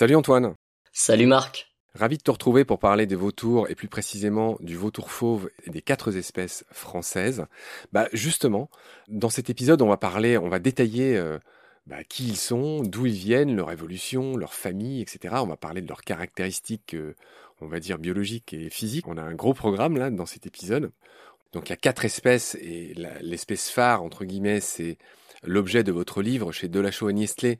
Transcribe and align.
Salut 0.00 0.16
Antoine. 0.16 0.54
Salut 0.92 1.26
Marc. 1.26 1.74
Ravi 1.94 2.16
de 2.16 2.22
te 2.22 2.30
retrouver 2.30 2.64
pour 2.64 2.78
parler 2.78 3.04
des 3.04 3.16
vautours 3.16 3.68
et 3.68 3.74
plus 3.74 3.86
précisément 3.86 4.56
du 4.60 4.74
vautour 4.74 5.10
fauve 5.10 5.50
et 5.64 5.70
des 5.70 5.82
quatre 5.82 6.16
espèces 6.16 6.64
françaises. 6.72 7.44
Bah 7.92 8.08
justement, 8.14 8.70
dans 9.08 9.28
cet 9.28 9.50
épisode, 9.50 9.82
on 9.82 9.88
va 9.88 9.98
parler, 9.98 10.38
on 10.38 10.48
va 10.48 10.58
détailler 10.58 11.18
euh, 11.18 11.38
bah, 11.86 12.02
qui 12.02 12.26
ils 12.28 12.38
sont, 12.38 12.80
d'où 12.80 13.04
ils 13.04 13.12
viennent, 13.12 13.54
leur 13.54 13.72
évolution, 13.72 14.38
leur 14.38 14.54
famille, 14.54 15.02
etc. 15.02 15.34
On 15.42 15.48
va 15.48 15.58
parler 15.58 15.82
de 15.82 15.88
leurs 15.88 16.00
caractéristiques, 16.00 16.94
euh, 16.94 17.14
on 17.60 17.66
va 17.66 17.78
dire 17.78 17.98
biologiques 17.98 18.54
et 18.54 18.70
physiques. 18.70 19.06
On 19.06 19.18
a 19.18 19.22
un 19.22 19.34
gros 19.34 19.52
programme 19.52 19.98
là 19.98 20.08
dans 20.08 20.24
cet 20.24 20.46
épisode. 20.46 20.92
Donc 21.52 21.68
il 21.68 21.72
y 21.72 21.74
a 21.74 21.76
quatre 21.76 22.06
espèces 22.06 22.54
et 22.54 22.94
l'espèce 23.20 23.68
phare 23.68 24.02
entre 24.02 24.24
guillemets, 24.24 24.60
c'est 24.60 24.96
l'objet 25.42 25.84
de 25.84 25.92
votre 25.92 26.22
livre 26.22 26.52
chez 26.52 26.68
Delachaux 26.68 27.08
et 27.08 27.12
Niestlé 27.12 27.58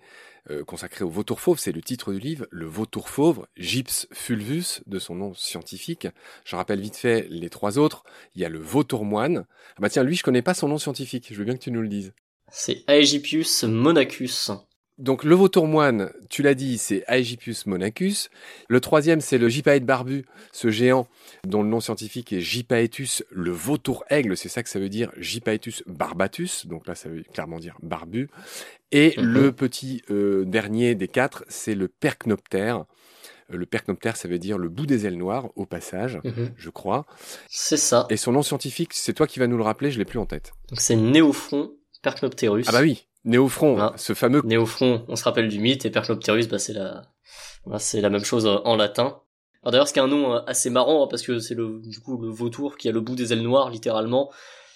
euh, 0.51 0.65
consacré 0.65 1.05
au 1.05 1.11
vautour 1.11 1.41
fauve, 1.41 1.59
c'est 1.59 1.73
le 1.73 1.83
titre 1.83 2.13
du 2.13 2.19
livre, 2.19 2.47
le 2.51 2.67
vautour 2.67 3.09
fauve, 3.09 3.47
Gyps 3.57 4.09
fulvus, 4.13 4.83
de 4.87 4.99
son 4.99 5.15
nom 5.15 5.35
scientifique. 5.35 6.09
Je 6.45 6.57
rappelle 6.57 6.81
vite 6.81 6.97
fait 6.97 7.27
les 7.29 7.51
trois 7.51 7.79
autres. 7.79 8.05
Il 8.35 8.41
y 8.41 8.45
a 8.45 8.49
le 8.49 8.59
vautour 8.59 9.05
moine. 9.05 9.45
Ah 9.77 9.81
bah 9.81 9.91
tiens, 9.91 10.03
lui, 10.03 10.17
je 10.17 10.23
connais 10.23 10.43
pas 10.43 10.55
son 10.55 10.69
nom 10.69 10.79
scientifique. 10.79 11.29
Je 11.31 11.35
veux 11.35 11.45
bien 11.45 11.55
que 11.55 11.63
tu 11.63 11.71
nous 11.71 11.83
le 11.83 11.89
dises. 11.89 12.13
C'est 12.51 12.85
Aegypius 12.87 13.65
monachus. 13.65 14.51
Donc 15.01 15.25
le 15.25 15.35
vautour 15.35 15.67
moine, 15.67 16.13
tu 16.29 16.43
l'as 16.43 16.55
dit, 16.55 16.79
c'est 16.79 17.05
Aegypius 17.07 17.67
monachus. 17.67 18.31
Le 18.69 18.81
troisième, 18.81 19.21
c'est 19.21 19.39
le 19.39 19.49
gypaète 19.49 19.85
barbu, 19.85 20.27
ce 20.53 20.71
géant 20.71 21.09
dont 21.47 21.63
le 21.63 21.69
nom 21.69 21.81
scientifique 21.81 22.33
est 22.33 22.41
Gypaetus, 22.41 23.25
le 23.31 23.51
vautour 23.51 24.05
aigle, 24.11 24.37
c'est 24.37 24.49
ça 24.49 24.63
que 24.63 24.69
ça 24.69 24.79
veut 24.79 24.89
dire, 24.89 25.11
Gypaetus 25.17 25.83
barbatus, 25.87 26.67
donc 26.67 26.87
là 26.87 26.95
ça 26.95 27.09
veut 27.09 27.23
clairement 27.33 27.59
dire 27.59 27.77
barbu. 27.83 28.29
Et 28.93 29.15
mhm. 29.17 29.25
le 29.25 29.53
petit 29.53 30.03
euh, 30.11 30.45
dernier 30.45 30.95
des 30.95 31.09
quatre, 31.09 31.45
c'est 31.49 31.75
le 31.75 31.89
percnoptère. 31.89 32.85
Le 33.49 33.67
percnoptère, 33.67 34.17
ça 34.17 34.29
veut 34.29 34.39
dire 34.39 34.59
le 34.59 34.69
bout 34.69 34.87
des 34.87 35.07
ailes 35.07 35.17
noires, 35.17 35.49
au 35.57 35.67
passage, 35.67 36.21
mhm. 36.25 36.51
je 36.57 36.71
crois. 36.71 37.05
C'est 37.49 37.77
ça. 37.77 38.07
Et 38.11 38.17
son 38.17 38.33
nom 38.33 38.43
scientifique, 38.43 38.93
c'est 38.95 39.13
toi 39.13 39.27
qui 39.27 39.39
vas 39.39 39.47
nous 39.47 39.57
le 39.57 39.65
rappeler, 39.65 39.91
je 39.91 39.99
l'ai 39.99 40.05
plus 40.05 40.19
en 40.19 40.27
tête. 40.27 40.53
Donc 40.69 40.81
c'est 40.81 40.97
Néophron 40.97 41.73
percnopterus. 42.03 42.67
Ah 42.69 42.73
bah 42.73 42.81
oui, 42.83 43.07
Néophron, 43.25 43.79
ah. 43.79 43.93
ce 43.97 44.15
fameux. 44.15 44.43
Néophron, 44.45 45.05
on 45.09 45.17
se 45.17 45.25
rappelle 45.25 45.49
du 45.49 45.59
mythe, 45.59 45.85
et 45.85 45.91
Percnopterus, 45.91 46.49
bah 46.49 46.59
c'est 46.59 46.73
la, 46.73 47.03
c'est 47.79 48.01
la 48.01 48.11
même 48.11 48.25
chose 48.25 48.47
en 48.47 48.77
latin. 48.77 49.21
Alors 49.63 49.73
d'ailleurs, 49.73 49.89
c'est 49.89 50.01
un 50.01 50.07
nom 50.07 50.35
euh, 50.35 50.41
assez 50.47 50.71
marrant 50.71 51.05
hein, 51.05 51.09
parce 51.11 51.23
que 51.23 51.39
c'est 51.39 51.55
le 51.55 51.81
du 51.85 52.01
coup 52.01 52.19
le 52.19 52.31
vautour 52.31 52.77
qui 52.77 52.89
a 52.89 52.93
le 52.93 53.01
bout 53.01 53.15
des 53.15 53.33
ailes 53.33 53.43
noires 53.43 53.71
littéralement. 53.71 54.31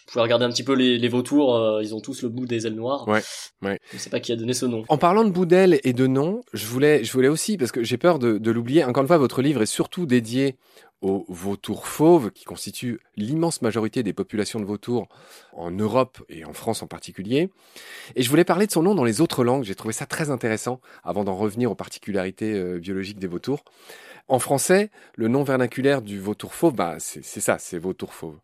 Vous 0.06 0.12
pouvez 0.12 0.22
regarder 0.22 0.44
un 0.44 0.50
petit 0.50 0.64
peu 0.64 0.74
les, 0.74 0.98
les 0.98 1.08
vautours, 1.08 1.56
euh, 1.56 1.82
ils 1.82 1.94
ont 1.94 2.00
tous 2.00 2.20
le 2.20 2.28
bout 2.28 2.44
des 2.44 2.66
ailes 2.66 2.74
noires. 2.74 3.08
Ouais, 3.08 3.22
ouais. 3.62 3.80
Je 3.90 3.96
sais 3.96 4.10
pas 4.10 4.20
qui 4.20 4.32
a 4.32 4.36
donné 4.36 4.52
ce 4.52 4.66
nom. 4.66 4.84
En 4.88 4.98
parlant 4.98 5.24
de 5.24 5.30
bout 5.30 5.46
d'ailes 5.46 5.80
et 5.82 5.94
de 5.94 6.06
noms, 6.06 6.42
je 6.52 6.66
voulais, 6.66 7.02
je 7.04 7.12
voulais 7.12 7.28
aussi 7.28 7.56
parce 7.56 7.72
que 7.72 7.82
j'ai 7.82 7.96
peur 7.96 8.18
de, 8.18 8.36
de 8.36 8.50
l'oublier. 8.50 8.84
Encore 8.84 9.02
une 9.02 9.06
fois, 9.06 9.16
votre 9.16 9.40
livre 9.40 9.62
est 9.62 9.66
surtout 9.66 10.04
dédié 10.04 10.58
aux 11.04 11.26
vautours 11.28 11.86
fauves, 11.86 12.30
qui 12.30 12.44
constituent 12.44 12.98
l'immense 13.16 13.60
majorité 13.60 14.02
des 14.02 14.14
populations 14.14 14.58
de 14.58 14.64
vautours 14.64 15.06
en 15.52 15.70
Europe 15.70 16.24
et 16.30 16.46
en 16.46 16.54
France 16.54 16.82
en 16.82 16.86
particulier. 16.86 17.50
Et 18.16 18.22
je 18.22 18.30
voulais 18.30 18.44
parler 18.44 18.66
de 18.66 18.72
son 18.72 18.82
nom 18.82 18.94
dans 18.94 19.04
les 19.04 19.20
autres 19.20 19.44
langues, 19.44 19.64
j'ai 19.64 19.74
trouvé 19.74 19.92
ça 19.92 20.06
très 20.06 20.30
intéressant, 20.30 20.80
avant 21.04 21.22
d'en 21.22 21.36
revenir 21.36 21.70
aux 21.70 21.74
particularités 21.74 22.54
euh, 22.54 22.78
biologiques 22.78 23.18
des 23.18 23.26
vautours. 23.26 23.64
En 24.28 24.38
français, 24.38 24.90
le 25.16 25.28
nom 25.28 25.42
vernaculaire 25.42 26.00
du 26.00 26.18
vautour 26.18 26.54
fauve, 26.54 26.74
bah, 26.74 26.96
c'est 26.98 27.22
ça, 27.22 27.58
c'est 27.58 27.78
vautour 27.78 28.14
fauve. 28.14 28.38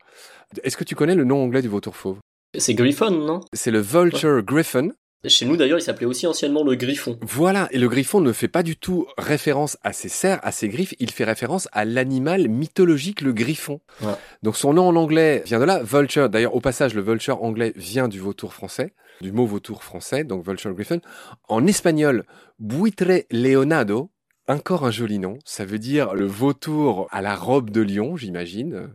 Est-ce 0.63 0.77
que 0.77 0.85
tu 0.85 0.95
connais 0.95 1.15
le 1.15 1.25
nom 1.25 1.43
anglais 1.43 1.63
du 1.63 1.69
vautour 1.69 1.97
fauve? 1.97 2.19
C'est 2.59 2.75
Griffon, 2.75 3.11
non? 3.11 3.41
C'est 3.55 3.71
le 3.71 3.81
Vulture 3.81 4.43
Griffon, 4.43 4.93
chez 5.29 5.45
nous 5.45 5.57
d'ailleurs, 5.57 5.79
il 5.79 5.83
s'appelait 5.83 6.07
aussi 6.07 6.27
anciennement 6.27 6.65
le 6.65 6.75
griffon. 6.77 7.19
Voilà, 7.21 7.69
et 7.73 7.79
le 7.79 7.89
griffon 7.89 8.21
ne 8.21 8.33
fait 8.33 8.49
pas 8.49 8.63
du 8.63 8.77
tout 8.77 9.07
référence 9.19 9.77
à 9.83 9.93
ses 9.93 10.09
serres, 10.09 10.41
à 10.43 10.53
ses 10.53 10.69
griffes, 10.69 10.95
il 10.99 11.11
fait 11.11 11.25
référence 11.25 11.69
à 11.73 11.85
l'animal 11.85 12.49
mythologique, 12.49 13.21
le 13.21 13.33
griffon. 13.33 13.81
Donc 14.43 14.57
son 14.57 14.73
nom 14.73 14.89
en 14.89 14.97
anglais 14.97 15.43
vient 15.45 15.59
de 15.59 15.65
là, 15.65 15.83
vulture. 15.83 16.31
D'ailleurs, 16.31 16.55
au 16.55 16.61
passage, 16.61 16.95
le 16.95 17.03
vulture 17.03 17.43
anglais 17.43 17.73
vient 17.77 18.09
du 18.09 18.19
vautour 18.19 18.55
français, 18.55 18.95
du 19.21 19.33
mot 19.33 19.47
vautour 19.47 19.85
français, 19.85 20.25
donc 20.25 20.47
vulture 20.47 20.73
griffon. 20.73 21.01
En 21.49 21.67
espagnol, 21.67 22.25
buitre 22.59 23.25
leonado, 23.31 24.11
encore 24.49 24.85
un 24.85 24.91
joli 24.91 25.19
nom, 25.19 25.39
ça 25.45 25.65
veut 25.65 25.79
dire 25.79 26.15
le 26.15 26.27
vautour 26.27 27.07
à 27.11 27.23
la 27.23 27.37
robe 27.37 27.71
de 27.71 27.83
lion, 27.83 28.17
j'imagine. 28.17 28.89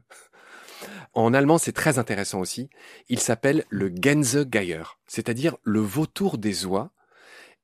En 1.15 1.33
allemand, 1.33 1.57
c'est 1.57 1.71
très 1.71 1.97
intéressant 1.97 2.41
aussi. 2.41 2.69
Il 3.07 3.19
s'appelle 3.19 3.63
le 3.69 3.89
Gänsegeier, 3.89 4.83
c'est-à-dire 5.07 5.55
le 5.63 5.79
vautour 5.79 6.37
des 6.37 6.65
oies. 6.65 6.91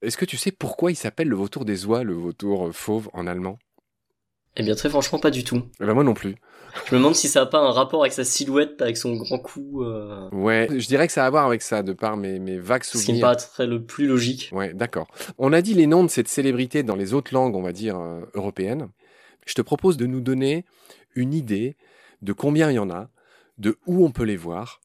Est-ce 0.02 0.18
que 0.18 0.26
tu 0.26 0.38
sais 0.38 0.52
pourquoi 0.52 0.92
il 0.92 0.96
s'appelle 0.96 1.28
le 1.28 1.36
vautour 1.36 1.66
des 1.66 1.86
oies, 1.86 2.04
le 2.04 2.14
vautour 2.14 2.68
euh, 2.68 2.72
fauve 2.72 3.10
en 3.14 3.28
allemand? 3.28 3.60
Eh 4.56 4.64
bien, 4.64 4.74
très 4.74 4.90
franchement, 4.90 5.20
pas 5.20 5.32
du 5.32 5.44
tout. 5.44 5.64
Eh 5.80 5.86
ben 5.86 5.94
moi 5.94 6.04
non 6.04 6.14
plus. 6.14 6.36
Je 6.86 6.96
me 6.96 7.00
demande 7.00 7.16
si 7.16 7.28
ça 7.28 7.42
a 7.42 7.46
pas 7.46 7.60
un 7.60 7.72
rapport 7.72 8.02
avec 8.02 8.14
sa 8.14 8.24
silhouette, 8.24 8.82
avec 8.82 8.98
son 8.98 9.16
grand 9.16 9.40
cou. 9.40 9.84
Euh... 9.84 10.30
Ouais, 10.32 10.68
je 10.70 10.88
dirais 10.88 11.08
que 11.08 11.14
ça 11.14 11.24
a 11.24 11.28
à 11.28 11.30
voir 11.30 11.46
avec 11.46 11.62
ça, 11.62 11.84
de 11.84 11.94
par 11.94 12.18
mes, 12.18 12.40
mes 12.40 12.58
vagues 12.58 12.84
souvenirs. 12.84 13.06
Ce 13.06 13.12
qui 13.12 13.18
me 13.18 13.22
paraîtrait 13.22 13.68
le 13.68 13.84
plus 13.84 14.08
logique. 14.08 14.50
Ouais, 14.54 14.74
d'accord. 14.74 15.08
On 15.38 15.52
a 15.54 15.62
dit 15.62 15.74
les 15.74 15.88
noms 15.88 16.04
de 16.04 16.10
cette 16.10 16.30
célébrité 16.30 16.84
dans 16.84 16.96
les 16.96 17.14
autres 17.14 17.34
langues, 17.34 17.56
on 17.56 17.62
va 17.62 17.74
dire, 17.74 18.00
euh, 18.00 18.22
européennes. 18.34 18.90
Je 19.46 19.54
te 19.54 19.62
propose 19.62 19.98
de 19.98 20.06
nous 20.06 20.22
donner 20.22 20.66
une 21.16 21.34
idée 21.34 21.76
de 22.22 22.34
combien 22.34 22.72
il 22.72 22.76
y 22.76 22.80
en 22.80 22.90
a, 22.90 23.10
de 23.62 23.78
où 23.86 24.04
on 24.04 24.12
peut 24.12 24.24
les 24.24 24.36
voir, 24.36 24.82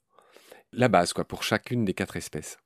la 0.73 0.89
base 0.89 1.13
quoi 1.13 1.25
pour 1.25 1.43
chacune 1.43 1.85
des 1.85 1.95
quatre 1.95 2.17
espèces. 2.17 2.59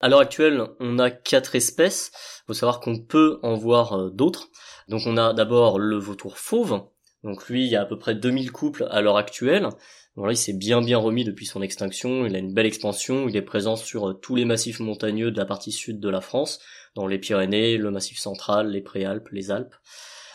À 0.00 0.08
l'heure 0.08 0.20
actuelle, 0.20 0.62
on 0.80 0.98
a 0.98 1.10
quatre 1.10 1.54
espèces. 1.54 2.12
Il 2.42 2.48
faut 2.48 2.54
savoir 2.54 2.80
qu'on 2.80 2.98
peut 3.00 3.38
en 3.42 3.54
voir 3.54 3.94
euh, 3.94 4.10
d'autres. 4.10 4.50
Donc 4.88 5.02
on 5.06 5.16
a 5.16 5.32
d'abord 5.32 5.78
le 5.78 5.96
vautour 5.96 6.36
fauve. 6.36 6.82
Donc 7.22 7.48
lui, 7.48 7.64
il 7.64 7.70
y 7.70 7.76
a 7.76 7.80
à 7.80 7.86
peu 7.86 7.98
près 7.98 8.14
2000 8.14 8.52
couples 8.52 8.86
à 8.90 9.00
l'heure 9.00 9.16
actuelle. 9.16 9.70
Voilà, 10.14 10.34
il 10.34 10.36
s'est 10.36 10.52
bien 10.52 10.82
bien 10.82 10.98
remis 10.98 11.24
depuis 11.24 11.46
son 11.46 11.62
extinction. 11.62 12.26
Il 12.26 12.36
a 12.36 12.38
une 12.38 12.52
belle 12.52 12.66
expansion. 12.66 13.26
Il 13.26 13.36
est 13.36 13.42
présent 13.42 13.76
sur 13.76 14.10
euh, 14.10 14.12
tous 14.12 14.36
les 14.36 14.44
massifs 14.44 14.80
montagneux 14.80 15.30
de 15.30 15.38
la 15.38 15.46
partie 15.46 15.72
sud 15.72 16.00
de 16.00 16.08
la 16.10 16.20
France, 16.20 16.60
dans 16.94 17.06
les 17.06 17.18
Pyrénées, 17.18 17.78
le 17.78 17.90
massif 17.90 18.18
central, 18.18 18.70
les 18.70 18.82
Préalpes, 18.82 19.30
les 19.32 19.50
Alpes. 19.50 19.74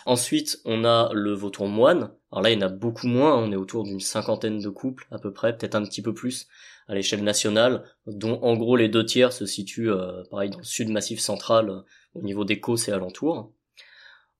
Ensuite, 0.07 0.57
on 0.65 0.83
a 0.83 1.11
le 1.13 1.33
vautour 1.33 1.67
moine. 1.67 2.11
Alors 2.31 2.43
là, 2.43 2.51
il 2.51 2.59
y 2.59 2.63
en 2.63 2.67
a 2.67 2.69
beaucoup 2.69 3.07
moins. 3.07 3.35
On 3.35 3.51
est 3.51 3.55
autour 3.55 3.83
d'une 3.83 3.99
cinquantaine 3.99 4.59
de 4.59 4.69
couples, 4.69 5.07
à 5.11 5.17
peu 5.17 5.33
près, 5.33 5.57
peut-être 5.57 5.75
un 5.75 5.83
petit 5.83 6.01
peu 6.01 6.13
plus, 6.13 6.47
à 6.87 6.93
l'échelle 6.93 7.23
nationale, 7.23 7.83
dont 8.05 8.39
en 8.41 8.55
gros 8.55 8.75
les 8.75 8.89
deux 8.89 9.05
tiers 9.05 9.33
se 9.33 9.45
situent, 9.45 9.91
euh, 9.91 10.23
pareil, 10.29 10.49
dans 10.49 10.59
le 10.59 10.63
sud 10.63 10.89
massif 10.89 11.19
central, 11.19 11.69
euh, 11.69 11.81
au 12.13 12.21
niveau 12.21 12.45
des 12.45 12.59
Causses 12.59 12.87
et 12.87 12.91
alentours. 12.91 13.53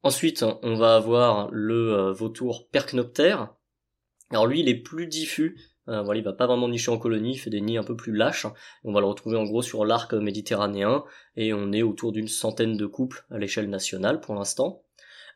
Ensuite, 0.04 0.46
on 0.64 0.76
va 0.76 0.96
avoir 0.96 1.50
le 1.52 1.94
euh, 1.94 2.12
vautour 2.12 2.70
percnoptère. 2.70 3.54
Alors 4.32 4.48
lui, 4.48 4.62
il 4.62 4.70
est 4.70 4.82
plus 4.82 5.08
diffus. 5.08 5.60
voilà, 5.88 6.20
il 6.20 6.24
va 6.24 6.34
pas 6.34 6.46
vraiment 6.46 6.70
nicher 6.70 6.92
en 6.92 7.00
colonie, 7.00 7.34
il 7.34 7.38
fait 7.40 7.50
des 7.50 7.62
nids 7.62 7.80
un 7.80 7.84
peu 7.84 7.96
plus 7.96 8.14
lâches. 8.14 8.46
On 8.84 8.94
va 8.94 9.00
le 9.00 9.08
retrouver 9.08 9.38
en 9.38 9.44
gros 9.44 9.64
sur 9.64 9.86
l'arc 9.86 10.14
méditerranéen, 10.14 11.04
et 11.36 11.52
on 11.52 11.72
est 11.72 11.82
autour 11.82 12.12
d'une 12.12 12.28
centaine 12.28 12.78
de 12.78 12.86
couples 12.86 13.26
à 13.32 13.40
l'échelle 13.40 13.72
nationale 13.72 14.20
pour 14.20 14.36
l'instant. 14.36 14.84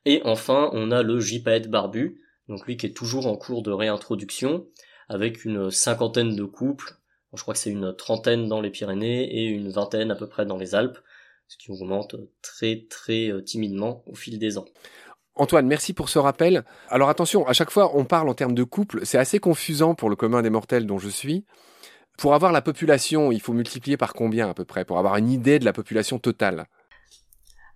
Et 0.06 0.22
enfin, 0.26 0.70
on 0.74 0.92
a 0.92 1.02
le 1.02 1.20
gypaète 1.20 1.72
barbu, 1.72 2.23
donc 2.48 2.66
lui 2.66 2.78
qui 2.78 2.86
est 2.86 2.96
toujours 2.96 3.28
en 3.28 3.36
cours 3.36 3.64
de 3.64 3.72
réintroduction, 3.72 4.66
avec 5.10 5.46
une 5.46 5.72
cinquantaine 5.72 6.36
de 6.36 6.44
couples, 6.44 6.98
je 7.34 7.42
crois 7.42 7.54
que 7.54 7.60
c'est 7.60 7.72
une 7.72 7.96
trentaine 7.96 8.48
dans 8.48 8.62
les 8.62 8.70
Pyrénées 8.70 9.24
et 9.24 9.46
une 9.46 9.70
vingtaine 9.70 10.12
à 10.12 10.16
peu 10.16 10.28
près 10.28 10.46
dans 10.46 10.58
les 10.58 10.76
Alpes, 10.76 11.00
ce 11.48 11.58
qui 11.58 11.72
augmente 11.72 12.16
très 12.42 12.86
très 12.90 13.30
euh, 13.30 13.42
timidement 13.42 14.04
au 14.06 14.16
fil 14.16 14.40
des 14.40 14.58
ans. 14.58 14.66
Antoine, 15.36 15.66
merci 15.66 15.94
pour 15.94 16.10
ce 16.10 16.20
rappel. 16.20 16.64
Alors 16.90 17.10
attention, 17.10 17.48
à 17.48 17.54
chaque 17.54 17.72
fois 17.72 17.98
on 17.98 18.06
parle 18.06 18.30
en 18.30 18.36
termes 18.36 18.54
de 18.54 18.64
couple, 18.64 19.04
c'est 19.04 19.18
assez 19.18 19.40
confusant 19.40 19.96
pour 19.96 20.10
le 20.10 20.16
commun 20.16 20.42
des 20.42 20.52
mortels 20.52 20.86
dont 20.86 21.00
je 21.00 21.10
suis. 21.10 21.46
Pour 22.18 22.36
avoir 22.36 22.52
la 22.52 22.62
population, 22.62 23.32
il 23.32 23.42
faut 23.42 23.54
multiplier 23.54 23.98
par 23.98 24.14
combien 24.14 24.48
à 24.48 24.54
peu 24.54 24.66
près, 24.66 24.86
pour 24.86 25.00
avoir 25.00 25.18
une 25.18 25.32
idée 25.32 25.58
de 25.58 25.66
la 25.66 25.74
population 25.74 26.20
totale? 26.20 26.68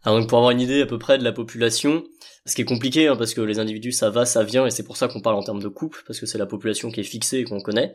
Alors 0.07 0.21
donc 0.21 0.30
pour 0.30 0.38
avoir 0.38 0.51
une 0.51 0.62
idée 0.62 0.81
à 0.81 0.86
peu 0.86 0.98
près 0.98 1.18
de 1.18 1.24
la 1.25 1.33
population, 1.33 2.06
ce 2.45 2.56
qui 2.56 2.62
est 2.62 2.65
compliqué 2.65 3.09
hein, 3.09 3.18
parce 3.18 3.33
que 3.33 3.42
les 3.42 3.59
individus 3.59 3.92
ça 3.92 4.09
va, 4.09 4.25
ça 4.25 4.45
vient 4.45 4.65
et 4.65 4.71
c'est 4.71 4.86
pour 4.86 4.95
ça 4.95 5.09
qu'on 5.09 5.19
parle 5.19 5.36
en 5.36 5.44
termes 5.44 5.62
de 5.62 5.68
couple 5.68 6.01
parce 6.07 6.21
que 6.21 6.25
c'est 6.25 6.38
la 6.38 6.45
population 6.45 6.92
qui 6.92 7.01
est 7.01 7.04
fixée 7.04 7.39
et 7.39 7.44
qu'on 7.44 7.59
connaît. 7.59 7.92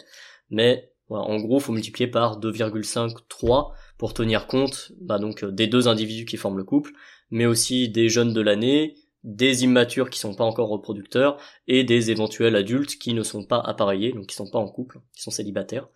Mais 0.50 0.92
en 1.08 1.38
gros, 1.38 1.58
faut 1.58 1.72
multiplier 1.72 2.10
par 2.10 2.38
2,5, 2.38 3.16
3 3.30 3.74
pour 3.96 4.12
tenir 4.12 4.46
compte 4.46 4.92
bah, 5.00 5.18
donc 5.18 5.42
des 5.42 5.66
deux 5.68 5.88
individus 5.88 6.26
qui 6.26 6.36
forment 6.36 6.58
le 6.58 6.64
couple, 6.64 6.92
mais 7.30 7.46
aussi 7.46 7.88
des 7.88 8.10
jeunes 8.10 8.34
de 8.34 8.42
l'année, 8.42 8.96
des 9.24 9.64
immatures 9.64 10.10
qui 10.10 10.18
sont 10.18 10.34
pas 10.34 10.44
encore 10.44 10.68
reproducteurs 10.68 11.38
et 11.66 11.82
des 11.82 12.10
éventuels 12.10 12.56
adultes 12.56 12.98
qui 12.98 13.14
ne 13.14 13.22
sont 13.22 13.44
pas 13.44 13.60
appareillés, 13.60 14.12
donc 14.12 14.26
qui 14.26 14.36
sont 14.36 14.50
pas 14.50 14.58
en 14.58 14.68
couple, 14.68 15.00
qui 15.14 15.22
sont 15.22 15.30
célibataires. 15.30 15.88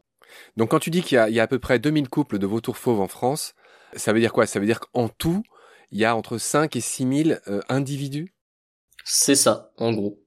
Donc 0.57 0.71
quand 0.71 0.79
tu 0.79 0.89
dis 0.89 1.03
qu'il 1.03 1.23
y, 1.29 1.33
y, 1.35 1.41
a 1.41 1.43
à 1.43 1.47
peu 1.47 1.59
près 1.59 1.79
2000 1.79 2.09
couples 2.09 2.39
de 2.39 2.47
vautours 2.47 2.79
fauves 2.79 3.01
en 3.01 3.07
France, 3.07 3.55
ça 3.95 4.15
veut 4.15 4.21
dire 4.21 4.33
quoi? 4.33 4.47
Ça 4.47 4.61
veut 4.61 4.67
dire 4.67 4.81
qu'en 4.81 5.11
tout, 5.11 5.43
il 5.91 5.99
y 5.99 6.05
a 6.05 6.17
entre 6.17 6.39
5 6.39 6.77
et 6.77 6.81
6 6.81 7.25
000 7.25 7.39
euh, 7.49 7.61
individus 7.69 8.35
C'est 9.05 9.35
ça, 9.35 9.73
en 9.77 9.93
gros. 9.93 10.23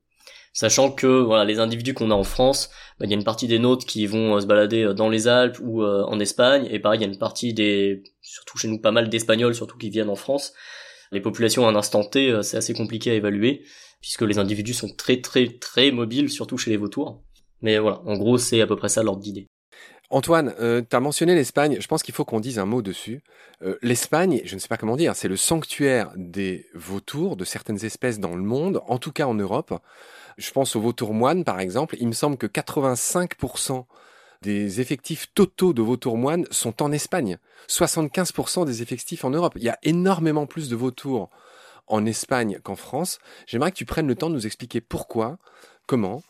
Sachant 0.53 0.91
que 0.91 1.07
voilà, 1.07 1.45
les 1.45 1.59
individus 1.59 1.93
qu'on 1.93 2.11
a 2.11 2.15
en 2.15 2.23
France, 2.23 2.69
bah, 2.99 3.05
il 3.05 3.11
y 3.11 3.13
a 3.13 3.17
une 3.17 3.23
partie 3.23 3.47
des 3.47 3.59
nôtres 3.59 3.85
qui 3.85 4.05
vont 4.07 4.35
euh, 4.35 4.39
se 4.39 4.45
balader 4.45 4.83
euh, 4.83 4.93
dans 4.93 5.09
les 5.09 5.27
Alpes 5.27 5.59
ou 5.61 5.83
en 5.83 6.19
Espagne, 6.19 6.67
et 6.71 6.79
pareil, 6.79 6.99
il 6.99 7.03
y 7.03 7.05
a 7.05 7.11
une 7.11 7.17
partie 7.17 7.53
des, 7.53 8.03
surtout 8.21 8.57
chez 8.57 8.67
nous, 8.67 8.79
pas 8.79 8.91
mal 8.91 9.09
d'Espagnols, 9.09 9.55
surtout 9.55 9.77
qui 9.77 9.89
viennent 9.89 10.09
en 10.09 10.15
France. 10.15 10.53
Les 11.11 11.21
populations 11.21 11.67
à 11.67 11.71
un 11.71 11.75
instant 11.75 12.03
T, 12.03 12.39
c'est 12.43 12.57
assez 12.57 12.73
compliqué 12.73 13.11
à 13.11 13.15
évaluer, 13.15 13.63
puisque 14.01 14.21
les 14.21 14.37
individus 14.37 14.73
sont 14.73 14.89
très 14.95 15.21
très 15.21 15.47
très 15.47 15.91
mobiles, 15.91 16.29
surtout 16.29 16.57
chez 16.57 16.69
les 16.69 16.77
vautours. 16.77 17.23
Mais 17.61 17.79
voilà, 17.79 18.01
en 18.05 18.15
gros, 18.17 18.37
c'est 18.37 18.61
à 18.61 18.67
peu 18.67 18.75
près 18.75 18.89
ça 18.89 19.01
l'ordre 19.01 19.21
d'idée. 19.21 19.47
Antoine, 20.11 20.55
euh, 20.59 20.81
tu 20.87 20.95
as 20.95 20.99
mentionné 20.99 21.35
l'Espagne, 21.35 21.77
je 21.79 21.87
pense 21.87 22.01
qu'il 22.01 22.15
faut 22.15 22.25
qu'on 22.25 22.39
dise 22.39 22.57
un 22.57 22.65
mot 22.65 22.81
dessus. 22.81 23.21
Euh, 23.61 23.77
L'Espagne, 23.83 24.41
je 24.43 24.55
ne 24.55 24.59
sais 24.59 24.67
pas 24.67 24.77
comment 24.77 24.95
dire, 24.95 25.15
c'est 25.15 25.27
le 25.27 25.37
sanctuaire 25.37 26.11
des 26.15 26.65
vautours, 26.73 27.35
de 27.35 27.45
certaines 27.45 27.85
espèces 27.85 28.19
dans 28.19 28.35
le 28.35 28.41
monde, 28.41 28.81
en 28.87 28.97
tout 28.97 29.11
cas 29.11 29.25
en 29.25 29.35
Europe. 29.35 29.79
Je 30.37 30.51
pense 30.51 30.75
aux 30.75 30.81
vautours 30.81 31.13
moines, 31.13 31.43
par 31.43 31.59
exemple. 31.59 31.95
Il 31.99 32.07
me 32.07 32.13
semble 32.13 32.37
que 32.37 32.47
85% 32.47 33.85
des 34.41 34.81
effectifs 34.81 35.27
totaux 35.35 35.73
de 35.73 35.81
vautours 35.81 36.17
moines 36.17 36.47
sont 36.49 36.81
en 36.81 36.91
Espagne. 36.91 37.37
75% 37.67 38.65
des 38.65 38.81
effectifs 38.81 39.25
en 39.25 39.29
Europe. 39.29 39.53
Il 39.57 39.63
y 39.63 39.69
a 39.69 39.77
énormément 39.83 40.47
plus 40.47 40.69
de 40.69 40.75
vautours 40.75 41.29
en 41.87 42.05
Espagne 42.05 42.59
qu'en 42.63 42.75
France. 42.75 43.19
J'aimerais 43.45 43.71
que 43.71 43.77
tu 43.77 43.85
prennes 43.85 44.07
le 44.07 44.15
temps 44.15 44.29
de 44.29 44.35
nous 44.35 44.47
expliquer 44.47 44.81
pourquoi, 44.81 45.37
comment, 45.85 46.23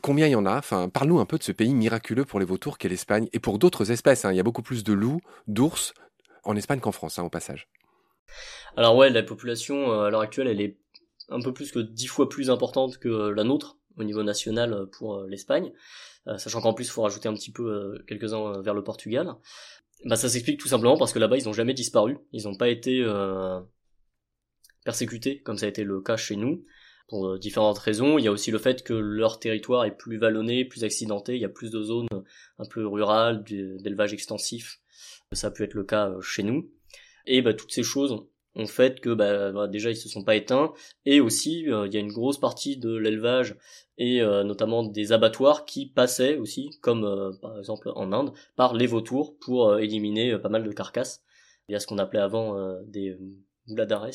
combien 0.00 0.26
il 0.26 0.32
y 0.32 0.36
en 0.36 0.46
a? 0.46 0.56
Enfin, 0.56 0.88
parle-nous 0.88 1.18
un 1.18 1.26
peu 1.26 1.38
de 1.38 1.42
ce 1.42 1.52
pays 1.52 1.74
miraculeux 1.74 2.24
pour 2.24 2.40
les 2.40 2.46
vautours 2.46 2.78
qu'est 2.78 2.88
l'Espagne 2.88 3.28
et 3.32 3.38
pour 3.38 3.58
d'autres 3.58 3.90
espèces. 3.90 4.24
Hein. 4.24 4.32
Il 4.32 4.36
y 4.36 4.40
a 4.40 4.42
beaucoup 4.42 4.62
plus 4.62 4.84
de 4.84 4.92
loups, 4.92 5.20
d'ours 5.46 5.94
en 6.44 6.56
Espagne 6.56 6.80
qu'en 6.80 6.92
France, 6.92 7.18
hein, 7.18 7.24
au 7.24 7.30
passage. 7.30 7.68
Alors 8.76 8.96
ouais, 8.96 9.10
la 9.10 9.22
population 9.22 9.92
euh, 9.92 10.06
à 10.06 10.10
l'heure 10.10 10.20
actuelle, 10.20 10.48
elle 10.48 10.60
est 10.60 10.78
un 11.28 11.40
peu 11.40 11.52
plus 11.52 11.72
que 11.72 11.78
dix 11.78 12.06
fois 12.06 12.28
plus 12.28 12.50
importante 12.50 12.98
que 12.98 13.08
la 13.08 13.44
nôtre 13.44 13.78
au 13.96 14.04
niveau 14.04 14.22
national 14.22 14.86
pour 14.90 15.16
euh, 15.16 15.26
l'Espagne, 15.28 15.72
sachant 16.36 16.60
qu'en 16.60 16.72
plus 16.72 16.86
il 16.86 16.90
faut 16.90 17.02
rajouter 17.02 17.28
un 17.28 17.34
petit 17.34 17.52
peu 17.52 18.02
quelques-uns 18.08 18.62
vers 18.62 18.74
le 18.74 18.82
Portugal. 18.82 19.34
Bah 20.06 20.16
ça 20.16 20.28
s'explique 20.28 20.58
tout 20.58 20.68
simplement 20.68 20.96
parce 20.96 21.12
que 21.12 21.18
là-bas 21.18 21.36
ils 21.36 21.44
n'ont 21.44 21.52
jamais 21.52 21.74
disparu, 21.74 22.18
ils 22.32 22.44
n'ont 22.44 22.56
pas 22.56 22.68
été 22.68 23.06
persécutés 24.84 25.42
comme 25.42 25.58
ça 25.58 25.66
a 25.66 25.68
été 25.68 25.84
le 25.84 26.00
cas 26.00 26.16
chez 26.16 26.36
nous 26.36 26.64
pour 27.08 27.26
euh, 27.28 27.38
différentes 27.38 27.78
raisons. 27.78 28.18
Il 28.18 28.24
y 28.24 28.28
a 28.28 28.32
aussi 28.32 28.50
le 28.50 28.58
fait 28.58 28.82
que 28.82 28.94
leur 28.94 29.38
territoire 29.38 29.84
est 29.84 29.96
plus 29.96 30.18
vallonné, 30.18 30.64
plus 30.64 30.84
accidenté, 30.84 31.34
il 31.34 31.40
y 31.40 31.44
a 31.44 31.50
plus 31.50 31.70
de 31.70 31.82
zones 31.82 32.08
un 32.58 32.64
peu 32.64 32.86
rurales, 32.86 33.44
d'élevage 33.44 34.12
extensif. 34.12 34.80
Ça 35.32 35.50
peut 35.50 35.64
être 35.64 35.74
le 35.74 35.84
cas 35.84 36.10
euh, 36.10 36.20
chez 36.20 36.42
nous. 36.42 36.70
Et 37.26 37.42
bah, 37.42 37.54
toutes 37.54 37.72
ces 37.72 37.82
choses 37.82 38.26
ont 38.56 38.66
fait 38.66 39.00
que 39.00 39.10
bah, 39.10 39.50
bah, 39.50 39.66
déjà 39.66 39.90
ils 39.90 39.96
se 39.96 40.08
sont 40.08 40.22
pas 40.22 40.36
éteints 40.36 40.72
et 41.04 41.20
aussi 41.20 41.68
euh, 41.68 41.88
il 41.88 41.94
y 41.94 41.96
a 41.96 42.00
une 42.00 42.12
grosse 42.12 42.38
partie 42.38 42.76
de 42.76 42.94
l'élevage 42.94 43.56
et 43.96 44.20
notamment 44.22 44.82
des 44.82 45.12
abattoirs 45.12 45.64
qui 45.64 45.86
passaient 45.86 46.36
aussi 46.36 46.70
comme 46.82 47.38
par 47.40 47.56
exemple 47.58 47.92
en 47.94 48.12
Inde 48.12 48.32
par 48.56 48.74
les 48.74 48.88
vautours 48.88 49.38
pour 49.38 49.78
éliminer 49.78 50.36
pas 50.36 50.48
mal 50.48 50.64
de 50.64 50.72
carcasses 50.72 51.22
il 51.68 51.72
y 51.72 51.74
a 51.76 51.78
ce 51.78 51.86
qu'on 51.86 51.98
appelait 51.98 52.18
avant 52.18 52.76
des 52.88 53.16
mouladares 53.68 54.08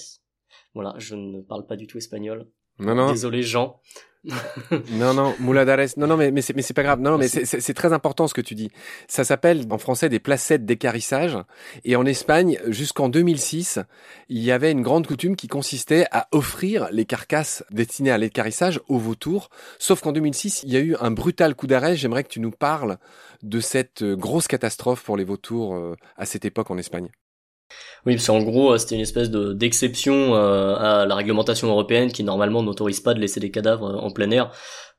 voilà 0.73 0.95
je 0.97 1.15
ne 1.15 1.39
parle 1.41 1.65
pas 1.65 1.77
du 1.77 1.87
tout 1.87 1.97
espagnol 1.97 2.45
non, 2.79 2.95
non. 2.95 3.11
Désolé, 3.11 3.43
Jean. 3.43 3.79
non, 4.91 5.13
non, 5.13 5.33
Mouladares. 5.39 5.87
Non, 5.97 6.07
non, 6.07 6.17
mais, 6.17 6.31
mais 6.31 6.41
c'est 6.41 6.73
pas 6.73 6.83
grave. 6.83 6.99
Non, 6.99 7.11
non 7.11 7.17
mais 7.17 7.27
c'est 7.27 7.73
très 7.73 7.93
important 7.93 8.27
ce 8.27 8.33
que 8.33 8.41
tu 8.41 8.53
dis. 8.53 8.69
Ça 9.07 9.23
s'appelle 9.23 9.65
en 9.69 9.77
français 9.77 10.09
des 10.09 10.19
placettes 10.19 10.65
d'écarissage. 10.65 11.37
Et 11.85 11.95
en 11.95 12.05
Espagne, 12.05 12.59
jusqu'en 12.67 13.07
2006, 13.07 13.79
il 14.27 14.43
y 14.43 14.51
avait 14.51 14.71
une 14.71 14.81
grande 14.81 15.07
coutume 15.07 15.35
qui 15.35 15.47
consistait 15.47 16.05
à 16.11 16.27
offrir 16.31 16.89
les 16.91 17.05
carcasses 17.05 17.63
destinées 17.71 18.11
à 18.11 18.17
l'écarissage 18.17 18.81
aux 18.89 18.99
vautours. 18.99 19.49
Sauf 19.77 20.01
qu'en 20.01 20.11
2006, 20.11 20.63
il 20.63 20.73
y 20.73 20.77
a 20.77 20.81
eu 20.81 20.95
un 20.99 21.11
brutal 21.11 21.55
coup 21.55 21.67
d'arrêt. 21.67 21.95
J'aimerais 21.95 22.23
que 22.23 22.29
tu 22.29 22.41
nous 22.41 22.51
parles 22.51 22.97
de 23.41 23.61
cette 23.61 24.03
grosse 24.03 24.47
catastrophe 24.47 25.03
pour 25.03 25.15
les 25.15 25.23
vautours 25.23 25.75
euh, 25.75 25.95
à 26.17 26.25
cette 26.25 26.43
époque 26.43 26.71
en 26.71 26.77
Espagne. 26.77 27.09
Oui, 28.05 28.15
parce 28.15 28.27
qu'en 28.27 28.41
gros, 28.41 28.73
euh, 28.73 28.77
c'était 28.77 28.95
une 28.95 29.01
espèce 29.01 29.29
de 29.29 29.53
d'exception 29.53 30.35
euh, 30.35 30.75
à 30.75 31.05
la 31.05 31.15
réglementation 31.15 31.67
européenne 31.67 32.11
qui 32.11 32.23
normalement 32.23 32.63
n'autorise 32.63 32.99
pas 32.99 33.13
de 33.13 33.19
laisser 33.19 33.39
des 33.39 33.51
cadavres 33.51 33.85
euh, 33.85 33.99
en 33.99 34.11
plein 34.11 34.31
air 34.31 34.51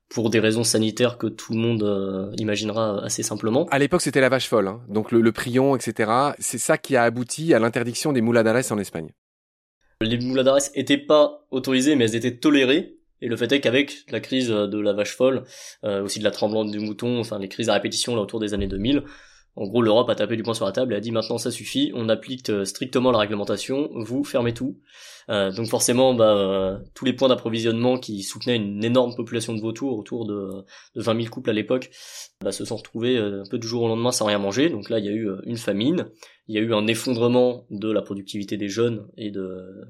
pour 0.08 0.28
des 0.28 0.40
raisons 0.40 0.64
sanitaires 0.64 1.18
que 1.18 1.28
tout 1.28 1.52
le 1.52 1.60
monde 1.60 2.34
imaginera 2.36 3.00
assez 3.04 3.22
simplement. 3.22 3.66
À 3.70 3.78
l'époque, 3.78 4.00
c'était 4.00 4.20
la 4.20 4.28
vache 4.28 4.48
folle, 4.48 4.66
hein. 4.66 4.80
donc 4.88 5.12
le, 5.12 5.30
prion, 5.30 5.76
etc. 5.76 6.10
C'est 6.40 6.58
ça 6.58 6.78
qui 6.78 6.96
a 6.96 7.04
abouti 7.04 7.54
à 7.54 7.60
l'interdiction 7.60 8.12
des 8.12 8.20
mouladares 8.20 8.72
en 8.72 8.78
Espagne. 8.78 9.10
Les 10.00 10.18
mouladares 10.18 10.58
étaient 10.74 10.98
pas 10.98 11.46
autorisées, 11.52 11.94
mais 11.94 12.06
elles 12.06 12.16
étaient 12.16 12.38
tolérées. 12.38 12.96
Et 13.20 13.28
le 13.28 13.36
fait 13.36 13.52
est 13.52 13.60
qu'avec 13.60 13.98
la 14.10 14.18
crise 14.18 14.48
de 14.48 14.80
la 14.80 14.94
vache 14.94 15.14
folle, 15.14 15.44
aussi 15.84 16.18
de 16.18 16.24
la 16.24 16.32
tremblante 16.32 16.72
du 16.72 16.80
mouton, 16.80 17.20
enfin 17.20 17.38
les 17.38 17.48
crises 17.48 17.68
à 17.68 17.74
répétition 17.74 18.16
là 18.16 18.22
autour 18.22 18.40
des 18.40 18.52
années 18.52 18.66
2000, 18.66 19.04
en 19.60 19.66
gros, 19.66 19.82
l'Europe 19.82 20.08
a 20.08 20.14
tapé 20.14 20.36
du 20.36 20.42
poing 20.42 20.54
sur 20.54 20.64
la 20.64 20.72
table 20.72 20.94
et 20.94 20.96
a 20.96 21.00
dit 21.00 21.12
maintenant 21.12 21.36
ça 21.36 21.50
suffit, 21.50 21.92
on 21.94 22.08
applique 22.08 22.48
euh, 22.48 22.64
strictement 22.64 23.12
la 23.12 23.18
réglementation, 23.18 23.90
vous 23.92 24.24
fermez 24.24 24.54
tout. 24.54 24.78
Euh, 25.28 25.52
donc 25.52 25.66
forcément, 25.66 26.14
bah, 26.14 26.34
euh, 26.34 26.78
tous 26.94 27.04
les 27.04 27.12
points 27.12 27.28
d'approvisionnement 27.28 27.98
qui 27.98 28.22
soutenaient 28.22 28.56
une 28.56 28.82
énorme 28.82 29.14
population 29.14 29.54
de 29.54 29.60
vautours, 29.60 29.98
autour 29.98 30.24
de, 30.24 30.64
de 30.96 31.02
20 31.02 31.14
000 31.14 31.28
couples 31.28 31.50
à 31.50 31.52
l'époque, 31.52 31.90
bah, 32.42 32.52
se 32.52 32.64
sont 32.64 32.76
retrouvés 32.76 33.18
un 33.18 33.42
peu 33.50 33.58
du 33.58 33.66
jour 33.66 33.82
au 33.82 33.88
lendemain 33.88 34.12
sans 34.12 34.24
rien 34.24 34.38
manger. 34.38 34.70
Donc 34.70 34.88
là, 34.88 34.98
il 34.98 35.04
y 35.04 35.10
a 35.10 35.12
eu 35.12 35.28
une 35.44 35.58
famine, 35.58 36.06
il 36.48 36.54
y 36.54 36.58
a 36.58 36.62
eu 36.62 36.72
un 36.72 36.86
effondrement 36.86 37.66
de 37.68 37.92
la 37.92 38.00
productivité 38.00 38.56
des 38.56 38.70
jeunes 38.70 39.08
et 39.18 39.30
de, 39.30 39.84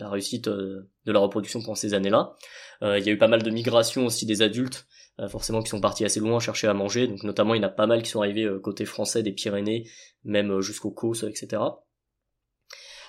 la 0.00 0.10
réussite 0.10 0.48
de 0.48 0.88
la 1.06 1.20
reproduction 1.20 1.60
pendant 1.60 1.76
ces 1.76 1.94
années-là. 1.94 2.34
il 2.82 3.06
y 3.06 3.10
a 3.10 3.12
eu 3.12 3.18
pas 3.18 3.28
mal 3.28 3.44
de 3.44 3.50
migration 3.50 4.06
aussi 4.06 4.26
des 4.26 4.42
adultes 4.42 4.88
forcément 5.28 5.62
qui 5.62 5.70
sont 5.70 5.80
partis 5.80 6.04
assez 6.04 6.20
loin 6.20 6.40
chercher 6.40 6.66
à 6.66 6.74
manger. 6.74 7.06
Donc 7.06 7.22
notamment 7.22 7.54
il 7.54 7.62
y 7.62 7.64
en 7.64 7.68
a 7.68 7.70
pas 7.70 7.86
mal 7.86 8.02
qui 8.02 8.10
sont 8.10 8.20
arrivés 8.20 8.44
euh, 8.44 8.58
côté 8.58 8.84
français 8.84 9.22
des 9.22 9.32
Pyrénées, 9.32 9.88
même 10.24 10.50
euh, 10.50 10.60
jusqu'au 10.60 10.90
Causse, 10.90 11.22
etc. 11.22 11.62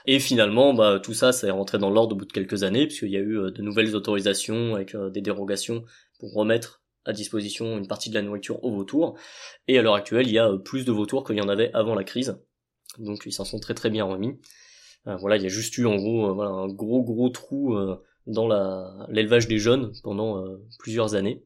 Et 0.06 0.20
finalement, 0.20 0.76
bah, 0.76 1.00
tout 1.02 1.16
ça, 1.16 1.32
ça 1.32 1.48
est 1.48 1.52
rentré 1.52 1.80
dans 1.80 1.90
l'ordre 1.90 2.16
au 2.16 2.20
bout 2.20 2.26
de 2.26 2.32
quelques 2.32 2.62
années, 2.62 2.86
puisqu'il 2.86 3.10
y 3.10 3.18
a 3.18 3.22
eu 3.22 3.52
de 3.52 3.62
nouvelles 3.64 3.96
autorisations 3.96 4.76
avec 4.76 4.96
des 4.96 5.22
dérogations 5.22 5.84
pour 6.20 6.32
remettre 6.32 6.84
à 7.06 7.14
disposition 7.14 7.80
une 7.80 7.88
partie 7.88 8.12
de 8.12 8.16
la 8.16 8.22
nourriture 8.22 8.64
aux 8.64 8.72
vautours. 8.72 9.18
Et 9.68 9.80
à 9.80 9.82
l'heure 9.82 9.96
actuelle, 9.96 10.28
il 10.28 10.34
y 10.34 10.38
a 10.38 10.52
plus 10.64 10.86
de 10.86 10.92
vautours 10.92 11.24
qu'il 11.24 11.38
y 11.38 11.42
en 11.42 11.50
avait 11.50 11.72
avant 11.74 11.96
la 11.96 12.04
crise. 12.04 12.38
Donc 13.00 13.24
ils 13.26 13.32
s'en 13.32 13.46
sont 13.46 13.60
très 13.60 13.74
très 13.74 13.90
bien 13.90 14.06
remis. 14.06 14.40
voilà, 15.06 15.38
il 15.38 15.42
y 15.42 15.48
a 15.48 15.50
juste 15.50 15.76
eu 15.80 15.88
en 15.88 15.96
gros 15.96 16.40
un 16.40 16.68
gros 16.68 17.02
gros 17.02 17.30
trou 17.30 17.76
dans 18.28 18.48
l'élevage 19.10 19.48
des 19.48 19.58
jeunes 19.58 19.92
pendant 20.04 20.46
plusieurs 20.78 21.16
années. 21.16 21.44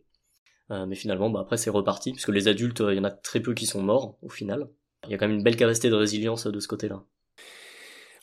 Euh, 0.71 0.85
mais 0.85 0.95
finalement, 0.95 1.29
bah, 1.29 1.39
après, 1.41 1.57
c'est 1.57 1.69
reparti, 1.69 2.11
puisque 2.11 2.29
les 2.29 2.47
adultes, 2.47 2.83
il 2.87 2.95
y 2.95 2.99
en 2.99 3.03
a 3.03 3.11
très 3.11 3.39
peu 3.39 3.53
qui 3.53 3.65
sont 3.65 3.81
morts, 3.81 4.17
au 4.21 4.29
final. 4.29 4.67
Il 5.05 5.11
y 5.11 5.13
a 5.13 5.17
quand 5.17 5.27
même 5.27 5.37
une 5.37 5.43
belle 5.43 5.55
capacité 5.55 5.89
de 5.89 5.95
résilience 5.95 6.47
de 6.47 6.59
ce 6.59 6.67
côté-là. 6.67 7.03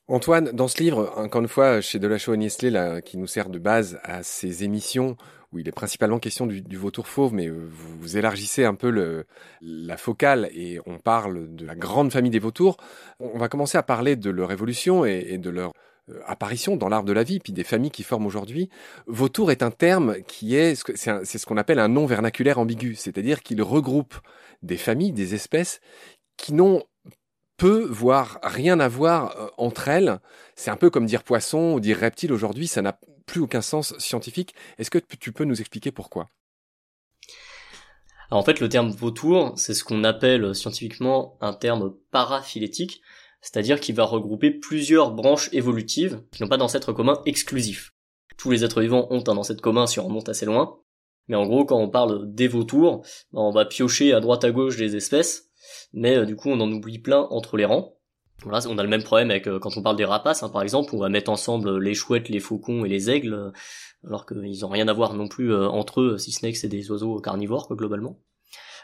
Antoine, 0.09 0.53
dans 0.53 0.69
ce 0.69 0.81
livre, 0.81 1.13
encore 1.17 1.41
une 1.41 1.49
fois, 1.49 1.81
chez 1.81 1.99
Delachaux 1.99 2.35
et 2.35 2.37
Niestlé, 2.37 2.71
là, 2.71 3.01
qui 3.01 3.19
nous 3.19 3.27
sert 3.27 3.49
de 3.49 3.59
base 3.59 3.99
à 4.05 4.23
ces 4.23 4.63
émissions, 4.63 5.17
où 5.53 5.59
il 5.59 5.67
est 5.67 5.73
principalement 5.73 6.21
question 6.21 6.47
du, 6.47 6.77
vautour 6.77 7.09
fauve, 7.09 7.35
mais 7.35 7.49
euh, 7.49 7.69
vous, 7.69 8.17
élargissez 8.17 8.65
un 8.65 8.75
peu 8.75 9.25
la 9.61 9.97
focale 9.97 10.49
et 10.53 10.79
on 10.87 10.99
parle 10.99 11.53
de 11.55 11.67
la 11.67 11.75
grande 11.75 12.13
famille 12.13 12.31
des 12.31 12.39
vautours. 12.39 12.77
On 13.19 13.39
va 13.39 13.49
commencer 13.49 13.79
à 13.79 13.83
parler 13.83 14.15
de 14.15 14.31
leur 14.31 14.53
évolution 14.53 15.05
et 15.05 15.39
de 15.39 15.51
leur 15.51 15.71
euh, 15.71 15.73
apparition 16.27 16.77
dans 16.77 16.89
l'arbre 16.89 17.09
de 17.09 17.13
la 17.13 17.23
vie, 17.23 17.41
puis 17.41 17.53
des 17.53 17.65
familles 17.65 17.91
qui 17.91 18.03
forment 18.03 18.27
aujourd'hui. 18.27 18.69
Vautour 19.07 19.51
est 19.51 19.63
un 19.63 19.71
terme 19.71 20.17
qui 20.27 20.55
est, 20.55 20.75
c'est 20.95 21.39
ce 21.39 21.47
qu'on 21.47 21.57
appelle 21.57 21.79
un 21.79 21.89
nom 21.89 22.07
vernaculaire 22.07 22.59
ambigu, 22.59 22.95
c'est-à-dire 22.95 23.43
qu'il 23.43 23.63
regroupe 23.63 24.15
des 24.63 24.77
familles, 24.77 25.13
des 25.13 25.35
espèces 25.35 25.81
qui 26.37 26.53
n'ont 26.53 26.83
peu, 27.57 27.87
voire 27.87 28.39
rien 28.43 28.81
à 28.81 28.89
voir 28.89 29.37
euh, 29.37 29.49
entre 29.57 29.89
elles. 29.89 30.21
C'est 30.55 30.71
un 30.71 30.77
peu 30.77 30.91
comme 30.91 31.07
dire 31.07 31.23
poisson 31.23 31.73
ou 31.73 31.81
dire 31.81 31.99
reptile 31.99 32.33
aujourd'hui, 32.33 32.67
ça 32.67 32.83
n'a 32.83 32.99
plus 33.27 33.41
aucun 33.41 33.63
sens 33.63 33.97
scientifique. 33.99 34.55
Est-ce 34.79 34.91
que 34.91 34.99
tu 34.99 35.33
peux 35.33 35.45
nous 35.45 35.61
expliquer 35.61 35.91
pourquoi? 35.91 36.29
En 38.31 38.43
fait, 38.43 38.61
le 38.61 38.69
terme 38.69 38.91
vautour, 38.91 39.53
c'est 39.57 39.75
ce 39.75 39.85
qu'on 39.85 40.05
appelle 40.05 40.55
scientifiquement 40.55 41.37
un 41.41 41.53
terme 41.53 41.95
paraphylétique, 42.11 43.01
c'est-à-dire 43.47 43.79
qu'il 43.79 43.95
va 43.95 44.03
regrouper 44.03 44.51
plusieurs 44.51 45.13
branches 45.13 45.49
évolutives 45.53 46.21
qui 46.33 46.43
n'ont 46.43 46.49
pas 46.49 46.57
d'ancêtre 46.57 46.93
commun 46.93 47.23
exclusif. 47.27 47.95
Tous 48.37 48.51
les 48.51 48.65
êtres 48.65 48.81
vivants 48.81 49.07
ont 49.11 49.23
un 49.29 49.37
ancêtre 49.37 49.63
commun 49.63 49.87
si 49.87 50.01
on 50.01 50.07
remonte 50.09 50.29
assez 50.29 50.47
loin, 50.47 50.81
mais 51.29 51.37
en 51.37 51.47
gros 51.47 51.65
quand 51.65 51.79
on 51.79 51.89
parle 51.89 52.35
des 52.35 52.49
vautours, 52.49 53.03
ben, 53.33 53.43
on 53.43 53.53
va 53.53 53.65
piocher 53.65 54.13
à 54.13 54.19
droite 54.19 54.43
à 54.43 54.51
gauche 54.51 54.77
des 54.77 54.97
espèces, 54.97 55.53
mais 55.93 56.17
euh, 56.17 56.25
du 56.25 56.35
coup 56.35 56.49
on 56.49 56.59
en 56.59 56.73
oublie 56.73 56.99
plein 56.99 57.29
entre 57.31 57.57
les 57.57 57.65
rangs. 57.65 57.97
Voilà, 58.43 58.59
on 58.69 58.79
a 58.79 58.83
le 58.83 58.89
même 58.89 59.05
problème 59.05 59.31
avec 59.31 59.47
euh, 59.47 59.61
quand 59.61 59.77
on 59.77 59.83
parle 59.83 59.97
des 59.97 60.05
rapaces, 60.05 60.43
hein, 60.43 60.49
par 60.49 60.63
exemple, 60.63 60.93
on 60.97 60.99
va 60.99 61.09
mettre 61.09 61.31
ensemble 61.31 61.79
les 61.79 61.95
chouettes, 61.95 62.29
les 62.29 62.41
faucons 62.41 62.85
et 62.85 62.89
les 62.89 63.11
aigles, 63.11 63.33
euh, 63.33 63.51
alors 64.05 64.27
qu'ils 64.27 64.61
n'ont 64.63 64.69
rien 64.69 64.89
à 64.89 64.93
voir 64.93 65.15
non 65.15 65.29
plus 65.29 65.55
entre 65.55 66.01
eux, 66.01 66.19
si 66.19 66.33
ce 66.33 66.45
n'est 66.45 66.51
que 66.51 66.59
c'est 66.59 66.69
des 66.69 66.91
oiseaux 66.91 67.21
carnivores 67.21 67.69
globalement. 67.71 68.19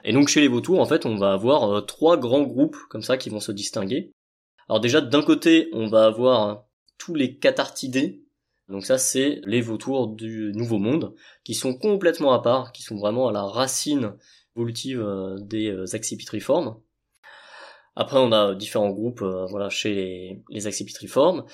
Et 0.04 0.12
donc 0.12 0.28
chez 0.28 0.40
les 0.40 0.48
vautours, 0.48 0.80
en 0.80 0.86
fait, 0.86 1.04
on 1.04 1.16
va 1.16 1.32
avoir 1.32 1.84
trois 1.84 2.16
grands 2.16 2.42
groupes 2.42 2.76
comme 2.88 3.02
ça 3.02 3.16
qui 3.16 3.28
vont 3.28 3.40
se 3.40 3.52
distinguer. 3.52 4.12
Alors 4.68 4.80
déjà, 4.80 5.00
d'un 5.00 5.22
côté, 5.22 5.68
on 5.72 5.88
va 5.88 6.06
avoir 6.06 6.64
tous 6.98 7.14
les 7.14 7.36
cathartidés. 7.38 8.22
Donc 8.68 8.84
ça, 8.84 8.96
c'est 8.96 9.40
les 9.44 9.60
vautours 9.60 10.08
du 10.08 10.52
Nouveau 10.54 10.78
Monde, 10.78 11.14
qui 11.44 11.54
sont 11.54 11.74
complètement 11.74 12.32
à 12.32 12.40
part, 12.40 12.72
qui 12.72 12.82
sont 12.82 12.96
vraiment 12.96 13.28
à 13.28 13.32
la 13.32 13.42
racine 13.42 14.14
évolutive 14.56 15.00
euh, 15.00 15.36
des 15.40 15.70
euh, 15.70 15.94
accipitriformes. 15.94 16.76
Après, 17.96 18.18
on 18.18 18.32
a 18.32 18.54
différents 18.54 18.90
groupes, 18.90 19.22
euh, 19.22 19.46
voilà, 19.46 19.68
chez 19.68 20.42
les, 20.48 20.66
accipitriformes. 20.66 21.44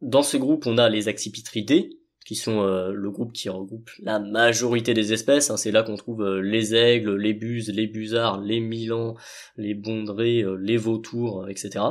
dans 0.00 0.22
ce 0.22 0.36
groupe, 0.36 0.66
on 0.66 0.78
a 0.78 0.88
les 0.88 1.08
accipitridés, 1.08 1.98
qui 2.24 2.36
sont 2.36 2.62
le 2.62 3.10
groupe 3.10 3.32
qui 3.32 3.48
regroupe 3.48 3.90
la 3.98 4.20
majorité 4.20 4.94
des 4.94 5.12
espèces. 5.12 5.50
Hein. 5.50 5.56
C'est 5.56 5.72
là 5.72 5.82
qu'on 5.82 5.96
trouve 5.96 6.24
les 6.38 6.74
aigles, 6.74 7.16
les 7.16 7.34
buses, 7.34 7.68
les 7.68 7.88
busards, 7.88 8.40
les 8.40 8.60
milans, 8.60 9.16
les 9.56 9.74
bondrées, 9.74 10.42
euh, 10.42 10.54
les 10.54 10.76
vautours, 10.76 11.48
etc. 11.48 11.84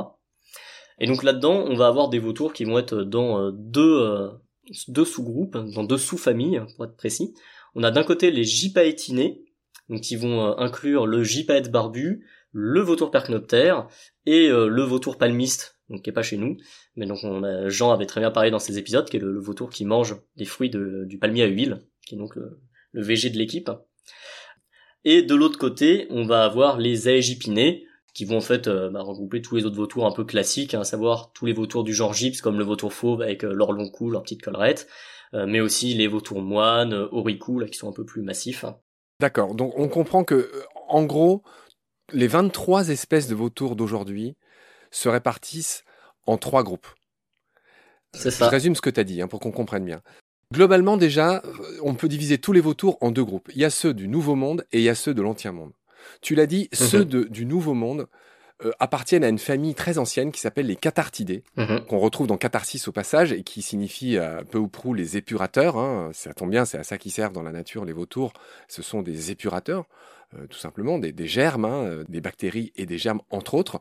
Et 1.02 1.06
donc 1.06 1.24
là-dedans, 1.24 1.64
on 1.68 1.74
va 1.74 1.88
avoir 1.88 2.08
des 2.08 2.20
vautours 2.20 2.52
qui 2.52 2.64
vont 2.64 2.78
être 2.78 3.02
dans 3.02 3.50
deux, 3.50 4.30
deux 4.86 5.04
sous-groupes, 5.04 5.58
dans 5.74 5.82
deux 5.82 5.98
sous-familles, 5.98 6.62
pour 6.76 6.84
être 6.84 6.96
précis. 6.96 7.34
On 7.74 7.82
a 7.82 7.90
d'un 7.90 8.04
côté 8.04 8.30
les 8.30 8.44
gypaétinés, 8.44 9.42
donc 9.88 10.02
qui 10.02 10.14
vont 10.14 10.56
inclure 10.58 11.08
le 11.08 11.24
gypaète 11.24 11.72
barbu, 11.72 12.24
le 12.52 12.80
vautour 12.80 13.10
percnoptère 13.10 13.88
et 14.26 14.48
le 14.48 14.82
vautour 14.82 15.18
palmiste, 15.18 15.80
donc 15.90 16.02
qui 16.02 16.10
est 16.10 16.12
pas 16.12 16.22
chez 16.22 16.36
nous, 16.36 16.56
mais 16.94 17.06
donc 17.06 17.18
Jean 17.66 17.90
avait 17.90 18.06
très 18.06 18.20
bien 18.20 18.30
parlé 18.30 18.52
dans 18.52 18.60
ces 18.60 18.78
épisodes, 18.78 19.10
qui 19.10 19.16
est 19.16 19.20
le, 19.20 19.40
vautour 19.40 19.70
qui 19.70 19.84
mange 19.84 20.16
des 20.36 20.44
fruits 20.44 20.70
du 20.70 21.18
palmier 21.18 21.42
à 21.42 21.46
huile, 21.46 21.82
qui 22.06 22.14
est 22.14 22.18
donc 22.18 22.36
le, 22.36 22.60
le 22.92 23.02
VG 23.02 23.30
de 23.30 23.38
l'équipe. 23.38 23.70
Et 25.04 25.22
de 25.22 25.34
l'autre 25.34 25.58
côté, 25.58 26.06
on 26.10 26.24
va 26.24 26.44
avoir 26.44 26.78
les 26.78 27.08
aégipinés, 27.08 27.86
qui 28.14 28.24
vont 28.24 28.38
en 28.38 28.42
fait 28.42 28.68
euh, 28.68 28.90
bah, 28.90 29.02
regrouper 29.02 29.40
tous 29.40 29.56
les 29.56 29.64
autres 29.64 29.76
vautours 29.76 30.06
un 30.06 30.12
peu 30.12 30.24
classiques, 30.24 30.74
hein, 30.74 30.80
à 30.80 30.84
savoir 30.84 31.32
tous 31.32 31.46
les 31.46 31.52
vautours 31.52 31.84
du 31.84 31.94
genre 31.94 32.12
gypse, 32.12 32.40
comme 32.40 32.58
le 32.58 32.64
vautour 32.64 32.92
fauve 32.92 33.22
avec 33.22 33.44
euh, 33.44 33.52
leur 33.52 33.72
long 33.72 33.88
cou, 33.88 34.10
leur 34.10 34.22
petite 34.22 34.42
collerette, 34.42 34.86
euh, 35.34 35.46
mais 35.46 35.60
aussi 35.60 35.94
les 35.94 36.08
vautours 36.08 36.42
moines, 36.42 36.94
auricous, 36.94 37.60
là, 37.60 37.68
qui 37.68 37.78
sont 37.78 37.88
un 37.88 37.92
peu 37.92 38.04
plus 38.04 38.22
massifs. 38.22 38.64
D'accord, 39.20 39.54
donc 39.54 39.78
on 39.78 39.88
comprend 39.88 40.24
que, 40.24 40.50
en 40.88 41.04
gros, 41.04 41.42
les 42.12 42.26
23 42.26 42.88
espèces 42.88 43.28
de 43.28 43.34
vautours 43.34 43.76
d'aujourd'hui 43.76 44.36
se 44.90 45.08
répartissent 45.08 45.84
en 46.26 46.36
trois 46.36 46.62
groupes. 46.62 46.88
C'est 48.14 48.30
ça. 48.30 48.44
Je 48.44 48.50
résume 48.50 48.76
ce 48.76 48.82
que 48.82 48.90
tu 48.90 49.00
as 49.00 49.04
dit 49.04 49.22
hein, 49.22 49.28
pour 49.28 49.40
qu'on 49.40 49.52
comprenne 49.52 49.86
bien. 49.86 50.02
Globalement, 50.52 50.98
déjà, 50.98 51.42
on 51.82 51.94
peut 51.94 52.08
diviser 52.08 52.36
tous 52.36 52.52
les 52.52 52.60
vautours 52.60 52.98
en 53.00 53.10
deux 53.10 53.24
groupes. 53.24 53.48
Il 53.54 53.60
y 53.62 53.64
a 53.64 53.70
ceux 53.70 53.94
du 53.94 54.06
Nouveau 54.06 54.34
Monde 54.34 54.66
et 54.70 54.80
il 54.80 54.84
y 54.84 54.90
a 54.90 54.94
ceux 54.94 55.14
de 55.14 55.22
l'Ancien 55.22 55.52
Monde. 55.52 55.72
Tu 56.20 56.34
l'as 56.34 56.46
dit, 56.46 56.68
mhm. 56.72 56.86
ceux 56.86 57.04
du 57.04 57.46
Nouveau 57.46 57.74
Monde 57.74 58.06
euh, 58.64 58.70
appartiennent 58.78 59.24
à 59.24 59.28
une 59.28 59.38
famille 59.38 59.74
très 59.74 59.98
ancienne 59.98 60.30
qui 60.30 60.40
s'appelle 60.40 60.66
les 60.66 60.76
cathartidés, 60.76 61.42
mhm. 61.56 61.84
qu'on 61.86 61.98
retrouve 61.98 62.26
dans 62.26 62.36
catharsis 62.36 62.86
au 62.86 62.92
passage 62.92 63.32
et 63.32 63.42
qui 63.42 63.62
signifie 63.62 64.18
euh, 64.18 64.42
peu 64.44 64.58
ou 64.58 64.68
prou 64.68 64.94
les 64.94 65.16
épurateurs. 65.16 65.76
Hein. 65.76 66.10
Ça 66.12 66.32
tombe 66.32 66.50
bien, 66.50 66.64
c'est 66.64 66.78
à 66.78 66.84
ça 66.84 66.98
qu'ils 66.98 67.12
servent 67.12 67.32
dans 67.32 67.42
la 67.42 67.52
nature 67.52 67.84
les 67.84 67.92
vautours. 67.92 68.32
Ce 68.68 68.82
sont 68.82 69.02
des 69.02 69.30
épurateurs. 69.30 69.86
Euh, 70.38 70.46
tout 70.46 70.58
simplement 70.58 70.98
des, 70.98 71.26
germes, 71.26 71.66
hein, 71.66 71.84
euh, 71.84 72.04
des 72.08 72.22
bactéries 72.22 72.72
et 72.76 72.86
des 72.86 72.96
germes 72.96 73.20
entre 73.30 73.52
autres. 73.54 73.80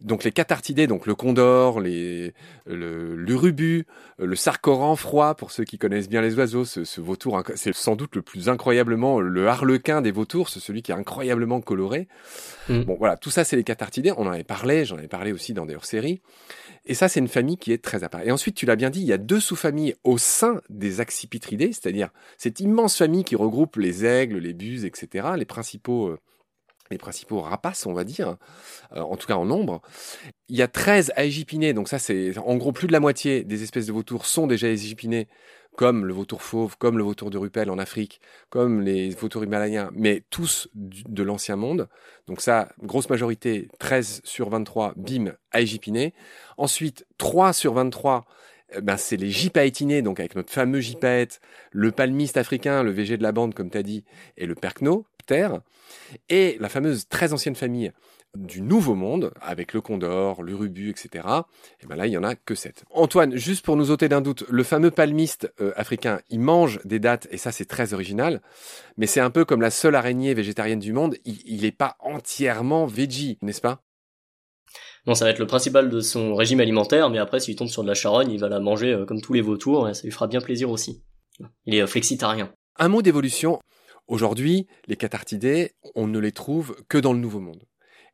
Donc 0.00 0.24
les 0.24 0.32
cathartidés, 0.32 0.88
donc 0.88 1.06
le 1.06 1.14
condor, 1.14 1.80
les, 1.80 2.34
l'urubu, 2.66 3.86
le, 4.18 4.26
le 4.26 4.36
sarcoran 4.36 4.96
froid, 4.96 5.34
pour 5.34 5.52
ceux 5.52 5.64
qui 5.64 5.78
connaissent 5.78 6.08
bien 6.08 6.20
les 6.20 6.34
oiseaux, 6.34 6.64
ce, 6.64 7.00
vautour, 7.00 7.42
c'est 7.54 7.72
sans 7.72 7.94
doute 7.94 8.16
le 8.16 8.22
plus 8.22 8.48
incroyablement, 8.48 9.20
le 9.20 9.46
harlequin 9.46 10.02
des 10.02 10.10
vautours, 10.10 10.48
c'est 10.48 10.60
celui 10.60 10.82
qui 10.82 10.90
est 10.90 10.96
incroyablement 10.96 11.60
coloré. 11.60 12.08
Mm. 12.68 12.82
Bon 12.82 12.96
voilà, 12.98 13.16
tout 13.16 13.30
ça 13.30 13.44
c'est 13.44 13.56
les 13.56 13.64
cathartidés, 13.64 14.12
on 14.16 14.26
en 14.26 14.32
avait 14.32 14.44
parlé, 14.44 14.84
j'en 14.84 14.98
avais 14.98 15.08
parlé 15.08 15.32
aussi 15.32 15.54
dans 15.54 15.66
des 15.66 15.76
hors-séries. 15.76 16.20
Et 16.84 16.94
ça, 16.94 17.08
c'est 17.08 17.20
une 17.20 17.28
famille 17.28 17.58
qui 17.58 17.72
est 17.72 17.82
très 17.82 18.02
apparente. 18.02 18.26
Et 18.26 18.32
ensuite, 18.32 18.56
tu 18.56 18.66
l'as 18.66 18.76
bien 18.76 18.90
dit, 18.90 19.00
il 19.00 19.06
y 19.06 19.12
a 19.12 19.18
deux 19.18 19.40
sous-familles 19.40 19.94
au 20.02 20.18
sein 20.18 20.60
des 20.68 21.00
accipitridés, 21.00 21.72
c'est-à-dire 21.72 22.10
cette 22.38 22.60
immense 22.60 22.96
famille 22.96 23.24
qui 23.24 23.36
regroupe 23.36 23.76
les 23.76 24.04
aigles, 24.04 24.38
les 24.38 24.52
buses, 24.52 24.84
etc., 24.84 25.28
les 25.36 25.44
principaux, 25.44 26.08
euh, 26.08 26.18
les 26.90 26.98
principaux 26.98 27.40
rapaces, 27.40 27.86
on 27.86 27.92
va 27.92 28.02
dire, 28.02 28.36
euh, 28.94 29.00
en 29.00 29.16
tout 29.16 29.28
cas 29.28 29.36
en 29.36 29.44
nombre. 29.44 29.80
Il 30.48 30.56
y 30.56 30.62
a 30.62 30.68
13 30.68 31.12
aégipinés, 31.14 31.72
donc 31.72 31.88
ça, 31.88 32.00
c'est 32.00 32.36
en 32.38 32.56
gros 32.56 32.72
plus 32.72 32.88
de 32.88 32.92
la 32.92 33.00
moitié 33.00 33.44
des 33.44 33.62
espèces 33.62 33.86
de 33.86 33.92
vautours 33.92 34.26
sont 34.26 34.48
déjà 34.48 34.66
aégipinés 34.66 35.28
comme 35.76 36.04
le 36.04 36.12
vautour 36.12 36.42
fauve, 36.42 36.76
comme 36.76 36.98
le 36.98 37.04
vautour 37.04 37.30
de 37.30 37.38
Rupel 37.38 37.70
en 37.70 37.78
Afrique, 37.78 38.20
comme 38.50 38.80
les 38.80 39.10
vautours 39.10 39.44
himalayens, 39.44 39.90
mais 39.94 40.22
tous 40.30 40.68
de 40.74 41.22
l'ancien 41.22 41.56
monde. 41.56 41.88
Donc 42.26 42.40
ça, 42.40 42.68
grosse 42.82 43.08
majorité, 43.08 43.68
13 43.78 44.20
sur 44.24 44.50
23, 44.50 44.94
bim, 44.96 45.32
aégipiné. 45.50 46.12
Ensuite, 46.58 47.06
3 47.18 47.52
sur 47.52 47.74
23, 47.74 48.26
eh 48.74 48.80
ben, 48.80 48.96
c'est 48.96 49.16
les 49.16 49.30
gypaétinés, 49.30 50.02
donc 50.02 50.20
avec 50.20 50.34
notre 50.34 50.52
fameux 50.52 50.80
gypaète, 50.80 51.40
le 51.70 51.90
palmiste 51.90 52.36
africain, 52.36 52.82
le 52.82 52.90
VG 52.90 53.16
de 53.16 53.22
la 53.22 53.32
bande, 53.32 53.54
comme 53.54 53.70
tu 53.70 53.78
as 53.78 53.82
dit, 53.82 54.04
et 54.36 54.46
le 54.46 54.54
percno, 54.54 55.06
ptère, 55.18 55.60
et 56.28 56.56
la 56.60 56.68
fameuse 56.68 57.08
très 57.08 57.32
ancienne 57.32 57.54
famille 57.54 57.92
du 58.36 58.62
Nouveau 58.62 58.94
Monde, 58.94 59.32
avec 59.40 59.74
le 59.74 59.80
Condor, 59.80 60.42
l'Urubu, 60.42 60.90
etc. 60.90 61.26
Et 61.80 61.86
ben 61.86 61.96
là, 61.96 62.06
il 62.06 62.12
y 62.12 62.16
en 62.16 62.24
a 62.24 62.34
que 62.34 62.54
7. 62.54 62.84
Antoine, 62.90 63.36
juste 63.36 63.64
pour 63.64 63.76
nous 63.76 63.90
ôter 63.90 64.08
d'un 64.08 64.20
doute, 64.20 64.44
le 64.48 64.62
fameux 64.62 64.90
palmiste 64.90 65.52
euh, 65.60 65.72
africain, 65.76 66.20
il 66.30 66.40
mange 66.40 66.80
des 66.84 66.98
dattes, 66.98 67.28
et 67.30 67.36
ça 67.36 67.52
c'est 67.52 67.66
très 67.66 67.94
original, 67.94 68.40
mais 68.96 69.06
c'est 69.06 69.20
un 69.20 69.30
peu 69.30 69.44
comme 69.44 69.60
la 69.60 69.70
seule 69.70 69.94
araignée 69.94 70.34
végétarienne 70.34 70.78
du 70.78 70.92
monde, 70.92 71.16
il 71.24 71.62
n'est 71.62 71.72
pas 71.72 71.96
entièrement 72.00 72.86
veggie, 72.86 73.38
n'est-ce 73.42 73.60
pas? 73.60 73.82
Non, 75.06 75.14
ça 75.14 75.24
va 75.24 75.32
être 75.32 75.40
le 75.40 75.46
principal 75.46 75.90
de 75.90 76.00
son 76.00 76.34
régime 76.36 76.60
alimentaire, 76.60 77.10
mais 77.10 77.18
après, 77.18 77.40
s'il 77.40 77.56
tombe 77.56 77.68
sur 77.68 77.82
de 77.82 77.88
la 77.88 77.94
charogne, 77.94 78.30
il 78.30 78.38
va 78.38 78.48
la 78.48 78.60
manger 78.60 78.92
euh, 78.92 79.04
comme 79.04 79.20
tous 79.20 79.32
les 79.32 79.40
vautours, 79.40 79.88
et 79.88 79.94
ça 79.94 80.02
lui 80.04 80.12
fera 80.12 80.28
bien 80.28 80.40
plaisir 80.40 80.70
aussi. 80.70 81.02
Il 81.66 81.74
est 81.74 81.82
euh, 81.82 81.86
flexitarien. 81.86 82.52
Un 82.78 82.88
mot 82.88 83.02
d'évolution. 83.02 83.58
Aujourd'hui, 84.06 84.66
les 84.86 84.96
cathartidés, 84.96 85.72
on 85.94 86.06
ne 86.06 86.18
les 86.18 86.32
trouve 86.32 86.76
que 86.88 86.98
dans 86.98 87.12
le 87.12 87.18
Nouveau 87.18 87.40
Monde. 87.40 87.64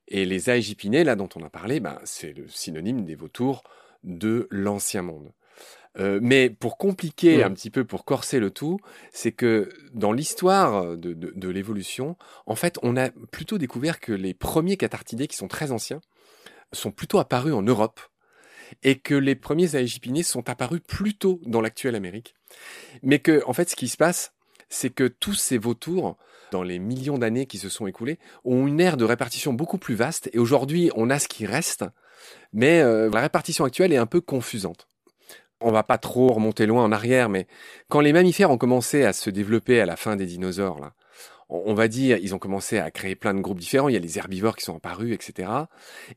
Et 0.09 0.25
les 0.25 0.51
aégipinés, 0.51 1.05
là 1.05 1.17
dont 1.17 1.29
on 1.37 1.43
a 1.45 1.51
parlé, 1.51 1.81
ben, 1.81 1.99
c'est 2.05 2.33
le 2.33 2.49
synonyme 2.49 3.05
des 3.05 3.15
vautours 3.15 3.63
de 4.05 4.49
l'ancien 4.51 5.03
monde. 5.03 5.33
Euh, 5.99 6.21
mais 6.23 6.51
pour 6.51 6.79
compliquer 6.79 7.43
un 7.43 7.53
petit 7.53 7.71
peu, 7.71 7.85
pour 7.85 8.05
corser 8.05 8.39
le 8.39 8.51
tout, 8.51 8.79
c'est 9.13 9.33
que 9.33 9.69
dans 9.93 10.13
l'histoire 10.13 10.97
de, 10.97 11.13
de, 11.13 11.49
l'évolution, 11.49 12.17
en 12.47 12.55
fait, 12.55 12.79
on 12.83 12.97
a 12.97 13.11
plutôt 13.11 13.59
découvert 13.59 13.99
que 13.99 14.13
les 14.13 14.35
premiers 14.35 14.77
cathartidés, 14.77 15.27
qui 15.27 15.37
sont 15.37 15.49
très 15.49 15.73
anciens, 15.73 16.01
sont 16.73 16.93
plutôt 16.93 17.19
apparus 17.19 17.55
en 17.55 17.63
Europe, 17.63 18.01
et 18.83 18.99
que 18.99 19.15
les 19.15 19.35
premiers 19.35 19.77
aégipinés 19.77 20.23
sont 20.23 20.49
apparus 20.49 20.81
plutôt 20.87 21.41
dans 21.47 21.61
l'actuelle 21.61 21.95
Amérique. 21.95 22.35
Mais 23.03 23.19
que, 23.19 23.43
en 23.47 23.53
fait, 23.53 23.71
ce 23.71 23.77
qui 23.77 23.89
se 23.89 23.97
passe, 23.97 24.33
c'est 24.69 24.91
que 24.91 25.09
tous 25.09 25.35
ces 25.35 25.59
vautours, 25.59 26.17
dans 26.51 26.63
les 26.63 26.79
millions 26.79 27.19
d'années 27.19 27.47
qui 27.47 27.59
se 27.59 27.69
sont 27.69 27.87
écoulées, 27.87 28.19
ont 28.45 28.67
une 28.67 28.81
aire 28.81 28.97
de 28.97 29.05
répartition 29.05 29.53
beaucoup 29.53 29.79
plus 29.79 29.95
vaste. 29.95 30.31
Et 30.33 30.39
aujourd'hui, 30.39 30.91
on 30.95 31.11
a 31.11 31.19
ce 31.19 31.29
qui 31.29 31.47
reste, 31.47 31.85
mais 32.53 32.81
euh, 32.81 33.11
la 33.13 33.21
répartition 33.21 33.65
actuelle 33.65 33.93
est 33.93 33.99
un 33.99 34.07
peu 34.07 34.21
confusante. 34.21 34.89
On 35.61 35.73
va 35.73 35.83
pas 35.83 35.99
trop 35.99 36.33
remonter 36.33 36.67
loin 36.67 36.85
en 36.85 36.93
arrière, 36.93 37.29
mais 37.29 37.47
quand 37.89 38.01
les 38.01 38.13
mammifères 38.13 38.51
ont 38.51 38.59
commencé 38.59 39.05
à 39.05 39.13
se 39.13 39.31
développer 39.31 39.81
à 39.81 39.87
la 39.87 39.97
fin 39.97 40.15
des 40.17 40.27
dinosaures, 40.27 40.81
là, 40.81 40.93
on 41.49 41.75
va 41.75 41.89
dire, 41.89 42.19
ils 42.19 42.35
ont 42.35 42.39
commencé 42.39 42.79
à 42.79 42.91
créer 42.91 43.17
plein 43.17 43.35
de 43.35 43.41
groupes 43.41 43.59
différents. 43.59 43.89
Il 43.89 43.95
y 43.95 43.97
a 43.97 44.01
les 44.01 44.19
herbivores 44.19 44.55
qui 44.55 44.65
sont 44.65 44.77
apparus, 44.77 45.15
etc. 45.15 45.49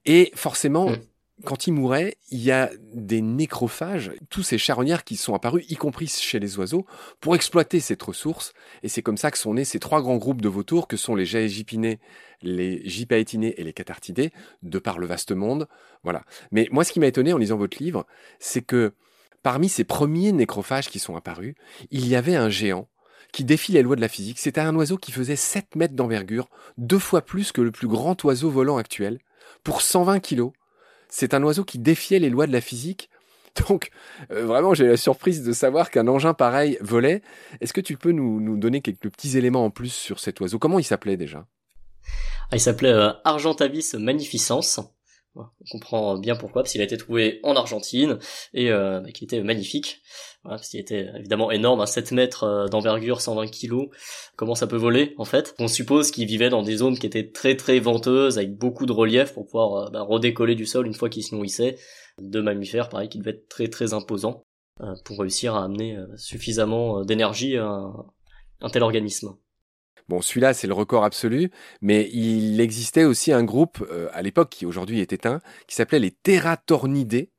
Et 0.06 0.32
forcément, 0.36 0.90
mm 0.90 0.98
quand 1.46 1.68
il 1.68 1.74
mourait, 1.74 2.18
il 2.30 2.40
y 2.40 2.52
a 2.52 2.70
des 2.94 3.22
nécrophages, 3.22 4.12
tous 4.30 4.44
ces 4.44 4.58
charognards 4.58 5.04
qui 5.04 5.16
sont 5.16 5.34
apparus, 5.34 5.66
y 5.70 5.76
compris 5.76 6.08
chez 6.08 6.40
les 6.40 6.58
oiseaux, 6.58 6.86
pour 7.20 7.36
exploiter 7.36 7.80
cette 7.80 8.02
ressource. 8.02 8.54
Et 8.84 8.90
c'est 8.90 9.02
comme 9.02 9.18
ça 9.18 9.32
que 9.32 9.38
sont 9.38 9.54
nés 9.54 9.66
ces 9.66 9.80
trois 9.80 10.02
grands 10.02 10.18
groupes 10.18 10.42
de 10.42 10.50
vautours 10.50 10.88
que 10.88 10.98
sont 10.98 11.16
les 11.16 11.26
jaégipinés, 11.26 12.00
les 12.42 12.82
gypaétinés 12.88 13.54
et 13.58 13.64
les 13.64 13.74
cathartidés, 13.74 14.32
de 14.64 14.80
par 14.80 15.00
le 15.00 15.08
vaste 15.08 15.32
monde. 15.32 15.68
Voilà. 16.04 16.24
Mais 16.52 16.68
moi, 16.72 16.84
ce 16.84 16.92
qui 16.92 17.00
m'a 17.00 17.08
étonné 17.08 17.34
en 17.34 17.38
lisant 17.38 17.58
votre 17.58 17.82
livre, 17.82 18.06
c'est 18.40 18.62
que 18.62 18.94
parmi 19.44 19.70
ces 19.70 19.84
premiers 19.84 20.32
nécrophages 20.32 20.90
qui 20.90 21.00
sont 21.00 21.16
apparus, 21.16 21.56
il 21.90 22.08
y 22.08 22.16
avait 22.16 22.36
un 22.36 22.50
géant 22.50 22.88
qui 23.32 23.44
défie 23.46 23.72
les 23.72 23.82
lois 23.82 23.96
de 23.96 24.02
la 24.02 24.10
physique. 24.10 24.40
C'était 24.40 24.62
un 24.62 24.76
oiseau 24.76 24.98
qui 24.98 25.12
faisait 25.12 25.36
7 25.36 25.76
mètres 25.76 25.96
d'envergure, 25.96 26.50
deux 26.78 27.00
fois 27.00 27.22
plus 27.22 27.52
que 27.52 27.62
le 27.62 27.72
plus 27.72 27.88
grand 27.88 28.22
oiseau 28.26 28.50
volant 28.50 28.78
actuel, 28.78 29.20
pour 29.64 29.82
120 29.82 30.20
kilos 30.20 30.52
c'est 31.12 31.36
un 31.36 31.44
oiseau 31.44 31.64
qui 31.64 31.78
défiait 31.78 32.18
les 32.18 32.32
lois 32.32 32.48
de 32.48 32.52
la 32.52 32.62
physique. 32.62 33.10
Donc, 33.70 33.92
euh, 34.32 34.46
vraiment, 34.46 34.74
j'ai 34.74 34.88
la 34.88 34.98
surprise 34.98 35.44
de 35.44 35.52
savoir 35.52 35.92
qu'un 35.92 36.08
engin 36.08 36.34
pareil 36.34 36.78
volait. 36.82 37.22
Est-ce 37.60 37.74
que 37.74 37.82
tu 37.82 37.98
peux 37.98 38.14
nous, 38.14 38.58
donner 38.58 38.82
quelques 38.82 39.10
petits 39.10 39.38
éléments 39.38 39.66
en 39.66 39.70
plus 39.70 39.94
sur 39.94 40.20
cet 40.20 40.40
oiseau? 40.40 40.58
Comment 40.58 40.80
il 40.80 40.84
s'appelait 40.84 41.18
déjà? 41.18 41.46
Ah, 42.50 42.56
Il 42.56 42.62
s'appelait 42.62 42.94
euh, 42.94 43.12
Argentavis 43.26 43.94
magnificence. 44.00 44.80
On 45.36 45.46
comprend 45.72 46.18
bien 46.18 46.36
pourquoi, 46.36 46.64
parce 46.64 46.74
qu'il 46.74 46.82
a 46.82 46.84
été 46.84 46.98
trouvé 46.98 47.40
en 47.44 47.56
Argentine 47.56 48.20
et 48.54 48.70
euh, 48.70 49.00
bah, 49.00 49.12
qu'il 49.12 49.26
était 49.26 49.42
magnifique. 49.42 50.02
Voilà, 50.44 50.58
parce 50.58 50.70
qu'il 50.70 50.80
était 50.80 51.08
évidemment 51.18 51.52
énorme, 51.52 51.80
à 51.80 51.86
7 51.86 52.12
mètres 52.12 52.44
euh, 52.44 52.68
d'envergure, 52.68 53.22
120 53.22 53.48
kilos. 53.48 53.88
Comment 54.36 54.56
ça 54.56 54.68
peut 54.68 54.76
voler 54.76 55.14
en 55.18 55.26
fait? 55.26 55.56
On 55.60 55.68
suppose 55.68 56.12
qu'il 56.12 56.26
vivait 56.26 56.50
dans 56.50 56.64
des 56.64 56.78
zones 56.78 56.98
qui 56.98 57.06
étaient 57.06 57.32
très 57.32 57.56
très 57.56 57.80
venteuses, 57.80 58.38
avec 58.38 58.58
beaucoup 58.58 58.86
de 58.86 58.92
relief 58.92 59.34
pour 59.34 59.46
pouvoir 59.46 59.76
euh, 59.76 59.90
bah, 59.90 60.02
redécoller 60.02 60.56
du 60.56 60.66
sol 60.66 60.86
une 60.86 60.94
fois 60.94 61.10
qu'il 61.10 61.24
se 61.24 61.34
nourrissait. 61.34 61.78
De 62.20 62.42
mammifères, 62.42 62.90
pareil, 62.90 63.08
qui 63.08 63.20
devaient 63.20 63.32
être 63.32 63.48
très 63.48 63.70
très 63.70 63.94
imposants 63.94 64.44
euh, 64.82 64.96
pour 65.06 65.20
réussir 65.20 65.56
à 65.56 65.64
amener 65.64 65.98
suffisamment 66.18 67.06
d'énergie 67.06 67.56
à 67.56 67.90
un 68.62 68.70
tel 68.70 68.84
organisme. 68.84 69.30
Bon, 70.12 70.22
celui-là, 70.22 70.54
c'est 70.54 70.68
le 70.68 70.74
record 70.74 71.06
absolu, 71.06 71.52
mais 71.82 72.10
il 72.12 72.60
existait 72.60 73.06
aussi 73.06 73.32
un 73.32 73.46
groupe 73.46 73.78
euh, 73.90 74.10
à 74.12 74.22
l'époque 74.22 74.50
qui 74.50 74.66
aujourd'hui 74.66 75.00
est 75.00 75.14
éteint, 75.14 75.40
qui 75.68 75.76
s'appelait 75.76 76.00
les 76.00 76.12
Terratornidés. 76.12 77.30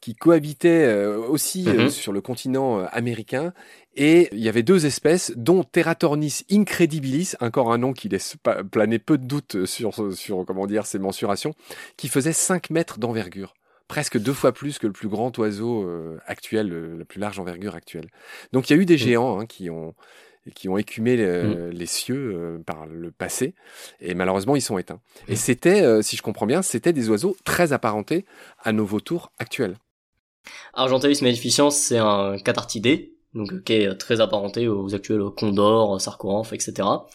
qui 0.00 0.14
cohabitaient 0.14 0.84
euh, 0.84 1.18
aussi 1.18 1.68
euh, 1.68 1.84
Mhm. 1.84 1.88
sur 1.90 2.12
le 2.12 2.20
continent 2.22 2.84
américain. 2.92 3.52
Et 3.96 4.28
il 4.32 4.38
y 4.38 4.48
avait 4.48 4.62
deux 4.62 4.86
espèces, 4.86 5.32
dont 5.36 5.62
Teratornis 5.64 6.40
incredibilis, 6.50 7.34
encore 7.40 7.70
un 7.72 7.78
nom 7.78 7.92
qui 7.92 8.08
laisse 8.08 8.36
planer 8.70 8.98
peu 8.98 9.18
de 9.18 9.24
doutes 9.26 9.64
sur, 9.66 10.14
sur 10.14 10.44
comment 10.46 10.66
dire, 10.66 10.86
ses 10.86 10.98
mensurations, 10.98 11.52
qui 11.98 12.08
faisait 12.08 12.32
5 12.32 12.70
mètres 12.70 12.98
d'envergure. 12.98 13.54
Presque 13.88 14.18
deux 14.18 14.32
fois 14.32 14.52
plus 14.52 14.78
que 14.78 14.86
le 14.86 14.92
plus 14.92 15.08
grand 15.08 15.36
oiseau 15.38 15.82
euh, 15.84 16.18
actuel, 16.26 16.96
la 16.98 17.04
plus 17.04 17.20
large 17.20 17.38
envergure 17.38 17.74
actuelle. 17.74 18.08
Donc 18.52 18.70
il 18.70 18.74
y 18.74 18.78
a 18.78 18.82
eu 18.82 18.86
des 18.86 18.94
Mhm. 18.94 18.98
géants 18.98 19.40
hein, 19.40 19.46
qui 19.46 19.68
ont 19.70 19.94
qui 20.54 20.68
ont 20.68 20.76
écumé 20.76 21.16
le- 21.16 21.70
les 21.70 21.86
cieux 21.86 22.32
euh, 22.34 22.58
par 22.64 22.86
le 22.86 23.10
passé, 23.10 23.54
et 24.00 24.14
malheureusement 24.14 24.56
ils 24.56 24.60
sont 24.62 24.78
éteints. 24.78 25.00
Et 25.28 25.32
Mhm. 25.32 25.36
c'était, 25.36 25.82
euh, 25.82 26.02
si 26.02 26.16
je 26.16 26.22
comprends 26.22 26.46
bien, 26.46 26.62
c'était 26.62 26.92
des 26.92 27.08
oiseaux 27.08 27.36
très 27.44 27.72
apparentés 27.72 28.24
à 28.62 28.72
nos 28.72 28.84
vautours 28.84 29.30
actuels. 29.38 29.76
Argentavis 30.74 31.22
magnificens, 31.22 31.76
c'est 31.76 31.98
un 31.98 32.36
catartidé, 32.38 33.14
donc 33.34 33.52
euh, 33.52 33.62
qui 33.64 33.74
est 33.74 33.94
très 33.96 34.20
apparenté 34.20 34.68
aux 34.68 34.94
actuels 34.94 35.22
condors, 35.36 36.00
sarcoramphes, 36.00 36.52
etc. 36.52 37.06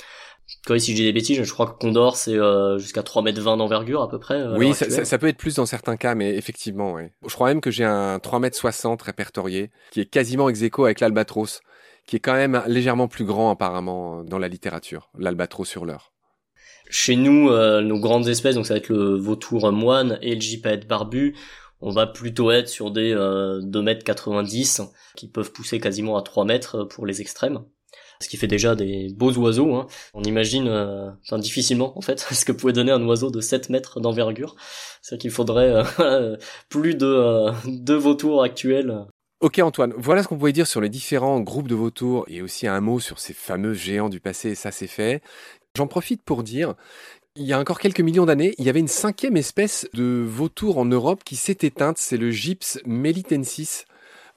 Quoi, 0.66 0.80
si 0.80 0.92
je 0.92 0.96
dis 0.96 1.04
des 1.04 1.12
bêtises, 1.12 1.44
je 1.44 1.52
crois 1.52 1.68
que 1.68 1.78
condor 1.78 2.16
c'est 2.16 2.34
euh, 2.36 2.78
jusqu'à 2.78 3.04
3 3.04 3.22
mètres 3.22 3.42
20 3.42 3.58
d'envergure 3.58 4.02
à 4.02 4.10
peu 4.10 4.18
près. 4.18 4.36
euh, 4.36 4.58
oui, 4.58 4.68
ça, 4.74 4.86
actuelle. 4.86 4.92
ça- 4.92 5.06
ça 5.06 5.18
peut 5.18 5.28
être 5.28 5.38
plus 5.38 5.56
dans 5.56 5.66
certains 5.66 5.98
cas, 5.98 6.16
mais 6.16 6.36
effectivement, 6.36 6.94
ouais. 6.94 7.12
Je 7.28 7.34
crois 7.34 7.50
même 7.50 7.60
que 7.60 7.70
j'ai 7.72 7.84
un 7.84 8.20
3,60 8.20 9.02
m 9.02 9.06
répertorié, 9.06 9.72
qui 9.92 10.00
est 10.00 10.06
quasiment 10.06 10.48
ex 10.48 10.62
aequo 10.62 10.86
avec 10.86 11.02
l'albatros, 11.02 11.60
qui 12.08 12.16
est 12.16 12.20
quand 12.20 12.34
même 12.34 12.64
légèrement 12.68 13.08
plus 13.08 13.26
grand 13.26 13.52
apparemment 13.52 14.24
dans 14.24 14.40
la 14.40 14.48
littérature, 14.48 15.12
l'albatros 15.20 15.68
sur 15.68 15.86
l'heure. 15.86 16.14
Chez 16.90 17.16
nous, 17.16 17.50
euh, 17.50 17.82
nos 17.82 18.00
grandes 18.00 18.28
espèces, 18.28 18.56
donc 18.56 18.66
ça 18.66 18.74
va 18.74 18.80
être 18.80 18.90
le 18.90 19.16
vautour 19.16 19.72
moine 19.72 20.18
et 20.22 20.34
le 20.34 20.42
gypaète 20.42 20.88
barbu, 20.88 21.36
on 21.82 21.92
va 21.92 22.08
plutôt 22.08 22.50
être 22.50 22.70
sur 22.70 22.90
des 22.90 23.14
euh, 23.14 23.60
2 23.62 23.82
mètres 23.82 24.04
90 24.04 24.82
qui 25.16 25.28
peuvent 25.28 25.52
pousser 25.52 25.80
quasiment 25.80 26.18
à 26.18 26.24
3 26.24 26.46
mètres 26.46 26.86
pour 26.86 27.06
les 27.06 27.22
extrêmes. 27.22 27.64
Ce 28.20 28.30
qui 28.30 28.38
fait 28.38 28.48
déjà 28.48 28.76
des 28.76 29.10
beaux 29.16 29.34
oiseaux. 29.34 29.76
Hein. 29.76 29.88
On 30.14 30.24
imagine, 30.24 30.68
euh, 30.68 31.12
enfin 31.24 31.38
difficilement 31.38 31.98
en 31.98 32.02
fait, 32.02 32.20
ce 32.32 32.46
que 32.46 32.52
pouvait 32.52 32.74
donner 32.74 32.92
un 32.92 33.06
oiseau 33.06 33.30
de 33.30 33.42
7 33.42 33.70
mètres 33.70 34.00
d'envergure. 34.00 34.56
C'est 35.02 35.20
qu'il 35.20 35.32
faudrait 35.32 35.84
euh, 36.00 36.36
plus 36.70 36.96
de 36.96 37.06
euh, 37.06 37.52
deux 37.66 37.96
vautours 37.96 38.44
actuels. 38.44 39.06
Ok 39.40 39.60
Antoine, 39.60 39.94
voilà 39.96 40.24
ce 40.24 40.28
qu'on 40.28 40.38
pouvait 40.38 40.52
dire 40.52 40.66
sur 40.66 40.82
les 40.82 40.90
différents 40.90 41.40
groupes 41.40 41.68
de 41.68 41.76
vautours 41.76 42.26
et 42.28 42.42
aussi 42.42 42.66
un 42.66 42.82
mot 42.82 43.00
sur 43.00 43.20
ces 43.20 43.34
fameux 43.34 43.76
géants 43.76 44.10
du 44.10 44.20
passé, 44.20 44.56
ça 44.56 44.72
c'est 44.72 44.88
fait. 44.88 45.22
J'en 45.76 45.86
profite 45.86 46.24
pour 46.24 46.42
dire, 46.42 46.74
il 47.36 47.46
y 47.46 47.54
a 47.54 47.60
encore 47.60 47.80
quelques 47.80 48.00
millions 48.00 48.26
d'années, 48.26 48.56
il 48.58 48.66
y 48.66 48.70
avait 48.70 48.80
une 48.80 48.88
cinquième 48.88 49.38
espèce 49.38 49.88
de 49.94 50.26
vautour 50.28 50.80
en 50.80 50.86
Europe 50.86 51.24
qui 51.24 51.36
s'est 51.36 51.60
éteinte, 51.62 52.00
c'est 52.00 52.18
le 52.18 52.32
gypse 52.32 52.80
melitensis. 52.88 53.86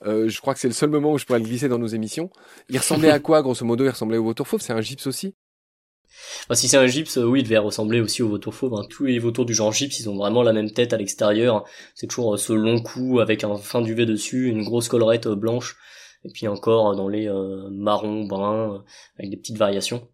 Euh, 0.05 0.29
je 0.29 0.39
crois 0.39 0.53
que 0.53 0.59
c'est 0.59 0.67
le 0.67 0.73
seul 0.75 0.91
moment 0.91 1.13
où 1.13 1.17
je 1.17 1.25
pourrais 1.25 1.39
le 1.39 1.45
glisser 1.45 1.67
dans 1.67 1.79
nos 1.79 1.87
émissions. 1.87 2.29
Il 2.69 2.77
ressemblait 2.77 3.09
à 3.09 3.19
quoi, 3.19 3.41
grosso 3.41 3.65
modo? 3.65 3.83
Il 3.83 3.89
ressemblait 3.89 4.17
au 4.17 4.23
vautour 4.23 4.47
fauve, 4.47 4.61
c'est 4.61 4.73
un 4.73 4.81
gypse 4.81 5.07
aussi? 5.07 5.33
Enfin, 6.43 6.55
si 6.55 6.67
c'est 6.67 6.77
un 6.77 6.87
gypse, 6.87 7.17
euh, 7.17 7.25
oui, 7.25 7.39
il 7.39 7.43
devait 7.43 7.57
ressembler 7.57 8.01
aussi 8.01 8.21
au 8.23 8.29
vautour 8.29 8.53
fauve. 8.53 8.73
hein. 8.75 8.85
Tous 8.89 9.05
les 9.05 9.19
vautours 9.19 9.45
du 9.45 9.53
genre 9.53 9.71
gypse, 9.71 9.99
ils 9.99 10.09
ont 10.09 10.15
vraiment 10.15 10.43
la 10.43 10.53
même 10.53 10.71
tête 10.71 10.93
à 10.93 10.97
l'extérieur. 10.97 11.63
C'est 11.95 12.07
toujours 12.07 12.33
euh, 12.33 12.37
ce 12.37 12.53
long 12.53 12.81
cou 12.81 13.19
avec 13.19 13.43
un 13.43 13.57
fin 13.57 13.81
duvet 13.81 14.05
dessus, 14.05 14.47
une 14.47 14.63
grosse 14.63 14.87
collerette 14.87 15.27
euh, 15.27 15.35
blanche, 15.35 15.77
et 16.23 16.29
puis 16.31 16.47
encore 16.47 16.95
dans 16.95 17.07
les 17.07 17.27
marrons, 17.71 18.25
bruns, 18.25 18.83
avec 19.17 19.31
des 19.31 19.37
petites 19.37 19.57
variations. 19.57 20.07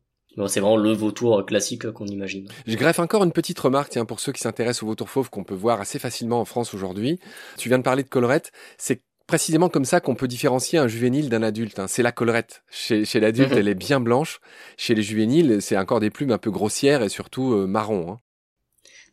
C'est 0.48 0.60
vraiment 0.60 0.77
le 0.77 0.92
vautour 0.94 1.44
classique 1.46 1.89
qu'on 1.92 2.06
imagine. 2.06 2.48
Je 2.68 2.77
greffe 2.77 3.00
encore 3.00 3.24
une 3.24 3.32
petite 3.32 3.60
remarque, 3.60 3.89
tiens, 3.89 4.06
pour 4.06 4.19
ceux 4.19 4.32
qui 4.32 4.39
s'intéressent 4.39 4.84
au 4.84 4.86
vautour 4.86 5.10
fauve 5.10 5.32
qu'on 5.32 5.43
peut 5.43 5.56
voir 5.56 5.82
assez 5.82 5.98
facilement 5.98 6.39
en 6.39 6.45
France 6.45 6.76
aujourd'hui. 6.76 7.19
Tu 7.58 7.69
viens 7.69 7.80
de 7.80 7.84
parler 7.84 8.04
de 8.04 8.10
collerette, 8.10 8.52
c'est 8.78 9.02
précisément 9.28 9.70
comme 9.70 9.86
ça 9.86 10.00
qu'on 10.00 10.16
peut 10.16 10.28
différencier 10.28 10.80
un 10.80 10.88
juvénile 10.88 11.30
d'un 11.30 11.44
adulte. 11.44 11.80
hein. 11.80 11.88
C'est 11.88 12.04
la 12.04 12.12
collerette. 12.12 12.63
Chez, 12.72 13.06
chez 13.06 13.20
l'adulte, 13.20 13.52
Mhm. 13.52 13.58
elle 13.58 13.68
est 13.68 13.76
bien 13.76 14.00
blanche. 14.00 14.40
Chez 14.78 14.96
les 14.96 15.04
juvéniles, 15.04 15.62
c'est 15.62 15.78
encore 15.78 16.00
des 16.00 16.10
plumes 16.10 16.32
un 16.32 16.38
peu 16.38 16.50
grossières 16.52 17.04
et 17.04 17.10
surtout 17.10 17.54
euh, 17.54 17.68
marron. 17.68 18.13
hein. 18.13 18.20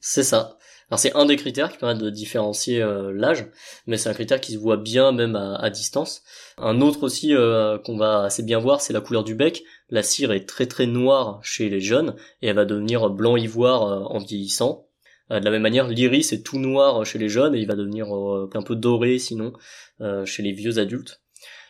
C'est 0.00 0.22
ça. 0.22 0.56
Alors 0.90 0.98
c'est 0.98 1.14
un 1.16 1.24
des 1.24 1.36
critères 1.36 1.72
qui 1.72 1.78
permet 1.78 1.98
de 1.98 2.10
différencier 2.10 2.82
euh, 2.82 3.10
l'âge, 3.14 3.46
mais 3.86 3.96
c'est 3.96 4.10
un 4.10 4.14
critère 4.14 4.38
qui 4.40 4.52
se 4.52 4.58
voit 4.58 4.76
bien 4.76 5.12
même 5.12 5.34
à, 5.34 5.56
à 5.56 5.70
distance. 5.70 6.22
Un 6.58 6.82
autre 6.82 7.02
aussi 7.04 7.34
euh, 7.34 7.78
qu'on 7.78 7.96
va 7.96 8.22
assez 8.24 8.42
bien 8.42 8.58
voir, 8.58 8.82
c'est 8.82 8.92
la 8.92 9.00
couleur 9.00 9.24
du 9.24 9.34
bec. 9.34 9.62
La 9.88 10.02
cire 10.02 10.30
est 10.32 10.46
très 10.46 10.66
très 10.66 10.86
noire 10.86 11.40
chez 11.42 11.70
les 11.70 11.80
jeunes 11.80 12.14
et 12.42 12.48
elle 12.48 12.56
va 12.56 12.66
devenir 12.66 13.08
blanc 13.08 13.36
ivoire 13.36 14.10
en 14.12 14.18
vieillissant. 14.18 14.86
Euh, 15.30 15.40
de 15.40 15.44
la 15.44 15.50
même 15.50 15.62
manière, 15.62 15.88
l'iris 15.88 16.32
est 16.32 16.42
tout 16.42 16.58
noir 16.58 17.04
chez 17.04 17.18
les 17.18 17.28
jeunes 17.28 17.54
et 17.54 17.60
il 17.60 17.66
va 17.66 17.74
devenir 17.74 18.14
euh, 18.14 18.50
un 18.54 18.62
peu 18.62 18.76
doré 18.76 19.18
sinon 19.18 19.52
euh, 20.00 20.24
chez 20.24 20.42
les 20.42 20.52
vieux 20.52 20.78
adultes. 20.78 21.22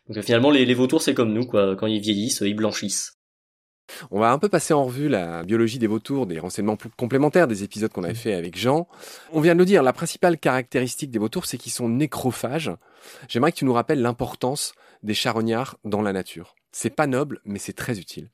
Donc 0.08 0.18
euh, 0.18 0.22
finalement, 0.22 0.50
les, 0.50 0.64
les 0.64 0.74
vautours 0.74 1.02
c'est 1.02 1.14
comme 1.14 1.32
nous 1.32 1.46
quoi. 1.46 1.76
Quand 1.76 1.86
ils 1.86 2.00
vieillissent, 2.00 2.42
ils 2.44 2.56
blanchissent. 2.56 3.18
On 4.10 4.18
va 4.18 4.32
un 4.32 4.38
peu 4.38 4.48
passer 4.48 4.72
en 4.72 4.84
revue 4.84 5.08
la 5.08 5.42
biologie 5.44 5.78
des 5.78 5.86
vautours, 5.86 6.26
des 6.26 6.38
renseignements 6.38 6.78
complémentaires 6.96 7.46
des 7.46 7.64
épisodes 7.64 7.92
qu'on 7.92 8.04
avait 8.04 8.14
fait 8.14 8.34
avec 8.34 8.56
Jean. 8.56 8.88
On 9.32 9.40
vient 9.40 9.54
de 9.54 9.58
le 9.58 9.66
dire, 9.66 9.82
la 9.82 9.92
principale 9.92 10.38
caractéristique 10.38 11.10
des 11.10 11.18
vautours, 11.18 11.44
c'est 11.46 11.58
qu'ils 11.58 11.72
sont 11.72 11.88
nécrophages. 11.88 12.72
J'aimerais 13.28 13.52
que 13.52 13.58
tu 13.58 13.66
nous 13.66 13.74
rappelles 13.74 14.00
l'importance 14.00 14.72
des 15.02 15.14
charognards 15.14 15.76
dans 15.84 16.00
la 16.00 16.12
nature. 16.12 16.54
C'est 16.72 16.94
pas 16.96 17.06
noble, 17.06 17.40
mais 17.44 17.58
c'est 17.58 17.74
très 17.74 17.98
utile. 17.98 18.30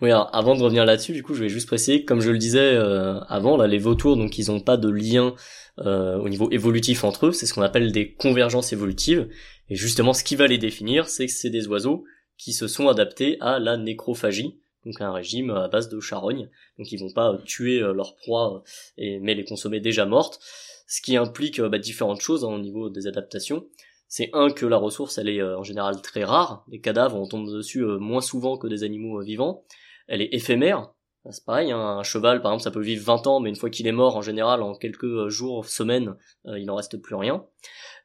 Oui, 0.00 0.10
alors 0.10 0.28
avant 0.32 0.54
de 0.56 0.62
revenir 0.62 0.84
là-dessus, 0.84 1.12
du 1.12 1.22
coup, 1.22 1.34
je 1.34 1.42
vais 1.42 1.48
juste 1.48 1.66
préciser, 1.66 2.04
comme 2.04 2.20
je 2.20 2.30
le 2.30 2.38
disais 2.38 2.74
euh, 2.74 3.20
avant, 3.28 3.56
là, 3.56 3.66
les 3.66 3.78
vautours, 3.78 4.16
donc 4.16 4.38
ils 4.38 4.50
n'ont 4.50 4.60
pas 4.60 4.76
de 4.76 4.88
lien 4.88 5.34
euh, 5.78 6.16
au 6.16 6.28
niveau 6.28 6.50
évolutif 6.50 7.04
entre 7.04 7.26
eux, 7.26 7.32
c'est 7.32 7.46
ce 7.46 7.54
qu'on 7.54 7.62
appelle 7.62 7.92
des 7.92 8.12
convergences 8.12 8.72
évolutives. 8.72 9.28
Et 9.68 9.74
justement, 9.74 10.12
ce 10.12 10.24
qui 10.24 10.36
va 10.36 10.46
les 10.46 10.58
définir, 10.58 11.08
c'est 11.08 11.26
que 11.26 11.32
c'est 11.32 11.50
des 11.50 11.66
oiseaux 11.68 12.04
qui 12.36 12.52
se 12.52 12.68
sont 12.68 12.88
adaptés 12.88 13.36
à 13.40 13.58
la 13.58 13.76
nécrophagie, 13.76 14.60
donc 14.84 15.00
un 15.00 15.12
régime 15.12 15.50
à 15.50 15.68
base 15.68 15.88
de 15.88 16.00
charogne. 16.00 16.50
Donc 16.78 16.90
ils 16.92 16.98
vont 16.98 17.12
pas 17.12 17.32
euh, 17.32 17.38
tuer 17.44 17.80
euh, 17.80 17.92
leur 17.92 18.16
proie, 18.16 18.56
euh, 18.56 18.60
et, 18.98 19.18
mais 19.20 19.34
les 19.34 19.44
consommer 19.44 19.80
déjà 19.80 20.04
mortes, 20.04 20.40
ce 20.88 21.00
qui 21.00 21.16
implique 21.16 21.60
euh, 21.60 21.68
bah, 21.68 21.78
différentes 21.78 22.20
choses 22.20 22.44
hein, 22.44 22.48
au 22.48 22.58
niveau 22.58 22.90
des 22.90 23.06
adaptations. 23.06 23.66
C'est 24.14 24.28
un 24.34 24.50
que 24.50 24.66
la 24.66 24.76
ressource 24.76 25.16
elle 25.16 25.30
est 25.30 25.40
euh, 25.40 25.58
en 25.58 25.62
général 25.62 26.02
très 26.02 26.22
rare, 26.22 26.66
les 26.68 26.82
cadavres 26.82 27.16
on 27.16 27.26
tombe 27.26 27.50
dessus 27.50 27.82
euh, 27.82 27.96
moins 27.96 28.20
souvent 28.20 28.58
que 28.58 28.66
des 28.66 28.84
animaux 28.84 29.20
euh, 29.20 29.24
vivants. 29.24 29.64
Elle 30.06 30.20
est 30.20 30.28
éphémère, 30.34 30.92
c'est 31.30 31.46
pareil, 31.46 31.72
hein, 31.72 31.78
un 31.78 32.02
cheval 32.02 32.42
par 32.42 32.52
exemple 32.52 32.64
ça 32.64 32.70
peut 32.70 32.82
vivre 32.82 33.02
20 33.02 33.26
ans, 33.26 33.40
mais 33.40 33.48
une 33.48 33.56
fois 33.56 33.70
qu'il 33.70 33.86
est 33.86 33.92
mort 33.92 34.14
en 34.14 34.20
général 34.20 34.62
en 34.62 34.74
quelques 34.74 35.28
jours, 35.28 35.64
semaines, 35.64 36.14
euh, 36.44 36.58
il 36.58 36.66
n'en 36.66 36.74
reste 36.74 36.98
plus 36.98 37.14
rien. 37.14 37.46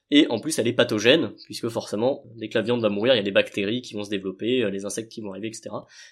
Et 0.10 0.28
en 0.30 0.40
plus 0.40 0.58
elle 0.58 0.70
est 0.70 0.74
pathogène, 0.74 1.34
puisque 1.44 1.68
forcément 1.68 2.24
dès 2.38 2.48
que 2.48 2.58
la 2.58 2.64
viande 2.64 2.80
va 2.80 2.88
mourir, 2.88 3.14
il 3.14 3.18
y 3.18 3.20
a 3.20 3.24
des 3.24 3.32
bactéries 3.32 3.82
qui 3.82 3.94
vont 3.94 4.06
se 4.06 4.10
développer, 4.10 4.72
les 4.72 4.86
insectes 4.86 5.12
qui 5.12 5.20
vont 5.20 5.32
arriver, 5.32 5.50
etc. 5.50 5.72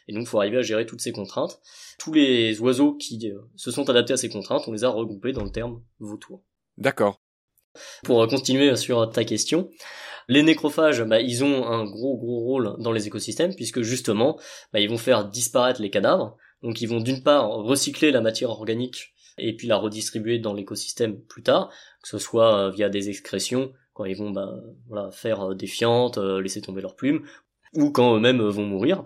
Et 0.10 0.13
donc 0.13 0.23
il 0.23 0.27
faut 0.27 0.39
arriver 0.39 0.58
à 0.58 0.62
gérer 0.62 0.86
toutes 0.86 0.99
ces 0.99 1.13
contraintes. 1.13 1.62
Tous 1.99 2.12
les 2.12 2.60
oiseaux 2.60 2.95
qui 2.95 3.31
se 3.55 3.71
sont 3.71 3.89
adaptés 3.89 4.12
à 4.12 4.17
ces 4.17 4.27
contraintes, 4.27 4.67
on 4.67 4.73
les 4.73 4.84
a 4.84 4.89
regroupés 4.89 5.31
dans 5.31 5.45
le 5.45 5.51
terme 5.51 5.81
vautour. 5.99 6.43
D'accord. 6.77 7.21
Pour 8.03 8.27
continuer 8.27 8.75
sur 8.75 9.09
ta 9.09 9.23
question, 9.23 9.69
les 10.27 10.43
nécrophages, 10.43 11.03
bah, 11.03 11.21
ils 11.21 11.43
ont 11.43 11.65
un 11.67 11.83
gros 11.85 12.17
gros 12.17 12.39
rôle 12.39 12.75
dans 12.79 12.91
les 12.91 13.07
écosystèmes 13.07 13.55
puisque 13.55 13.81
justement, 13.81 14.39
bah, 14.73 14.79
ils 14.79 14.89
vont 14.89 14.97
faire 14.97 15.25
disparaître 15.25 15.81
les 15.81 15.89
cadavres. 15.89 16.38
Donc 16.63 16.81
ils 16.81 16.88
vont 16.88 16.99
d'une 16.99 17.21
part 17.21 17.49
recycler 17.49 18.11
la 18.11 18.21
matière 18.21 18.49
organique 18.49 19.13
et 19.38 19.55
puis 19.55 19.67
la 19.67 19.77
redistribuer 19.77 20.39
dans 20.39 20.53
l'écosystème 20.53 21.19
plus 21.19 21.43
tard, 21.43 21.69
que 22.01 22.09
ce 22.09 22.17
soit 22.17 22.57
euh, 22.57 22.71
via 22.71 22.89
des 22.89 23.09
excrétions 23.09 23.73
quand 23.93 24.05
ils 24.05 24.15
vont 24.15 24.31
bah, 24.31 24.53
voilà, 24.88 25.11
faire 25.11 25.51
euh, 25.51 25.55
des 25.55 25.67
fientes, 25.67 26.17
euh, 26.17 26.41
laisser 26.41 26.61
tomber 26.61 26.81
leurs 26.81 26.95
plumes, 26.95 27.25
ou 27.73 27.91
quand 27.91 28.15
eux-mêmes 28.15 28.41
vont 28.41 28.65
mourir. 28.65 29.05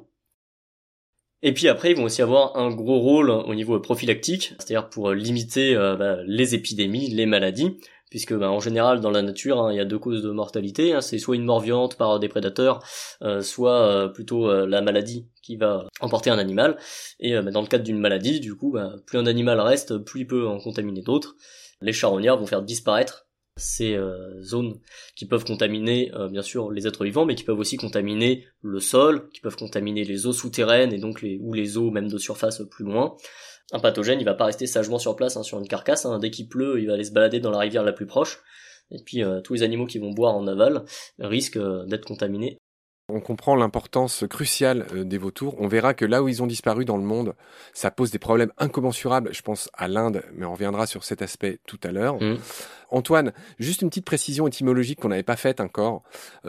Et 1.42 1.54
puis 1.54 1.68
après, 1.70 1.92
ils 1.92 1.98
vont 1.98 2.04
aussi 2.04 2.22
avoir 2.22 2.58
un 2.58 2.70
gros 2.70 3.00
rôle 3.00 3.30
au 3.30 3.56
niveau 3.56 3.80
prophylactique, 3.80 4.56
c'est-à-dire 4.60 4.90
pour 4.90 5.12
limiter 5.12 5.74
bah, 5.74 6.18
les 6.26 6.54
épidémies, 6.54 7.08
les 7.08 7.26
maladies, 7.26 7.78
puisque 8.10 8.34
bah, 8.34 8.50
en 8.50 8.60
général 8.60 9.00
dans 9.02 9.12
la 9.12 9.22
nature 9.22 9.60
hein, 9.62 9.72
il 9.72 9.78
y 9.78 9.80
a 9.80 9.86
deux 9.86 10.00
causes 10.00 10.24
de 10.24 10.32
mortalité 10.32 10.94
hein, 10.94 11.02
c'est 11.02 11.18
soit 11.18 11.36
une 11.36 11.46
mort 11.46 11.60
violente 11.60 11.96
par 11.98 12.20
des 12.20 12.28
prédateurs 12.28 12.84
euh, 13.22 13.42
soit 13.42 13.82
euh, 13.82 14.08
plutôt 14.08 14.50
euh, 14.50 14.66
la 14.66 14.82
maladie 14.82 15.28
qui 15.42 15.56
va 15.56 15.88
emporter 16.00 16.30
un 16.30 16.38
animal. 16.38 16.78
Et 17.20 17.34
bah, 17.34 17.52
dans 17.52 17.62
le 17.62 17.68
cadre 17.68 17.84
d'une 17.84 18.00
maladie 18.00 18.40
du 18.40 18.56
coup 18.56 18.72
bah, 18.72 18.96
plus 19.06 19.18
un 19.18 19.26
animal 19.26 19.60
reste 19.60 19.98
plus 19.98 20.22
il 20.22 20.28
peut 20.28 20.48
en 20.48 20.60
contaminer 20.60 21.02
d'autres. 21.02 21.36
Les 21.82 21.94
charognards 21.94 22.38
vont 22.38 22.46
faire 22.46 22.62
disparaître 22.62 23.28
ces 23.56 24.00
zones 24.42 24.80
qui 25.18 25.26
peuvent 25.26 25.44
contaminer 25.44 26.14
bien 26.32 26.42
sûr 26.42 26.72
les 26.72 26.88
êtres 26.88 27.04
vivants 27.04 27.26
mais 27.26 27.36
qui 27.36 27.44
peuvent 27.44 27.60
aussi 27.60 27.76
contaminer 27.76 28.46
le 28.62 28.80
sol 28.80 29.30
qui 29.34 29.42
peuvent 29.42 29.58
contaminer 29.58 30.06
les 30.06 30.28
eaux 30.28 30.34
souterraines 30.34 30.94
et 30.94 30.98
donc 30.98 31.22
les 31.22 31.38
ou 31.42 31.54
les 31.54 31.78
eaux 31.78 31.92
même 31.92 32.08
de 32.08 32.18
surface 32.18 32.62
plus 32.72 32.86
loin 32.86 33.18
un 33.72 33.80
pathogène, 33.80 34.20
il 34.20 34.26
va 34.26 34.34
pas 34.34 34.46
rester 34.46 34.68
sagement 34.68 35.00
sur 35.00 35.16
place 35.16 35.38
hein, 35.38 35.44
sur 35.44 35.60
une 35.60 35.68
carcasse. 35.68 36.06
hein. 36.06 36.20
Dès 36.20 36.32
qu'il 36.32 36.48
pleut, 36.48 36.80
il 36.80 36.88
va 36.88 36.94
aller 36.94 37.04
se 37.04 37.12
balader 37.12 37.40
dans 37.40 37.52
la 37.52 37.60
rivière 37.60 37.84
la 37.84 37.94
plus 37.94 38.08
proche. 38.08 38.40
Et 38.92 39.00
puis 39.04 39.24
euh, 39.24 39.42
tous 39.42 39.54
les 39.54 39.64
animaux 39.64 39.86
qui 39.86 40.00
vont 40.00 40.12
boire 40.12 40.36
en 40.36 40.48
aval 40.48 40.84
risquent 41.20 41.58
euh, 41.58 41.86
d'être 41.86 42.06
contaminés. 42.06 42.58
On 43.12 43.22
comprend 43.22 43.56
l'importance 43.56 44.26
cruciale 44.30 44.86
euh, 44.94 45.04
des 45.04 45.18
vautours. 45.18 45.56
On 45.60 45.68
verra 45.68 45.94
que 45.94 46.06
là 46.06 46.24
où 46.24 46.28
ils 46.28 46.42
ont 46.42 46.48
disparu 46.48 46.86
dans 46.86 46.98
le 46.98 47.04
monde, 47.04 47.36
ça 47.74 47.92
pose 47.92 48.12
des 48.12 48.20
problèmes 48.20 48.52
incommensurables. 48.58 49.34
Je 49.34 49.42
pense 49.42 49.70
à 49.74 49.88
l'Inde, 49.88 50.24
mais 50.34 50.46
on 50.46 50.54
reviendra 50.54 50.88
sur 50.88 51.04
cet 51.04 51.22
aspect 51.22 51.60
tout 51.68 51.80
à 51.84 51.92
l'heure. 51.92 52.22
Mm. 52.22 52.38
Antoine, 52.90 53.34
juste 53.60 53.84
une 53.84 53.90
petite 53.90 54.06
précision 54.06 54.48
étymologique 54.48 55.00
qu'on 55.00 55.10
n'avait 55.10 55.22
pas 55.22 55.36
faite 55.36 55.60
encore, 55.60 56.02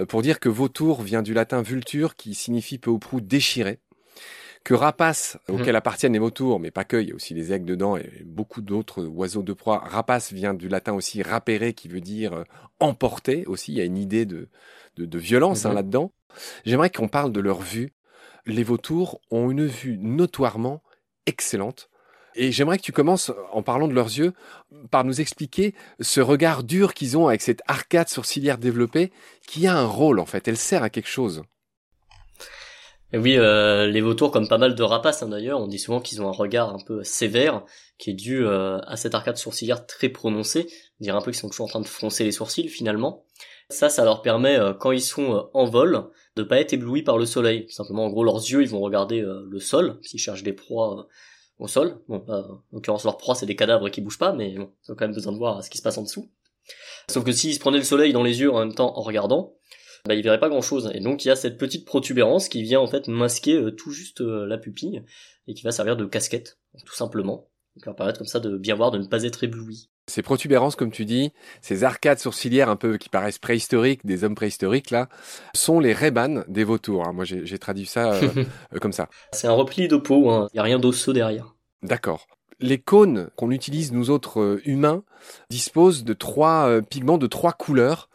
pour 0.08 0.22
dire 0.22 0.40
que 0.40 0.48
vautour 0.48 1.02
vient 1.02 1.20
du 1.20 1.34
latin 1.34 1.60
vulture, 1.60 2.16
qui 2.16 2.34
signifie 2.34 2.78
peu 2.78 2.90
ou 2.90 2.98
prou 2.98 3.20
déchiré 3.20 3.78
que 4.64 4.74
rapace, 4.74 5.38
Mhm. 5.48 5.54
auquel 5.60 5.76
appartiennent 5.76 6.12
les 6.12 6.18
vautours, 6.18 6.60
mais 6.60 6.70
pas 6.70 6.84
que, 6.84 6.96
il 6.98 7.08
y 7.08 7.12
a 7.12 7.14
aussi 7.14 7.32
les 7.34 7.52
aigles 7.52 7.64
dedans 7.66 7.96
et 7.96 8.22
beaucoup 8.26 8.60
d'autres 8.60 9.04
oiseaux 9.06 9.42
de 9.42 9.52
proie. 9.54 9.78
Rapace 9.78 10.32
vient 10.32 10.52
du 10.54 10.68
latin 10.68 10.92
aussi 10.92 11.22
rapere, 11.22 11.72
qui 11.74 11.88
veut 11.88 12.00
dire 12.02 12.32
euh, 12.34 12.44
emporter 12.78 13.46
aussi. 13.46 13.72
Il 13.72 13.78
y 13.78 13.80
a 13.80 13.84
une 13.84 13.96
idée 13.98 14.26
de, 14.26 14.48
de, 14.96 15.06
de 15.06 15.18
violence 15.18 15.64
hein, 15.64 15.70
Mhm. 15.70 15.74
là-dedans. 15.76 16.12
J'aimerais 16.64 16.90
qu'on 16.90 17.08
parle 17.08 17.32
de 17.32 17.40
leur 17.40 17.60
vue. 17.60 17.92
Les 18.46 18.62
vautours 18.62 19.20
ont 19.30 19.50
une 19.50 19.66
vue 19.66 19.98
notoirement 19.98 20.82
excellente. 21.26 21.88
Et 22.36 22.52
j'aimerais 22.52 22.78
que 22.78 22.82
tu 22.84 22.92
commences, 22.92 23.32
en 23.52 23.62
parlant 23.62 23.88
de 23.88 23.92
leurs 23.92 24.06
yeux, 24.06 24.32
par 24.92 25.04
nous 25.04 25.20
expliquer 25.20 25.74
ce 25.98 26.20
regard 26.20 26.62
dur 26.62 26.94
qu'ils 26.94 27.18
ont 27.18 27.26
avec 27.26 27.42
cette 27.42 27.60
arcade 27.66 28.08
sourcilière 28.08 28.56
développée, 28.58 29.10
qui 29.48 29.66
a 29.66 29.76
un 29.76 29.84
rôle 29.86 30.20
en 30.20 30.26
fait. 30.26 30.46
Elle 30.46 30.56
sert 30.56 30.82
à 30.84 30.90
quelque 30.90 31.08
chose. 31.08 31.42
Et 33.12 33.18
oui, 33.18 33.36
euh, 33.36 33.86
les 33.86 34.00
vautours, 34.00 34.30
comme 34.30 34.46
pas 34.46 34.58
mal 34.58 34.74
de 34.74 34.82
rapaces 34.82 35.22
hein, 35.22 35.28
d'ailleurs, 35.28 35.60
on 35.60 35.66
dit 35.66 35.80
souvent 35.80 36.00
qu'ils 36.00 36.22
ont 36.22 36.28
un 36.28 36.32
regard 36.32 36.72
un 36.72 36.78
peu 36.78 37.02
sévère, 37.02 37.64
qui 37.98 38.10
est 38.10 38.14
dû 38.14 38.46
euh, 38.46 38.78
à 38.86 38.96
cette 38.96 39.14
arcade 39.14 39.36
sourcilière 39.36 39.84
très 39.86 40.08
prononcée. 40.08 40.68
On 41.00 41.04
dirait 41.04 41.16
un 41.16 41.20
peu 41.20 41.32
qu'ils 41.32 41.40
sont 41.40 41.48
toujours 41.48 41.66
en 41.66 41.70
train 41.70 41.80
de 41.80 41.88
froncer 41.88 42.22
les 42.22 42.30
sourcils 42.30 42.68
finalement. 42.68 43.24
Ça, 43.68 43.88
ça 43.88 44.04
leur 44.04 44.22
permet, 44.22 44.56
euh, 44.58 44.74
quand 44.74 44.92
ils 44.92 45.02
sont 45.02 45.50
en 45.52 45.64
vol, 45.64 46.04
de 46.36 46.44
pas 46.44 46.60
être 46.60 46.72
éblouis 46.72 47.02
par 47.02 47.18
le 47.18 47.26
soleil. 47.26 47.66
Simplement, 47.68 48.04
en 48.04 48.10
gros, 48.10 48.22
leurs 48.22 48.36
yeux, 48.36 48.62
ils 48.62 48.68
vont 48.68 48.80
regarder 48.80 49.20
le 49.22 49.58
sol, 49.58 49.98
s'ils 50.02 50.20
cherchent 50.20 50.44
des 50.44 50.52
proies 50.52 51.08
au 51.58 51.66
sol. 51.66 52.00
Bon, 52.08 52.24
là, 52.28 52.44
en 52.48 52.62
l'occurrence, 52.72 53.04
leurs 53.04 53.18
proies, 53.18 53.34
c'est 53.34 53.46
des 53.46 53.56
cadavres 53.56 53.88
qui 53.88 54.00
bougent 54.00 54.18
pas, 54.18 54.32
mais 54.32 54.54
bon, 54.56 54.70
ils 54.86 54.92
ont 54.92 54.94
quand 54.94 55.04
même 55.04 55.14
besoin 55.14 55.32
de 55.32 55.38
voir 55.38 55.62
ce 55.64 55.70
qui 55.70 55.78
se 55.78 55.82
passe 55.82 55.98
en 55.98 56.02
dessous. 56.02 56.30
Sauf 57.08 57.24
que 57.24 57.32
s'ils 57.32 57.54
se 57.54 57.58
prenaient 57.58 57.78
le 57.78 57.84
soleil 57.84 58.12
dans 58.12 58.22
les 58.22 58.40
yeux 58.40 58.52
en 58.52 58.60
même 58.60 58.74
temps 58.74 58.96
en 58.96 59.02
regardant, 59.02 59.54
bah, 60.06 60.14
il 60.14 60.22
verrait 60.22 60.40
pas 60.40 60.48
grand 60.48 60.62
chose. 60.62 60.90
Et 60.94 61.00
donc 61.00 61.24
il 61.24 61.28
y 61.28 61.30
a 61.30 61.36
cette 61.36 61.58
petite 61.58 61.84
protubérance 61.84 62.48
qui 62.48 62.62
vient 62.62 62.80
en 62.80 62.86
fait 62.86 63.08
masquer 63.08 63.54
euh, 63.54 63.70
tout 63.70 63.90
juste 63.90 64.20
euh, 64.20 64.46
la 64.46 64.58
pupille 64.58 65.02
et 65.46 65.54
qui 65.54 65.62
va 65.62 65.72
servir 65.72 65.96
de 65.96 66.04
casquette, 66.04 66.58
tout 66.84 66.94
simplement. 66.94 67.48
Donc 67.76 67.86
leur 67.86 67.96
permettre 67.96 68.18
comme 68.18 68.26
ça 68.26 68.40
de 68.40 68.56
bien 68.56 68.74
voir, 68.74 68.90
de 68.90 68.98
ne 68.98 69.06
pas 69.06 69.22
être 69.22 69.44
ébloui. 69.44 69.90
Ces 70.08 70.22
protubérances, 70.22 70.74
comme 70.74 70.90
tu 70.90 71.04
dis, 71.04 71.32
ces 71.62 71.84
arcades 71.84 72.18
sourcilières 72.18 72.68
un 72.68 72.74
peu 72.74 72.98
qui 72.98 73.08
paraissent 73.08 73.38
préhistoriques, 73.38 74.04
des 74.04 74.24
hommes 74.24 74.34
préhistoriques 74.34 74.90
là, 74.90 75.08
sont 75.54 75.78
les 75.78 75.92
rébans 75.92 76.42
des 76.48 76.64
vautours. 76.64 77.06
hein. 77.06 77.12
Moi, 77.12 77.24
j'ai 77.24 77.58
traduit 77.58 77.86
ça 77.86 78.14
euh, 78.14 78.44
comme 78.80 78.92
ça. 78.92 79.08
C'est 79.32 79.46
un 79.46 79.52
repli 79.52 79.86
de 79.86 79.96
peau, 79.96 80.30
hein. 80.30 80.48
il 80.52 80.56
y 80.56 80.60
a 80.60 80.64
rien 80.64 80.80
d'osseux 80.80 81.12
derrière. 81.12 81.54
D'accord. 81.82 82.26
Les 82.58 82.78
cônes 82.78 83.30
qu'on 83.36 83.52
utilise 83.52 83.92
nous 83.92 84.10
autres 84.10 84.40
euh, 84.40 84.60
humains 84.64 85.04
disposent 85.48 86.04
de 86.04 86.12
trois 86.12 86.68
euh, 86.68 86.82
pigments 86.82 87.16
de 87.16 87.28
trois 87.28 87.52
couleurs. 87.52 88.09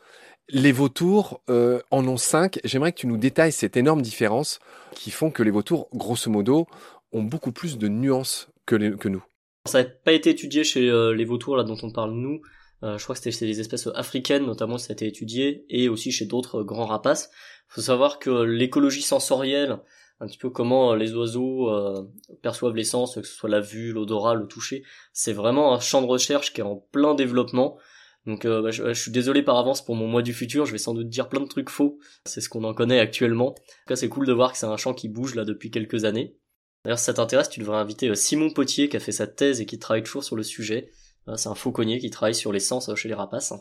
Les 0.49 0.71
vautours 0.71 1.41
euh, 1.49 1.79
en 1.91 2.08
ont 2.08 2.17
cinq. 2.17 2.60
J'aimerais 2.63 2.91
que 2.91 2.99
tu 2.99 3.08
nous 3.08 3.17
détailles 3.17 3.51
cette 3.51 3.77
énorme 3.77 4.01
différence 4.01 4.60
qui 4.93 5.10
font 5.12 5.31
que 5.31 5.41
les 5.43 5.51
vautours, 5.51 5.89
grosso 5.93 6.29
modo, 6.29 6.67
ont 7.12 7.23
beaucoup 7.23 7.51
plus 7.51 7.77
de 7.77 7.88
nuances 7.88 8.47
que, 8.65 8.75
les- 8.75 8.95
que 8.95 9.10
nous. 9.10 9.23
Ça 9.65 9.81
n'a 9.84 9.89
pas 9.89 10.12
été 10.12 10.29
étudié 10.29 10.63
chez 10.63 10.88
euh, 10.89 11.15
les 11.15 11.25
vautours 11.25 11.58
là 11.58 11.63
dont 11.63 11.77
on 11.81 11.91
parle 11.91 12.12
nous. 12.12 12.41
Euh, 12.84 12.97
je 12.97 13.03
crois 13.03 13.15
que 13.15 13.21
c'était 13.21 13.36
chez 13.36 13.47
les 13.47 13.60
espèces 13.60 13.88
africaines 13.95 14.45
notamment 14.45 14.77
ça 14.77 14.91
a 14.91 14.93
été 14.93 15.08
étudié 15.08 15.65
et 15.69 15.89
aussi 15.89 16.12
chez 16.12 16.25
d'autres 16.25 16.60
euh, 16.60 16.63
grands 16.63 16.86
rapaces. 16.86 17.31
faut 17.67 17.81
savoir 17.81 18.19
que 18.19 18.29
l'écologie 18.43 19.01
sensorielle, 19.01 19.79
un 20.19 20.27
petit 20.27 20.38
peu 20.38 20.49
comment 20.51 20.91
euh, 20.91 20.95
les 20.95 21.13
oiseaux 21.15 21.69
euh, 21.71 22.03
perçoivent 22.43 22.75
les 22.75 22.84
sens, 22.84 23.15
que 23.15 23.23
ce 23.23 23.34
soit 23.34 23.49
la 23.49 23.62
vue, 23.62 23.91
l'odorat, 23.93 24.36
le 24.36 24.45
toucher, 24.45 24.84
c'est 25.13 25.34
vraiment 25.34 25.73
un 25.73 25.79
champ 25.79 26.01
de 26.01 26.08
recherche 26.08 26.53
qui 26.53 26.62
est 26.62 26.65
en 26.65 26.75
plein 26.75 27.15
développement. 27.15 27.77
Donc 28.25 28.45
euh, 28.45 28.61
bah, 28.61 28.71
je, 28.71 28.93
suis 28.93 29.11
désolé 29.11 29.43
par 29.43 29.57
avance 29.57 29.85
pour 29.85 29.95
mon 29.95 30.07
mois 30.07 30.21
du 30.21 30.33
futur, 30.33 30.65
je 30.65 30.71
vais 30.71 30.77
sans 30.77 30.93
doute 30.93 31.09
dire 31.09 31.29
plein 31.29 31.41
de 31.41 31.47
trucs 31.47 31.69
faux, 31.69 31.99
c'est 32.25 32.41
ce 32.41 32.49
qu'on 32.49 32.63
en 32.63 32.73
connaît 32.73 32.99
actuellement. 32.99 33.49
En 33.49 33.53
tout 33.53 33.61
cas 33.88 33.95
c'est 33.95 34.09
cool 34.09 34.25
de 34.25 34.33
voir 34.33 34.51
que 34.51 34.57
c'est 34.57 34.65
un 34.65 34.77
champ 34.77 34.93
qui 34.93 35.09
bouge 35.09 35.35
là 35.35 35.45
depuis 35.45 35.69
quelques 35.69 36.05
années. 36.05 36.35
D'ailleurs, 36.85 36.99
si 36.99 37.05
ça 37.05 37.15
t'intéresse, 37.15 37.49
tu 37.49 37.59
devrais 37.59 37.77
inviter 37.77 38.09
euh, 38.09 38.15
Simon 38.15 38.51
Potier 38.51 38.89
qui 38.89 38.95
a 38.95 38.99
fait 38.99 39.11
sa 39.11 39.25
thèse 39.25 39.59
et 39.59 39.65
qui 39.65 39.79
travaille 39.79 40.03
toujours 40.03 40.23
sur 40.23 40.35
le 40.35 40.43
sujet. 40.43 40.91
Euh, 41.27 41.35
C'est 41.35 41.49
un 41.49 41.55
fauconnier 41.55 41.97
qui 41.97 42.11
travaille 42.11 42.35
sur 42.35 42.53
les 42.53 42.59
sens 42.59 42.89
euh, 42.89 42.95
chez 42.95 43.09
les 43.09 43.15
rapaces. 43.15 43.53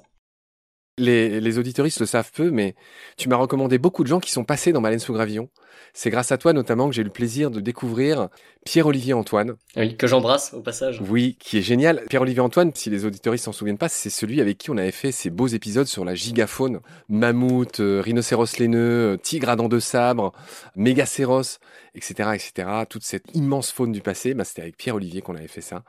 Les, 0.97 1.41
les 1.41 1.59
auditoristes 1.59 2.01
le 2.01 2.07
savent 2.07 2.31
peu, 2.33 2.51
mais 2.51 2.75
tu 3.17 3.29
m'as 3.29 3.37
recommandé 3.37 3.79
beaucoup 3.79 4.03
de 4.03 4.09
gens 4.09 4.21
qui 4.21 4.31
sont 4.31 4.45
passés 4.45 4.73
dans 4.73 4.81
Baleine 4.81 5.01
sous 5.01 5.13
gravillon. 5.13 5.49
C'est 5.97 6.11
grâce 6.11 6.33
à 6.33 6.39
toi 6.39 6.53
notamment 6.53 6.89
que 6.89 6.95
j'ai 6.95 7.03
eu 7.03 7.05
le 7.05 7.11
plaisir 7.11 7.53
de 7.53 7.61
découvrir 7.61 8.29
Pierre-Olivier 8.65 9.13
Antoine. 9.13 9.55
Oui, 9.77 9.97
que 9.97 10.09
j'embrasse 10.09 10.53
au 10.53 10.61
passage. 10.61 11.01
Oui, 11.09 11.37
qui 11.39 11.59
est 11.59 11.63
génial. 11.63 12.03
Pierre-Olivier 12.09 12.41
Antoine, 12.41 12.73
si 12.75 12.91
les 12.91 13.05
auditoristes 13.05 13.45
s'en 13.45 13.53
souviennent 13.53 13.79
pas, 13.79 13.89
c'est 13.89 14.11
celui 14.11 14.41
avec 14.41 14.59
qui 14.59 14.71
on 14.71 14.77
avait 14.77 14.91
fait 14.91 15.13
ces 15.13 15.31
beaux 15.31 15.47
épisodes 15.47 15.87
sur 15.87 16.05
la 16.05 16.17
gigafaune. 16.17 16.81
Mammouth, 17.09 17.79
euh, 17.79 18.01
rhinocéros 18.01 18.59
laineux, 18.59 19.15
euh, 19.15 19.17
tigre 19.17 19.49
à 19.49 19.57
dents 19.57 19.69
de 19.69 19.79
sabre, 19.79 20.33
mégacéros, 20.75 21.59
etc., 21.95 22.31
etc. 22.35 22.69
Toute 22.91 23.05
cette 23.05 23.27
immense 23.35 23.71
faune 23.71 23.93
du 23.93 24.01
passé, 24.01 24.35
bah, 24.35 24.43
c'était 24.45 24.63
avec 24.63 24.77
Pierre-Olivier 24.77 25.23
qu'on 25.23 25.37
avait 25.37 25.47
fait 25.47 25.61
ça. 25.61 25.85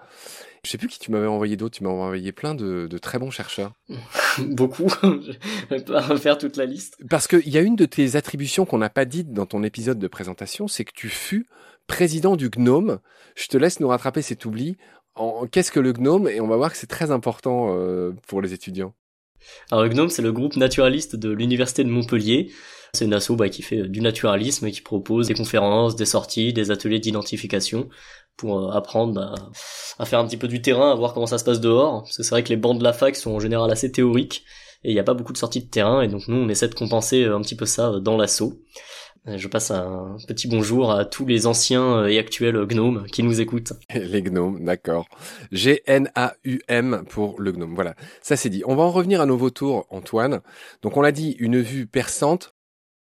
Je 0.65 0.71
sais 0.71 0.77
plus 0.79 0.87
qui 0.87 0.97
tu 0.97 1.11
m'avais 1.11 1.27
envoyé 1.27 1.57
d'autres, 1.57 1.77
tu 1.77 1.83
m'as 1.83 1.91
envoyé 1.91 2.31
plein 2.31 2.55
de, 2.55 2.87
de 2.87 2.97
très 2.97 3.19
bons 3.19 3.29
chercheurs. 3.29 3.73
Beaucoup. 4.39 4.87
je 5.03 5.37
vais 5.69 5.81
pas 5.83 6.01
refaire 6.01 6.37
toute 6.37 6.57
la 6.57 6.65
liste. 6.65 6.97
Parce 7.09 7.27
qu'il 7.27 7.47
y 7.47 7.57
a 7.57 7.61
une 7.61 7.75
de 7.75 7.85
tes 7.85 8.15
attributions 8.15 8.65
qu'on 8.65 8.79
n'a 8.79 8.89
pas 8.89 9.05
dites 9.05 9.31
dans 9.31 9.45
ton 9.45 9.63
épisode 9.63 9.99
de 9.99 10.07
présentation, 10.07 10.67
c'est 10.67 10.83
que 10.83 10.93
tu 10.93 11.09
fus 11.09 11.45
président 11.85 12.35
du 12.35 12.49
GNOME. 12.49 12.99
Je 13.35 13.47
te 13.47 13.57
laisse 13.57 13.79
nous 13.79 13.87
rattraper 13.87 14.23
cet 14.23 14.45
oubli. 14.45 14.75
En, 15.13 15.45
Qu'est-ce 15.45 15.71
que 15.71 15.79
le 15.79 15.93
GNOME? 15.93 16.27
Et 16.29 16.41
on 16.41 16.47
va 16.47 16.57
voir 16.57 16.71
que 16.71 16.77
c'est 16.77 16.87
très 16.87 17.11
important 17.11 17.75
euh, 17.77 18.13
pour 18.27 18.41
les 18.41 18.53
étudiants. 18.53 18.95
Alors 19.71 19.83
le 19.83 19.89
GNOME, 19.91 20.09
c'est 20.09 20.23
le 20.23 20.31
groupe 20.31 20.55
naturaliste 20.55 21.15
de 21.15 21.29
l'université 21.29 21.83
de 21.83 21.89
Montpellier. 21.89 22.51
C'est 22.95 23.05
une 23.05 23.13
asso 23.13 23.31
bah, 23.31 23.49
qui 23.49 23.61
fait 23.61 23.81
euh, 23.81 23.87
du 23.87 24.01
naturalisme 24.01 24.65
et 24.65 24.71
qui 24.71 24.81
propose 24.81 25.27
des 25.27 25.35
conférences, 25.35 25.95
des 25.95 26.05
sorties, 26.05 26.53
des 26.53 26.71
ateliers 26.71 26.99
d'identification 26.99 27.89
pour 28.37 28.59
euh, 28.59 28.71
apprendre 28.71 29.13
bah, 29.13 29.35
à 29.99 30.05
faire 30.05 30.19
un 30.19 30.25
petit 30.25 30.37
peu 30.37 30.47
du 30.47 30.61
terrain, 30.61 30.91
à 30.91 30.95
voir 30.95 31.13
comment 31.13 31.27
ça 31.27 31.37
se 31.37 31.43
passe 31.43 31.59
dehors. 31.59 32.07
C'est 32.09 32.27
vrai 32.29 32.43
que 32.43 32.49
les 32.49 32.57
bancs 32.57 32.77
de 32.77 32.83
la 32.83 32.93
fac 32.93 33.15
sont 33.15 33.31
en 33.31 33.39
général 33.39 33.71
assez 33.71 33.91
théoriques 33.91 34.43
et 34.83 34.91
il 34.91 34.93
n'y 34.93 34.99
a 34.99 35.03
pas 35.03 35.13
beaucoup 35.13 35.33
de 35.33 35.37
sorties 35.37 35.61
de 35.61 35.69
terrain 35.69 36.01
et 36.01 36.07
donc 36.07 36.27
nous 36.27 36.37
on 36.37 36.49
essaie 36.49 36.67
de 36.67 36.75
compenser 36.75 37.23
euh, 37.23 37.35
un 37.35 37.41
petit 37.41 37.55
peu 37.55 37.65
ça 37.65 37.99
dans 37.99 38.17
l'asso. 38.17 38.61
Euh, 39.27 39.37
Je 39.37 39.47
passe 39.47 39.71
un 39.71 40.17
petit 40.27 40.47
bonjour 40.47 40.91
à 40.91 41.05
tous 41.05 41.25
les 41.25 41.47
anciens 41.47 42.05
et 42.05 42.19
actuels 42.19 42.65
gnomes 42.67 43.05
qui 43.11 43.23
nous 43.23 43.41
écoutent. 43.41 43.73
Les 43.93 44.21
gnomes, 44.21 44.63
d'accord. 44.63 45.07
G-N-A-U-M 45.51 47.03
pour 47.09 47.41
le 47.41 47.51
gnome. 47.51 47.73
Voilà, 47.73 47.95
ça 48.21 48.35
c'est 48.35 48.49
dit. 48.49 48.63
On 48.65 48.75
va 48.75 48.83
en 48.83 48.91
revenir 48.91 49.21
à 49.21 49.25
nos 49.25 49.37
vautours, 49.37 49.87
Antoine. 49.89 50.41
Donc 50.81 50.97
on 50.97 51.01
l'a 51.01 51.11
dit, 51.11 51.35
une 51.39 51.59
vue 51.59 51.87
perçante. 51.87 52.54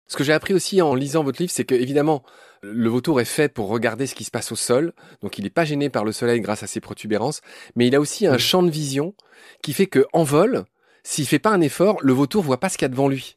Ce 0.08 0.16
que 0.16 0.24
j'ai 0.24 0.32
appris 0.32 0.52
aussi 0.54 0.82
en 0.82 0.94
lisant 0.94 1.24
votre 1.24 1.40
livre, 1.40 1.52
c'est 1.52 1.64
que 1.64 1.74
évidemment, 1.74 2.22
le 2.62 2.88
vautour 2.88 3.20
est 3.20 3.24
fait 3.24 3.48
pour 3.48 3.68
regarder 3.68 4.06
ce 4.06 4.14
qui 4.14 4.24
se 4.24 4.30
passe 4.30 4.52
au 4.52 4.56
sol, 4.56 4.92
donc 5.22 5.38
il 5.38 5.44
n'est 5.44 5.50
pas 5.50 5.64
gêné 5.64 5.88
par 5.88 6.04
le 6.04 6.12
soleil 6.12 6.40
grâce 6.40 6.62
à 6.62 6.66
ses 6.66 6.80
protubérances, 6.80 7.40
mais 7.76 7.86
il 7.86 7.94
a 7.94 8.00
aussi 8.00 8.26
un 8.26 8.38
champ 8.38 8.62
de 8.62 8.70
vision 8.70 9.14
qui 9.62 9.72
fait 9.72 9.86
que 9.86 10.04
en 10.12 10.22
vol, 10.22 10.64
s'il 11.02 11.26
fait 11.26 11.38
pas 11.38 11.50
un 11.50 11.60
effort, 11.60 11.96
le 12.02 12.12
vautour 12.12 12.42
voit 12.42 12.60
pas 12.60 12.68
ce 12.68 12.76
qu'il 12.78 12.84
y 12.84 12.86
a 12.86 12.88
devant 12.90 13.08
lui. 13.08 13.36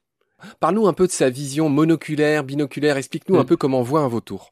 Parle-nous 0.60 0.88
un 0.88 0.94
peu 0.94 1.08
de 1.08 1.12
sa 1.12 1.30
vision 1.30 1.70
monoculaire, 1.70 2.44
binoculaire. 2.44 2.98
Explique-nous 2.98 3.38
un 3.38 3.44
Mm. 3.44 3.48
peu 3.48 3.58
comment 3.58 3.82
voit 3.82 4.02
un 4.02 4.08
vautour. 4.08 4.52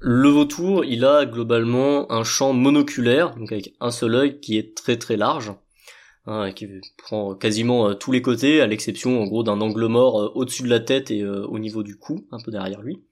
Le 0.00 0.28
vautour, 0.28 0.84
il 0.84 1.04
a 1.06 1.24
globalement 1.24 2.12
un 2.12 2.22
champ 2.22 2.52
monoculaire, 2.52 3.34
donc 3.34 3.50
avec 3.50 3.72
un 3.80 3.90
seul 3.90 4.14
œil 4.14 4.40
qui 4.40 4.58
est 4.58 4.76
très 4.76 4.98
très 4.98 5.16
large, 5.16 5.52
hein, 6.26 6.52
qui 6.52 6.68
prend 6.96 7.34
quasiment 7.34 7.88
euh, 7.88 7.94
tous 7.94 8.12
les 8.12 8.22
côtés, 8.22 8.60
à 8.60 8.66
l'exception 8.66 9.20
en 9.20 9.24
gros 9.24 9.42
d'un 9.42 9.60
angle 9.60 9.86
mort 9.86 10.20
euh, 10.20 10.32
au-dessus 10.34 10.62
de 10.62 10.68
la 10.68 10.80
tête 10.80 11.10
et 11.10 11.22
euh, 11.22 11.46
au 11.46 11.58
niveau 11.58 11.82
du 11.82 11.96
cou, 11.96 12.26
un 12.30 12.38
peu 12.40 12.50
derrière 12.50 12.82
lui. 12.82 13.02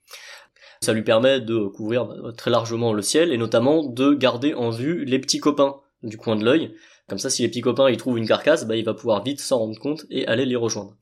Ça 0.81 0.93
lui 0.93 1.03
permet 1.03 1.41
de 1.41 1.67
couvrir 1.67 2.07
très 2.37 2.51
largement 2.51 2.93
le 2.93 3.01
ciel 3.01 3.31
et 3.31 3.37
notamment 3.37 3.83
de 3.83 4.13
garder 4.13 4.53
en 4.53 4.69
vue 4.69 5.05
les 5.05 5.19
petits 5.19 5.39
copains 5.39 5.77
du 6.03 6.17
coin 6.17 6.35
de 6.35 6.43
l'œil. 6.43 6.75
Comme 7.07 7.17
ça, 7.17 7.29
si 7.29 7.41
les 7.41 7.47
petits 7.47 7.61
copains 7.61 7.89
ils 7.89 7.97
trouvent 7.97 8.17
une 8.17 8.27
carcasse, 8.27 8.67
bah, 8.67 8.75
il 8.75 8.85
va 8.85 8.93
pouvoir 8.93 9.23
vite 9.23 9.39
s'en 9.39 9.59
rendre 9.59 9.79
compte 9.79 10.05
et 10.09 10.27
aller 10.27 10.45
les 10.45 10.55
rejoindre. 10.55 10.95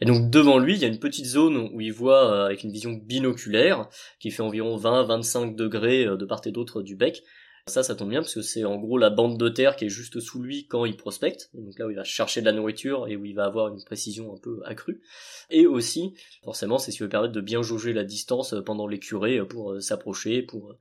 Et 0.00 0.04
donc 0.04 0.28
devant 0.28 0.58
lui, 0.58 0.74
il 0.74 0.80
y 0.80 0.84
a 0.84 0.88
une 0.88 0.98
petite 0.98 1.24
zone 1.24 1.70
où 1.72 1.80
il 1.80 1.92
voit 1.92 2.46
avec 2.46 2.64
une 2.64 2.72
vision 2.72 2.92
binoculaire 2.92 3.88
qui 4.20 4.30
fait 4.30 4.42
environ 4.42 4.76
20-25 4.76 5.54
degrés 5.54 6.04
de 6.04 6.24
part 6.26 6.42
et 6.44 6.52
d'autre 6.52 6.82
du 6.82 6.96
bec. 6.96 7.22
Ça, 7.68 7.82
ça 7.82 7.96
tombe 7.96 8.10
bien 8.10 8.20
parce 8.20 8.34
que 8.34 8.42
c'est 8.42 8.64
en 8.64 8.76
gros 8.76 8.96
la 8.96 9.10
bande 9.10 9.38
de 9.38 9.48
terre 9.48 9.74
qui 9.74 9.86
est 9.86 9.88
juste 9.88 10.20
sous 10.20 10.40
lui 10.40 10.68
quand 10.68 10.84
il 10.84 10.96
prospecte. 10.96 11.50
Donc 11.54 11.76
là 11.80 11.86
où 11.86 11.90
il 11.90 11.96
va 11.96 12.04
chercher 12.04 12.40
de 12.40 12.46
la 12.46 12.52
nourriture 12.52 13.08
et 13.08 13.16
où 13.16 13.24
il 13.24 13.34
va 13.34 13.44
avoir 13.44 13.74
une 13.74 13.82
précision 13.82 14.32
un 14.32 14.38
peu 14.38 14.60
accrue. 14.64 15.02
Et 15.50 15.66
aussi, 15.66 16.14
forcément, 16.44 16.78
c'est 16.78 16.92
ce 16.92 16.98
qui 16.98 17.02
va 17.02 17.08
permettre 17.08 17.32
de 17.32 17.40
bien 17.40 17.62
jauger 17.62 17.92
la 17.92 18.04
distance 18.04 18.52
euh, 18.52 18.62
pendant 18.62 18.86
les 18.86 19.00
curées 19.00 19.38
euh, 19.38 19.46
pour 19.46 19.72
euh, 19.72 19.80
s'approcher, 19.80 20.42
pour, 20.42 20.76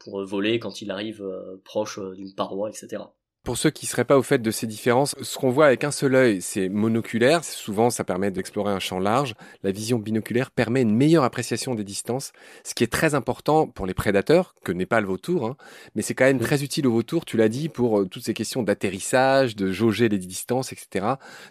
pour 0.00 0.24
voler 0.24 0.58
quand 0.58 0.80
il 0.80 0.90
arrive 0.90 1.22
proche 1.64 2.00
d'une 2.14 2.34
paroi, 2.34 2.70
etc. 2.70 3.02
Pour 3.46 3.56
ceux 3.56 3.70
qui 3.70 3.86
seraient 3.86 4.04
pas 4.04 4.18
au 4.18 4.24
fait 4.24 4.42
de 4.42 4.50
ces 4.50 4.66
différences, 4.66 5.14
ce 5.22 5.38
qu'on 5.38 5.50
voit 5.50 5.66
avec 5.66 5.84
un 5.84 5.92
seul 5.92 6.16
œil, 6.16 6.42
c'est 6.42 6.68
monoculaire. 6.68 7.44
Souvent, 7.44 7.90
ça 7.90 8.02
permet 8.02 8.32
d'explorer 8.32 8.72
un 8.72 8.80
champ 8.80 8.98
large. 8.98 9.34
La 9.62 9.70
vision 9.70 10.00
binoculaire 10.00 10.50
permet 10.50 10.82
une 10.82 10.92
meilleure 10.92 11.22
appréciation 11.22 11.76
des 11.76 11.84
distances, 11.84 12.32
ce 12.64 12.74
qui 12.74 12.82
est 12.82 12.92
très 12.92 13.14
important 13.14 13.68
pour 13.68 13.86
les 13.86 13.94
prédateurs, 13.94 14.56
que 14.64 14.72
n'est 14.72 14.84
pas 14.84 15.00
le 15.00 15.06
vautour. 15.06 15.46
Hein. 15.46 15.56
Mais 15.94 16.02
c'est 16.02 16.12
quand 16.12 16.24
même 16.24 16.40
très 16.40 16.64
utile 16.64 16.88
au 16.88 16.90
vautour, 16.90 17.24
tu 17.24 17.36
l'as 17.36 17.48
dit, 17.48 17.68
pour 17.68 18.00
euh, 18.00 18.06
toutes 18.06 18.24
ces 18.24 18.34
questions 18.34 18.64
d'atterrissage, 18.64 19.54
de 19.54 19.70
jauger 19.70 20.08
les 20.08 20.18
distances, 20.18 20.72
etc. 20.72 21.06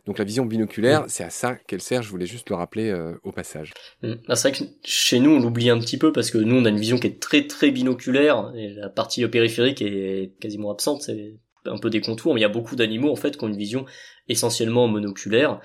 Donc 0.05 0.19
la 0.19 0.25
vision 0.25 0.45
binoculaire, 0.45 1.05
c'est 1.07 1.23
à 1.23 1.29
ça 1.29 1.55
qu'elle 1.55 1.81
sert. 1.81 2.03
Je 2.03 2.09
voulais 2.09 2.25
juste 2.25 2.49
le 2.49 2.57
rappeler 2.57 2.89
euh, 2.89 3.13
au 3.23 3.31
passage. 3.31 3.71
Mmh. 4.03 4.15
Ah, 4.27 4.35
c'est 4.35 4.49
vrai 4.49 4.59
que 4.59 4.65
chez 4.83 5.21
nous, 5.21 5.31
on 5.31 5.39
l'oublie 5.39 5.69
un 5.69 5.79
petit 5.79 5.97
peu 5.97 6.11
parce 6.11 6.29
que 6.29 6.39
nous, 6.39 6.57
on 6.57 6.65
a 6.65 6.69
une 6.69 6.79
vision 6.79 6.97
qui 6.97 7.07
est 7.07 7.21
très 7.21 7.47
très 7.47 7.71
binoculaire 7.71 8.51
et 8.53 8.73
la 8.73 8.89
partie 8.89 9.25
périphérique 9.29 9.81
est 9.81 10.33
quasiment 10.41 10.71
absente. 10.71 11.01
C'est 11.03 11.35
un 11.67 11.77
peu 11.77 11.89
des 11.89 12.01
contours, 12.01 12.33
mais 12.33 12.41
il 12.41 12.43
y 12.43 12.45
a 12.45 12.49
beaucoup 12.49 12.75
d'animaux 12.75 13.11
en 13.11 13.15
fait 13.15 13.37
qui 13.37 13.43
ont 13.43 13.47
une 13.47 13.57
vision 13.57 13.85
essentiellement 14.27 14.87
monoculaire. 14.87 15.59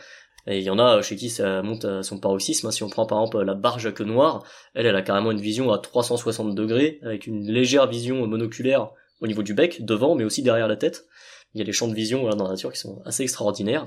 Et 0.47 0.59
il 0.59 0.65
y 0.65 0.71
en 0.71 0.79
a 0.79 1.03
chez 1.03 1.17
qui 1.17 1.29
ça 1.29 1.63
monte 1.63 1.85
à 1.85 2.03
son 2.03 2.19
paroxysme. 2.19 2.67
Hein. 2.67 2.71
Si 2.71 2.83
on 2.83 2.89
prend 2.89 3.07
par 3.07 3.19
exemple 3.19 3.43
la 3.43 3.55
barge 3.55 3.87
à 3.87 3.93
queue 3.93 4.05
noire, 4.05 4.43
elle, 4.75 4.87
elle 4.87 4.97
a 4.97 5.03
carrément 5.03 5.31
une 5.31 5.41
vision 5.41 5.71
à 5.71 5.79
360 5.79 6.55
degrés, 6.55 6.99
avec 7.03 7.27
une 7.27 7.47
légère 7.47 7.87
vision 7.87 8.27
monoculaire 8.27 8.91
au 9.21 9.27
niveau 9.27 9.43
du 9.43 9.55
bec, 9.55 9.85
devant, 9.85 10.15
mais 10.15 10.25
aussi 10.25 10.43
derrière 10.43 10.69
la 10.69 10.77
tête. 10.77 11.07
Il 11.55 11.59
y 11.59 11.63
a 11.63 11.65
des 11.65 11.73
champs 11.73 11.89
de 11.89 11.95
vision 11.95 12.29
dans 12.31 12.45
la 12.45 12.51
nature 12.51 12.73
qui 12.73 12.79
sont 12.79 13.03
assez 13.05 13.23
extraordinaires. 13.23 13.85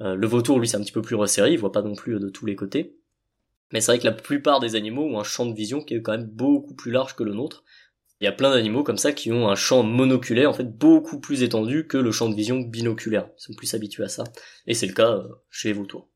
Euh, 0.00 0.14
le 0.14 0.26
vautour, 0.26 0.58
lui, 0.58 0.68
c'est 0.68 0.76
un 0.76 0.82
petit 0.82 0.92
peu 0.92 1.02
plus 1.02 1.16
resserré, 1.16 1.52
il 1.52 1.58
voit 1.58 1.72
pas 1.72 1.82
non 1.82 1.94
plus 1.94 2.18
de 2.20 2.28
tous 2.28 2.46
les 2.46 2.56
côtés. 2.56 2.96
Mais 3.72 3.80
c'est 3.80 3.92
vrai 3.92 3.98
que 3.98 4.04
la 4.04 4.12
plupart 4.12 4.60
des 4.60 4.76
animaux 4.76 5.04
ont 5.04 5.18
un 5.18 5.24
champ 5.24 5.46
de 5.46 5.54
vision 5.54 5.80
qui 5.80 5.94
est 5.94 6.02
quand 6.02 6.12
même 6.12 6.26
beaucoup 6.26 6.74
plus 6.74 6.92
large 6.92 7.16
que 7.16 7.24
le 7.24 7.32
nôtre. 7.32 7.64
Il 8.20 8.24
y 8.24 8.28
a 8.28 8.32
plein 8.32 8.50
d'animaux 8.50 8.82
comme 8.82 8.96
ça 8.96 9.12
qui 9.12 9.30
ont 9.30 9.48
un 9.48 9.56
champ 9.56 9.82
monoculaire 9.82 10.48
en 10.48 10.54
fait 10.54 10.78
beaucoup 10.78 11.20
plus 11.20 11.42
étendu 11.42 11.86
que 11.86 11.98
le 11.98 12.10
champ 12.12 12.30
de 12.30 12.34
vision 12.34 12.60
binoculaire. 12.60 13.28
Ils 13.38 13.42
sont 13.42 13.52
plus 13.52 13.74
habitués 13.74 14.04
à 14.04 14.08
ça. 14.08 14.24
Et 14.66 14.72
c'est 14.72 14.86
le 14.86 14.94
cas 14.94 15.10
euh, 15.10 15.28
chez 15.50 15.68
les 15.68 15.74
vautours. 15.74 16.08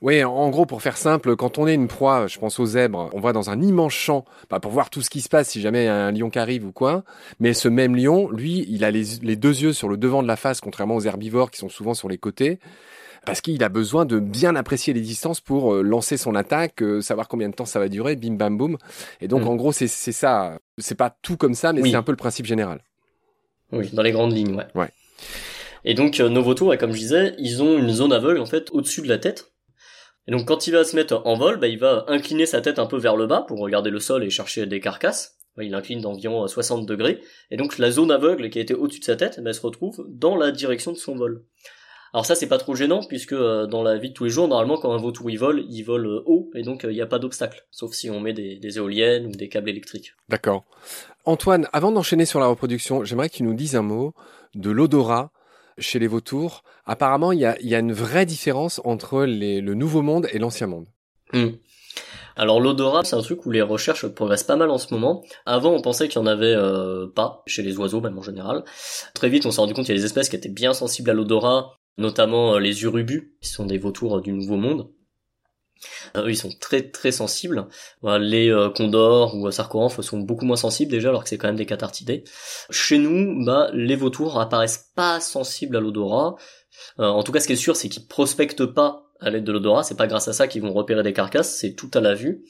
Oui, 0.00 0.22
en 0.22 0.50
gros, 0.50 0.66
pour 0.66 0.82
faire 0.82 0.96
simple, 0.96 1.34
quand 1.34 1.58
on 1.58 1.66
est 1.66 1.74
une 1.74 1.88
proie, 1.88 2.28
je 2.28 2.38
pense 2.38 2.60
aux 2.60 2.66
zèbres, 2.66 3.10
on 3.12 3.18
va 3.18 3.32
dans 3.32 3.50
un 3.50 3.60
immense 3.60 3.92
champ 3.92 4.24
bah, 4.50 4.60
pour 4.60 4.70
voir 4.70 4.88
tout 4.88 5.02
ce 5.02 5.10
qui 5.10 5.20
se 5.20 5.28
passe 5.28 5.48
si 5.48 5.60
jamais 5.60 5.86
y 5.86 5.88
a 5.88 6.06
un 6.06 6.12
lion 6.12 6.30
qui 6.30 6.38
arrive 6.38 6.64
ou 6.64 6.72
quoi. 6.72 7.02
Mais 7.40 7.54
ce 7.54 7.66
même 7.68 7.96
lion, 7.96 8.30
lui, 8.30 8.64
il 8.68 8.84
a 8.84 8.92
les 8.92 9.36
deux 9.36 9.62
yeux 9.62 9.72
sur 9.72 9.88
le 9.88 9.96
devant 9.96 10.22
de 10.22 10.28
la 10.28 10.36
face, 10.36 10.60
contrairement 10.60 10.94
aux 10.94 11.02
herbivores 11.06 11.50
qui 11.50 11.58
sont 11.58 11.68
souvent 11.68 11.94
sur 11.94 12.08
les 12.08 12.18
côtés 12.18 12.60
parce 13.24 13.40
qu'il 13.40 13.62
a 13.62 13.68
besoin 13.68 14.04
de 14.04 14.18
bien 14.18 14.56
apprécier 14.56 14.92
les 14.94 15.00
distances 15.00 15.40
pour 15.40 15.74
euh, 15.74 15.82
lancer 15.82 16.16
son 16.16 16.34
attaque, 16.34 16.82
euh, 16.82 17.00
savoir 17.00 17.28
combien 17.28 17.48
de 17.48 17.54
temps 17.54 17.66
ça 17.66 17.78
va 17.78 17.88
durer, 17.88 18.16
bim 18.16 18.34
bam 18.34 18.56
boum. 18.56 18.78
Et 19.20 19.28
donc 19.28 19.42
mm. 19.42 19.48
en 19.48 19.56
gros 19.56 19.72
c'est 19.72 19.88
ça, 19.88 20.58
c'est 20.78 20.94
pas 20.94 21.16
tout 21.22 21.36
comme 21.36 21.54
ça, 21.54 21.72
mais 21.72 21.82
c'est 21.82 21.96
un 21.96 22.02
peu 22.02 22.12
le 22.12 22.16
principe 22.16 22.46
général. 22.46 22.80
Oui, 23.72 23.90
dans 23.92 24.02
les 24.02 24.12
grandes 24.12 24.32
lignes, 24.32 24.54
ouais. 24.54 24.66
Ouais. 24.74 24.88
Et 25.84 25.94
donc 25.94 26.20
euh, 26.20 26.28
nos 26.28 26.42
vautours, 26.42 26.76
comme 26.78 26.92
je 26.92 26.98
disais, 26.98 27.34
ils 27.38 27.62
ont 27.62 27.78
une 27.78 27.90
zone 27.90 28.12
aveugle 28.12 28.40
en 28.40 28.46
fait 28.46 28.70
au-dessus 28.72 29.02
de 29.02 29.08
la 29.08 29.18
tête. 29.18 29.52
Et 30.26 30.32
donc 30.32 30.46
quand 30.46 30.66
il 30.66 30.72
va 30.72 30.84
se 30.84 30.96
mettre 30.96 31.22
en 31.24 31.36
vol, 31.36 31.58
bah, 31.58 31.68
il 31.68 31.78
va 31.78 32.04
incliner 32.08 32.46
sa 32.46 32.60
tête 32.60 32.78
un 32.78 32.86
peu 32.86 32.98
vers 32.98 33.16
le 33.16 33.26
bas 33.26 33.44
pour 33.46 33.58
regarder 33.58 33.90
le 33.90 34.00
sol 34.00 34.24
et 34.24 34.30
chercher 34.30 34.66
des 34.66 34.80
carcasses. 34.80 35.36
Il 35.60 35.74
incline 35.74 36.00
d'environ 36.00 36.46
60 36.46 36.86
degrés. 36.86 37.20
Et 37.50 37.56
donc 37.56 37.78
la 37.78 37.90
zone 37.90 38.12
aveugle 38.12 38.48
qui 38.48 38.58
a 38.58 38.62
été 38.62 38.74
au-dessus 38.74 39.00
de 39.00 39.04
sa 39.04 39.16
tête, 39.16 39.40
bah, 39.40 39.50
elle 39.50 39.54
se 39.54 39.60
retrouve 39.60 40.06
dans 40.08 40.36
la 40.36 40.50
direction 40.50 40.92
de 40.92 40.96
son 40.96 41.16
vol. 41.16 41.44
Alors 42.12 42.24
ça 42.24 42.34
c'est 42.34 42.46
pas 42.46 42.58
trop 42.58 42.74
gênant 42.74 43.00
puisque 43.02 43.32
euh, 43.32 43.66
dans 43.66 43.82
la 43.82 43.98
vie 43.98 44.10
de 44.10 44.14
tous 44.14 44.24
les 44.24 44.30
jours 44.30 44.48
normalement 44.48 44.78
quand 44.78 44.92
un 44.92 44.98
vautour 44.98 45.30
il 45.30 45.36
vole 45.36 45.64
il 45.68 45.82
vole 45.82 46.06
euh, 46.06 46.22
haut 46.26 46.50
et 46.54 46.62
donc 46.62 46.80
il 46.84 46.88
euh, 46.88 46.92
n'y 46.92 47.02
a 47.02 47.06
pas 47.06 47.18
d'obstacle 47.18 47.66
sauf 47.70 47.92
si 47.92 48.08
on 48.10 48.20
met 48.20 48.32
des, 48.32 48.76
éoliennes 48.76 49.26
ou 49.26 49.32
des 49.32 49.48
câbles 49.48 49.68
électriques. 49.68 50.14
D'accord. 50.28 50.64
Antoine, 51.24 51.68
avant 51.72 51.92
d'enchaîner 51.92 52.24
sur 52.24 52.40
la 52.40 52.46
reproduction, 52.46 53.04
j'aimerais 53.04 53.28
que 53.28 53.34
tu 53.34 53.42
nous 53.42 53.54
dises 53.54 53.76
un 53.76 53.82
mot 53.82 54.14
de 54.54 54.70
l'odorat 54.70 55.30
chez 55.78 55.98
les 55.98 56.06
vautours. 56.06 56.62
Apparemment 56.86 57.32
il 57.32 57.40
y 57.40 57.44
a, 57.44 57.78
une 57.78 57.92
vraie 57.92 58.26
différence 58.26 58.80
entre 58.84 59.24
le 59.24 59.74
nouveau 59.74 60.02
monde 60.02 60.28
et 60.32 60.38
l'ancien 60.38 60.66
monde. 60.66 60.86
Hmm. 61.32 61.50
Alors 62.36 62.60
l'odorat, 62.60 63.02
c'est 63.04 63.16
un 63.16 63.20
truc 63.20 63.44
où 63.46 63.50
les 63.50 63.62
recherches 63.62 64.06
progressent 64.06 64.44
pas 64.44 64.56
mal 64.56 64.70
en 64.70 64.78
ce 64.78 64.94
moment. 64.94 65.24
Avant, 65.44 65.72
on 65.72 65.82
pensait 65.82 66.06
qu'il 66.06 66.20
y 66.20 66.22
en 66.22 66.26
avait 66.26 66.56
pas 67.14 67.42
chez 67.46 67.62
les 67.62 67.76
oiseaux, 67.78 68.00
même 68.00 68.16
en 68.16 68.22
général. 68.22 68.62
Très 69.12 69.28
vite, 69.28 69.44
on 69.44 69.50
s'est 69.50 69.60
rendu 69.60 69.74
compte 69.74 69.86
qu'il 69.86 69.94
y 69.94 69.98
a 69.98 70.00
des 70.00 70.06
espèces 70.06 70.28
qui 70.28 70.36
étaient 70.36 70.48
bien 70.48 70.72
sensibles 70.72 71.10
à 71.10 71.14
l'odorat, 71.14 71.77
notamment 71.98 72.54
euh, 72.54 72.58
les 72.60 72.84
urubus, 72.84 73.36
qui 73.42 73.50
sont 73.50 73.66
des 73.66 73.76
vautours 73.76 74.18
euh, 74.18 74.20
du 74.22 74.32
Nouveau 74.32 74.56
Monde. 74.56 74.88
Euh, 76.16 76.24
eux, 76.24 76.30
ils 76.30 76.36
sont 76.36 76.52
très 76.58 76.90
très 76.90 77.12
sensibles. 77.12 77.66
les 78.02 78.70
condors 78.74 79.36
ou 79.36 79.50
sarcoremphes 79.50 80.00
sont 80.00 80.18
beaucoup 80.18 80.46
moins 80.46 80.56
sensibles 80.56 80.90
déjà, 80.90 81.10
alors 81.10 81.24
que 81.24 81.28
c'est 81.28 81.38
quand 81.38 81.48
même 81.48 81.56
des 81.56 81.66
catartidés. 81.66 82.24
Chez 82.70 82.98
nous, 82.98 83.44
bah, 83.44 83.70
les 83.74 83.96
vautours 83.96 84.40
apparaissent 84.40 84.90
pas 84.94 85.20
sensibles 85.20 85.76
à 85.76 85.80
l'odorat. 85.80 86.36
en 86.96 87.22
tout 87.22 87.32
cas, 87.32 87.40
ce 87.40 87.46
qui 87.46 87.52
est 87.52 87.56
sûr, 87.56 87.76
c'est 87.76 87.88
qu'ils 87.88 88.06
prospectent 88.06 88.66
pas 88.66 89.12
à 89.20 89.30
l'aide 89.30 89.44
de 89.44 89.52
l'odorat. 89.52 89.84
C'est 89.84 89.96
pas 89.96 90.06
grâce 90.08 90.26
à 90.26 90.32
ça 90.32 90.48
qu'ils 90.48 90.62
vont 90.62 90.72
repérer 90.72 91.02
des 91.02 91.12
carcasses, 91.12 91.56
c'est 91.56 91.74
tout 91.74 91.90
à 91.94 92.00
la 92.00 92.14
vue. 92.14 92.44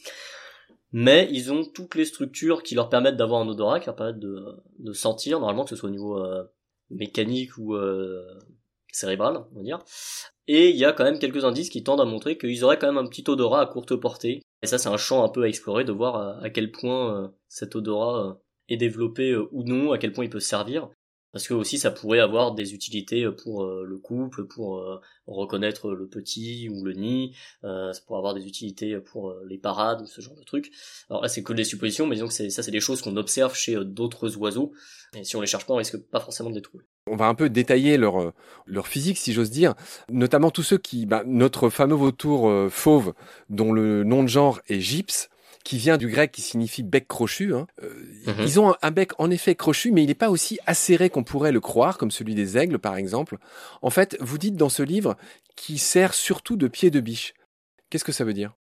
Mais 0.93 1.29
ils 1.31 1.53
ont 1.53 1.65
toutes 1.67 1.97
les 1.97 2.07
structures 2.07 2.63
qui 2.63 2.75
leur 2.75 2.89
permettent 2.89 3.17
d'avoir 3.17 3.43
un 3.43 3.49
odorat, 3.49 3.79
qui 3.79 3.87
leur 3.87 3.97
permettent 3.97 4.21
de, 4.21 4.43
de 4.79 4.93
sentir, 4.95 5.39
normalement 5.39 5.65
que 5.65 5.71
ce 5.71 5.77
soit 5.77 5.91
au 5.91 5.93
niveau 5.93 6.19
mécanique 6.91 7.59
ou 7.59 7.77
cérébrale, 8.93 9.45
on 9.53 9.57
va 9.57 9.63
dire. 9.63 9.79
Et 10.47 10.71
il 10.71 10.77
y 10.77 10.85
a 10.85 10.93
quand 10.93 11.05
même 11.05 11.19
quelques 11.19 11.45
indices 11.45 11.69
qui 11.69 11.85
tendent 11.85 12.01
à 12.01 12.05
montrer 12.05 12.39
qu'ils 12.39 12.65
auraient 12.65 12.79
quand 12.79 12.87
même 12.87 13.05
un 13.05 13.09
petit 13.09 13.25
odorat 13.29 13.61
à 13.61 13.67
courte 13.67 13.97
portée. 13.97 14.43
Et 14.63 14.67
ça, 14.67 14.79
c'est 14.79 14.89
un 14.89 14.97
champ 14.97 15.25
un 15.25 15.29
peu 15.29 15.43
à 15.43 15.49
explorer, 15.49 15.85
de 15.85 15.93
voir 15.93 16.43
à, 16.43 16.51
quel 16.51 16.73
point 16.73 17.15
euh, 17.15 17.29
cet 17.49 17.77
odorat 17.77 18.27
euh, 18.27 18.35
est 18.69 18.77
développé 18.77 19.33
euh, 19.33 19.49
ou 19.53 19.63
non, 19.63 19.93
à 19.93 19.99
quel 19.99 20.13
point 20.13 20.25
il 20.25 20.31
peut 20.31 20.41
servir 20.41 20.89
parce 21.33 21.47
que 21.47 21.55
aussi 21.55 21.79
ça 21.79 21.91
pourrait 21.91 22.21
avoir 22.21 22.55
des 22.55 22.75
utilités 22.75 23.29
pour 23.31 23.65
euh, 23.65 23.85
le 23.87 23.99
couple, 23.99 24.47
pour 24.47 24.79
euh, 24.79 25.01
reconnaître 25.27 25.91
le 25.93 26.07
petit 26.07 26.69
ou 26.69 26.85
le 26.85 26.95
nid, 26.95 27.37
euh, 27.65 27.93
ça 27.93 28.01
pourrait 28.07 28.19
avoir 28.19 28.35
des 28.35 28.47
utilités 28.47 28.99
pour 28.99 29.35
les 29.47 29.59
parades 29.59 30.03
ou 30.03 30.07
ce 30.07 30.21
genre 30.21 30.37
de 30.37 30.45
trucs. 30.45 30.71
Alors 31.11 31.23
là 31.23 31.29
c'est 31.29 31.43
que 31.43 31.53
des 31.53 31.65
suppositions, 31.65 32.07
mais 32.07 32.17
disons 32.17 32.29
que 32.29 32.51
ça 32.51 32.63
c'est 32.63 32.71
des 32.71 32.81
choses 32.81 33.03
qu'on 33.03 33.17
observe 33.17 33.55
chez 33.55 33.77
d'autres 33.85 34.37
oiseaux, 34.37 34.73
et 35.17 35.25
si 35.25 35.37
on 35.37 35.41
les 35.41 35.47
cherche 35.47 35.67
pas 35.67 35.75
on 35.75 35.77
risque 35.77 35.99
pas 35.99 36.21
forcément 36.21 36.51
de 36.51 36.57
les 36.57 36.63
trouver. 36.63 36.85
On 37.07 37.17
va 37.17 37.27
un 37.27 37.35
peu 37.35 37.49
détailler 37.49 37.97
leur, 37.97 38.33
physique, 38.85 39.19
si 39.19 39.33
j'ose 39.33 39.51
dire, 39.51 39.75
notamment 40.11 40.51
tous 40.51 40.63
ceux 40.63 40.79
qui, 40.79 41.07
bah, 41.07 41.23
notre 41.27 41.71
fameux 41.71 41.95
vautour 41.95 42.71
fauve, 42.71 43.15
dont 43.49 43.73
le 43.73 44.05
nom 44.05 44.23
de 44.23 44.29
genre 44.29 44.61
est 44.69 44.81
gypse, 44.81 45.31
qui 45.65 45.79
vient 45.79 45.97
du 45.97 46.09
grec 46.09 46.33
qui 46.33 46.43
signifie 46.43 46.83
bec 46.83 47.07
crochu. 47.09 47.55
Hein. 47.55 47.67
Euh, 47.83 47.89
mhm. 48.27 48.35
Ils 48.41 48.61
ont 48.61 48.75
un, 48.81 48.91
bec 48.91 49.13
en 49.19 49.31
effet 49.31 49.55
crochu, 49.55 49.93
mais 49.93 50.03
il 50.03 50.07
n'est 50.07 50.15
pas 50.15 50.31
aussi 50.31 50.59
acéré 50.67 51.11
qu'on 51.11 51.25
pourrait 51.25 51.53
le 51.53 51.61
croire, 51.61 51.99
comme 51.99 52.11
celui 52.11 52.35
des 52.35 52.57
aigles 52.57 52.79
par 52.79 52.97
exemple. 52.97 53.39
En 53.83 53.91
fait, 53.91 54.17
vous 54.21 54.39
dites 54.39 54.57
dans 54.57 54.69
ce 54.69 54.83
livre 54.83 55.17
qu'il 55.57 55.79
sert 55.79 56.15
surtout 56.15 56.57
de 56.57 56.69
pied 56.69 56.91
de 56.91 57.01
biche. 57.01 57.35
Qu'est-ce 57.91 58.05
que 58.05 58.13
ça 58.13 58.25
veut 58.25 58.35
dire? 58.35 58.55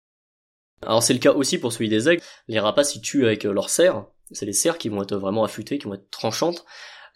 Alors 0.82 1.02
c'est 1.02 1.12
le 1.12 1.18
cas 1.18 1.32
aussi 1.32 1.58
pour 1.58 1.72
celui 1.72 1.88
des 1.88 2.08
aigles. 2.08 2.22
Les 2.46 2.60
rapaces 2.60 2.94
ils 2.94 3.00
tuent 3.00 3.26
avec 3.26 3.44
leurs 3.44 3.70
serres. 3.70 4.04
C'est 4.30 4.46
les 4.46 4.52
serres 4.52 4.78
qui 4.78 4.88
vont 4.88 5.02
être 5.02 5.16
vraiment 5.16 5.44
affûtées, 5.44 5.78
qui 5.78 5.86
vont 5.86 5.94
être 5.94 6.10
tranchantes. 6.10 6.64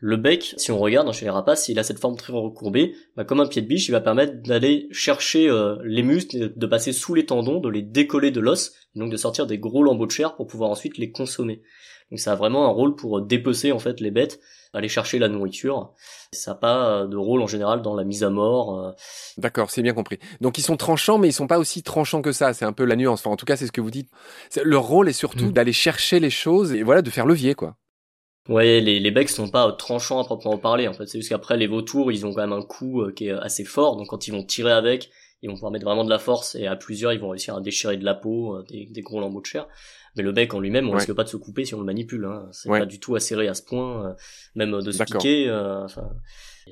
Le 0.05 0.17
bec, 0.17 0.57
si 0.57 0.73
on 0.73 0.81
regarde 0.81 1.09
hein, 1.09 1.13
chez 1.13 1.27
les 1.27 1.31
rapaces, 1.31 1.69
il 1.69 1.79
a 1.79 1.85
cette 1.85 2.01
forme 2.01 2.17
très 2.17 2.33
recourbée, 2.33 2.97
bah, 3.17 3.23
comme 3.23 3.39
un 3.39 3.47
pied 3.47 3.63
de 3.63 3.69
biche, 3.69 3.87
il 3.87 3.93
va 3.93 4.01
permettre 4.01 4.43
d'aller 4.43 4.89
chercher 4.91 5.49
euh, 5.49 5.77
les 5.85 6.03
muscles, 6.03 6.53
de 6.57 6.67
passer 6.67 6.93
sous 6.93 7.15
les 7.15 7.25
tendons, 7.25 7.61
de 7.61 7.69
les 7.69 7.83
décoller 7.83 8.33
de 8.33 8.41
l'os, 8.41 8.73
donc 8.97 9.13
de 9.13 9.17
sortir 9.17 9.47
des 9.47 9.59
gros 9.59 9.85
lambeaux 9.85 10.07
de 10.07 10.11
chair 10.11 10.35
pour 10.35 10.49
pouvoir 10.49 10.71
ensuite 10.71 10.99
les 10.99 11.13
consommer. 11.13 11.63
Donc 12.11 12.19
ça 12.19 12.33
a 12.33 12.35
vraiment 12.35 12.67
un 12.67 12.71
rôle 12.71 12.97
pour 12.97 13.23
dépecer 13.23 13.71
en 13.71 13.79
fait 13.79 14.01
les 14.01 14.11
bêtes, 14.11 14.41
aller 14.73 14.89
chercher 14.89 15.21
la 15.21 15.29
nourriture. 15.29 15.93
Ça 16.33 16.51
n'a 16.51 16.55
pas 16.57 17.07
de 17.07 17.17
rôle 17.17 17.41
en 17.41 17.47
général 17.47 17.81
dans 17.81 17.95
la 17.95 18.03
mise 18.03 18.25
à 18.25 18.31
mort. 18.31 18.81
Euh. 18.81 18.91
D'accord, 19.39 19.71
c'est 19.71 19.83
bien 19.83 19.95
compris. 19.95 20.19
Donc 20.41 20.59
ils 20.59 20.63
sont 20.63 20.77
tranchants, 20.77 21.19
mais 21.19 21.29
ils 21.29 21.33
sont 21.33 21.47
pas 21.47 21.61
aussi 21.61 21.85
tranchants 21.85 22.23
que 22.23 22.33
ça. 22.33 22.55
C'est 22.55 22.65
un 22.65 22.73
peu 22.73 22.85
la 22.85 22.97
nuance. 22.97 23.21
Enfin, 23.21 23.31
en 23.31 23.37
tout 23.37 23.47
cas, 23.47 23.57
c'est 23.57 23.69
ce 23.69 23.73
que 23.73 23.81
vous 23.81 23.93
dites. 23.93 24.11
Leur 24.65 24.83
rôle 24.83 25.09
est 25.09 25.13
surtout 25.13 25.47
mm. 25.47 25.53
d'aller 25.53 25.73
chercher 25.73 26.19
les 26.19 26.31
choses 26.31 26.73
et 26.73 26.83
voilà 26.83 27.03
de 27.03 27.11
faire 27.11 27.25
levier, 27.25 27.55
quoi. 27.55 27.77
Ouais, 28.49 28.81
les, 28.81 28.99
les 28.99 29.11
becs 29.11 29.31
sont 29.31 29.49
pas 29.49 29.71
tranchants 29.73 30.21
à 30.21 30.25
proprement 30.25 30.59
parler. 30.59 30.89
En 30.89 30.93
fait, 30.93 31.07
c'est 31.07 31.19
juste 31.19 31.29
qu'après 31.29 31.57
les 31.57 31.69
vautours, 31.69 32.11
ils 32.11 32.27
ont 32.27 32.33
quand 32.33 32.41
même 32.41 32.53
un 32.53 32.63
coup 32.63 33.03
euh, 33.03 33.13
qui 33.13 33.29
est 33.29 33.31
assez 33.31 33.65
fort. 33.65 33.97
Donc 33.97 34.09
quand 34.09 34.27
ils 34.27 34.33
vont 34.33 34.43
tirer 34.43 34.73
avec, 34.73 35.11
ils 35.43 35.49
vont 35.49 35.55
pouvoir 35.55 35.71
mettre 35.71 35.85
vraiment 35.85 36.05
de 36.05 36.11
la 36.11 36.19
force 36.19 36.57
et 36.57 36.67
à 36.67 36.75
plusieurs, 36.75 37.13
ils 37.13 37.21
vont 37.21 37.29
réussir 37.29 37.55
à 37.55 37.61
déchirer 37.61 37.97
de 37.97 38.05
la 38.05 38.15
peau, 38.15 38.57
euh, 38.57 38.65
des, 38.69 38.87
des 38.87 39.01
gros 39.01 39.21
lambeaux 39.21 39.41
de 39.41 39.47
chair. 39.47 39.69
Mais 40.17 40.25
le 40.25 40.33
bec 40.33 40.53
en 40.55 40.61
lui-même, 40.61 40.89
on 40.89 40.93
risque 40.93 41.15
pas 41.15 41.25
de 41.25 41.29
se 41.29 41.37
couper 41.37 41.65
si 41.65 41.75
on 41.75 41.79
le 41.79 41.87
manipule. 41.87 42.25
Hein. 42.25 42.49
C'est 42.53 42.69
pas 42.69 42.85
du 42.85 42.99
tout 43.01 43.15
acéré 43.15 43.49
à 43.49 43.55
ce 43.55 43.63
point, 43.63 44.09
euh, 44.09 44.15
même 44.57 44.73
de 44.81 44.93
se 44.93 45.03
piquer. 45.05 45.51
enfin, 45.51 46.11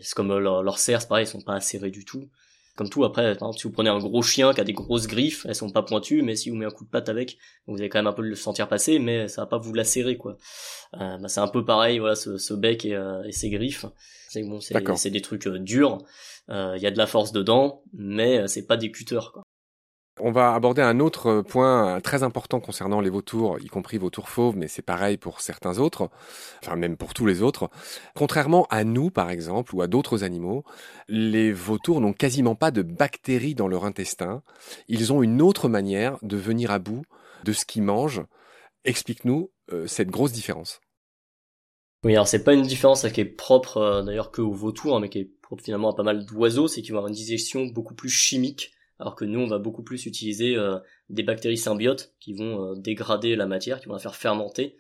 c'est 0.01 0.15
comme 0.15 0.37
leurs 0.39 0.79
serres, 0.79 1.01
c'est 1.01 1.09
pareil, 1.09 1.25
ils 1.25 1.29
sont 1.29 1.41
pas 1.41 1.55
acérés 1.55 1.91
du 1.91 2.05
tout 2.05 2.29
comme 2.77 2.89
tout 2.89 3.05
après 3.05 3.37
si 3.57 3.63
vous 3.65 3.73
prenez 3.73 3.91
un 3.91 3.99
gros 3.99 4.23
chien 4.23 4.55
qui 4.55 4.61
a 4.61 4.65
des 4.65 4.73
grosses 4.73 5.07
griffes 5.07 5.45
elles 5.49 5.55
sont 5.55 5.71
pas 5.71 5.83
pointues 5.83 6.23
mais 6.23 6.37
si 6.37 6.51
vous 6.51 6.57
mettez 6.57 6.73
un 6.73 6.77
coup 6.77 6.85
de 6.85 6.91
patte 6.91 7.09
avec 7.09 7.37
vous 7.67 7.77
allez 7.77 7.89
quand 7.89 7.99
même 7.99 8.07
un 8.07 8.13
peu 8.13 8.23
le 8.23 8.35
sentir 8.35 8.69
passer 8.69 8.99
mais 8.99 9.29
ça 9.29 9.43
va 9.43 9.47
pas 9.47 9.59
vous 9.59 9.73
lacérer 9.73 10.17
quoi. 10.17 10.39
Euh, 10.95 11.19
bah, 11.19 11.29
c'est 11.29 11.41
un 11.41 11.49
peu 11.49 11.65
pareil 11.65 11.99
voilà 11.99 12.15
ce, 12.15 12.55
bec 12.55 12.85
et, 12.85 12.95
euh, 12.95 13.23
et, 13.25 13.33
ses 13.33 13.51
griffes. 13.51 13.87
C'est 14.29 14.43
bon 14.43 14.61
c'est 14.61 15.11
des 15.11 15.21
trucs 15.21 15.47
euh, 15.47 15.59
durs. 15.59 15.99
Il 16.49 16.81
y 16.81 16.87
a 16.87 16.91
de 16.91 16.99
la 16.99 17.07
force 17.07 17.33
dedans 17.33 17.83
mais 17.93 18.49
c'est 18.49 18.67
pas 18.67 18.77
des 18.77 18.91
cutters 18.91 19.33
quoi 19.33 19.43
On 20.23 20.33
va 20.33 20.55
aborder 20.55 20.83
un 20.83 21.01
autre 21.01 21.41
point 21.41 22.01
très 22.03 22.23
important 22.23 22.61
concernant 22.61 23.01
les 23.01 23.09
vautours, 23.09 23.59
y 23.59 23.69
compris 23.69 23.97
vautours 23.97 24.29
fauves, 24.29 24.57
mais 24.57 24.69
c'est 24.69 24.83
pareil 24.83 25.17
pour 25.17 25.41
certains 25.41 25.79
autres, 25.79 26.11
enfin 26.63 26.77
même 26.77 26.97
pour 26.97 27.15
tous 27.15 27.25
les 27.25 27.41
autres. 27.43 27.71
Contrairement 28.15 28.67
à 28.71 28.85
nous, 28.85 29.11
par 29.11 29.31
exemple, 29.31 29.75
ou 29.75 29.81
à 29.81 29.87
d'autres 29.87 30.23
animaux, 30.23 30.65
les 31.09 31.53
vautours 31.53 32.01
n'ont 32.01 32.13
quasiment 32.13 32.55
pas 32.55 32.71
de 32.71 32.83
bactéries 32.83 33.55
dans 33.55 33.69
leur 33.69 33.85
intestin. 33.85 34.43
Ils 34.89 35.13
ont 35.13 35.23
une 35.23 35.41
autre 35.41 35.69
manière 35.69 36.19
de 36.23 36.37
venir 36.37 36.71
à 36.71 36.79
bout 36.79 37.03
de 37.45 37.53
ce 37.53 37.65
qu'ils 37.65 37.83
mangent. 37.83 38.23
Explique-nous 38.85 39.51
euh, 39.73 39.87
cette 39.87 40.11
grosse 40.11 40.33
différence. 40.33 40.81
Oui, 42.05 42.13
alors 42.13 42.29
c'est 42.29 42.45
pas 42.45 42.55
une 42.55 42.63
différence 42.63 43.07
qui 43.11 43.21
est 43.21 43.25
propre 43.27 43.77
euh, 43.79 44.03
d'ailleurs 44.03 44.31
que 44.31 44.41
aux 44.43 44.53
vautours, 44.53 44.97
hein, 44.97 45.01
mais 45.01 45.09
qui 45.09 45.19
est 45.19 45.31
propre 45.43 45.63
finalement 45.63 45.91
à 45.91 45.95
pas 45.95 46.03
mal 46.03 46.25
d'oiseaux, 46.25 46.69
c'est 46.69 46.83
qu'ils 46.83 46.93
vont 46.93 46.99
avoir 46.99 47.09
une 47.09 47.15
digestion 47.15 47.67
beaucoup 47.67 47.95
plus 47.95 48.09
chimique, 48.09 48.73
alors 49.01 49.17
que 49.17 49.25
nous 49.25 49.41
on 49.41 49.47
va 49.47 49.59
beaucoup 49.59 49.83
plus 49.83 50.07
utiliser 50.07 50.57
euh, 50.57 50.79
des 51.09 51.23
bactéries 51.23 51.57
symbiotes 51.57 52.15
qui 52.21 52.35
vont 52.35 52.75
dégrader 52.77 53.35
la 53.35 53.47
matière, 53.47 53.81
qui 53.81 53.87
vont 53.87 53.95
la 53.95 54.01
faire 54.01 54.17
fermenter. 54.17 54.77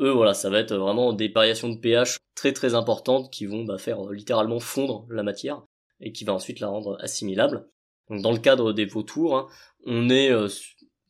Eux, 0.00 0.10
voilà, 0.10 0.34
ça 0.34 0.50
va 0.50 0.58
être 0.58 0.74
vraiment 0.74 1.12
des 1.12 1.28
variations 1.28 1.68
de 1.68 1.78
pH 1.78 2.18
très 2.34 2.52
très 2.52 2.74
importantes 2.74 3.32
qui 3.32 3.46
vont 3.46 3.64
bah, 3.64 3.78
faire 3.78 4.02
littéralement 4.10 4.60
fondre 4.60 5.06
la 5.10 5.22
matière 5.22 5.62
et 6.00 6.12
qui 6.12 6.24
va 6.24 6.32
ensuite 6.34 6.60
la 6.60 6.68
rendre 6.68 6.98
assimilable. 7.00 7.68
Donc 8.08 8.22
dans 8.22 8.32
le 8.32 8.38
cadre 8.38 8.72
des 8.72 8.86
vautours, 8.86 9.36
hein, 9.36 9.46
on 9.86 10.10
est 10.10 10.30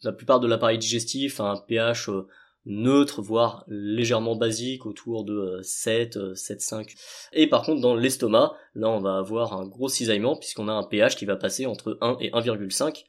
la 0.03 0.13
plupart 0.13 0.41
de 0.41 0.47
l'appareil 0.47 0.79
digestif 0.79 1.41
a 1.41 1.45
un 1.45 1.57
pH 1.57 2.09
euh, 2.09 2.27
neutre, 2.71 3.21
voire 3.21 3.65
légèrement 3.69 4.37
basique, 4.37 4.87
autour 4.87 5.25
de 5.25 5.61
7, 5.63 6.17
7,5. 6.35 6.95
Et 7.33 7.49
par 7.49 7.63
contre, 7.63 7.81
dans 7.81 7.95
l'estomac, 7.95 8.53
là, 8.75 8.89
on 8.89 9.01
va 9.01 9.19
avoir 9.19 9.55
un 9.55 9.67
gros 9.67 9.89
cisaillement, 9.89 10.37
puisqu'on 10.37 10.69
a 10.69 10.73
un 10.73 10.85
pH 10.85 11.17
qui 11.17 11.27
va 11.27 11.37
passer 11.37 11.67
entre 11.67 11.99
1 12.01 12.17
et 12.21 12.31
1,5. 12.31 13.05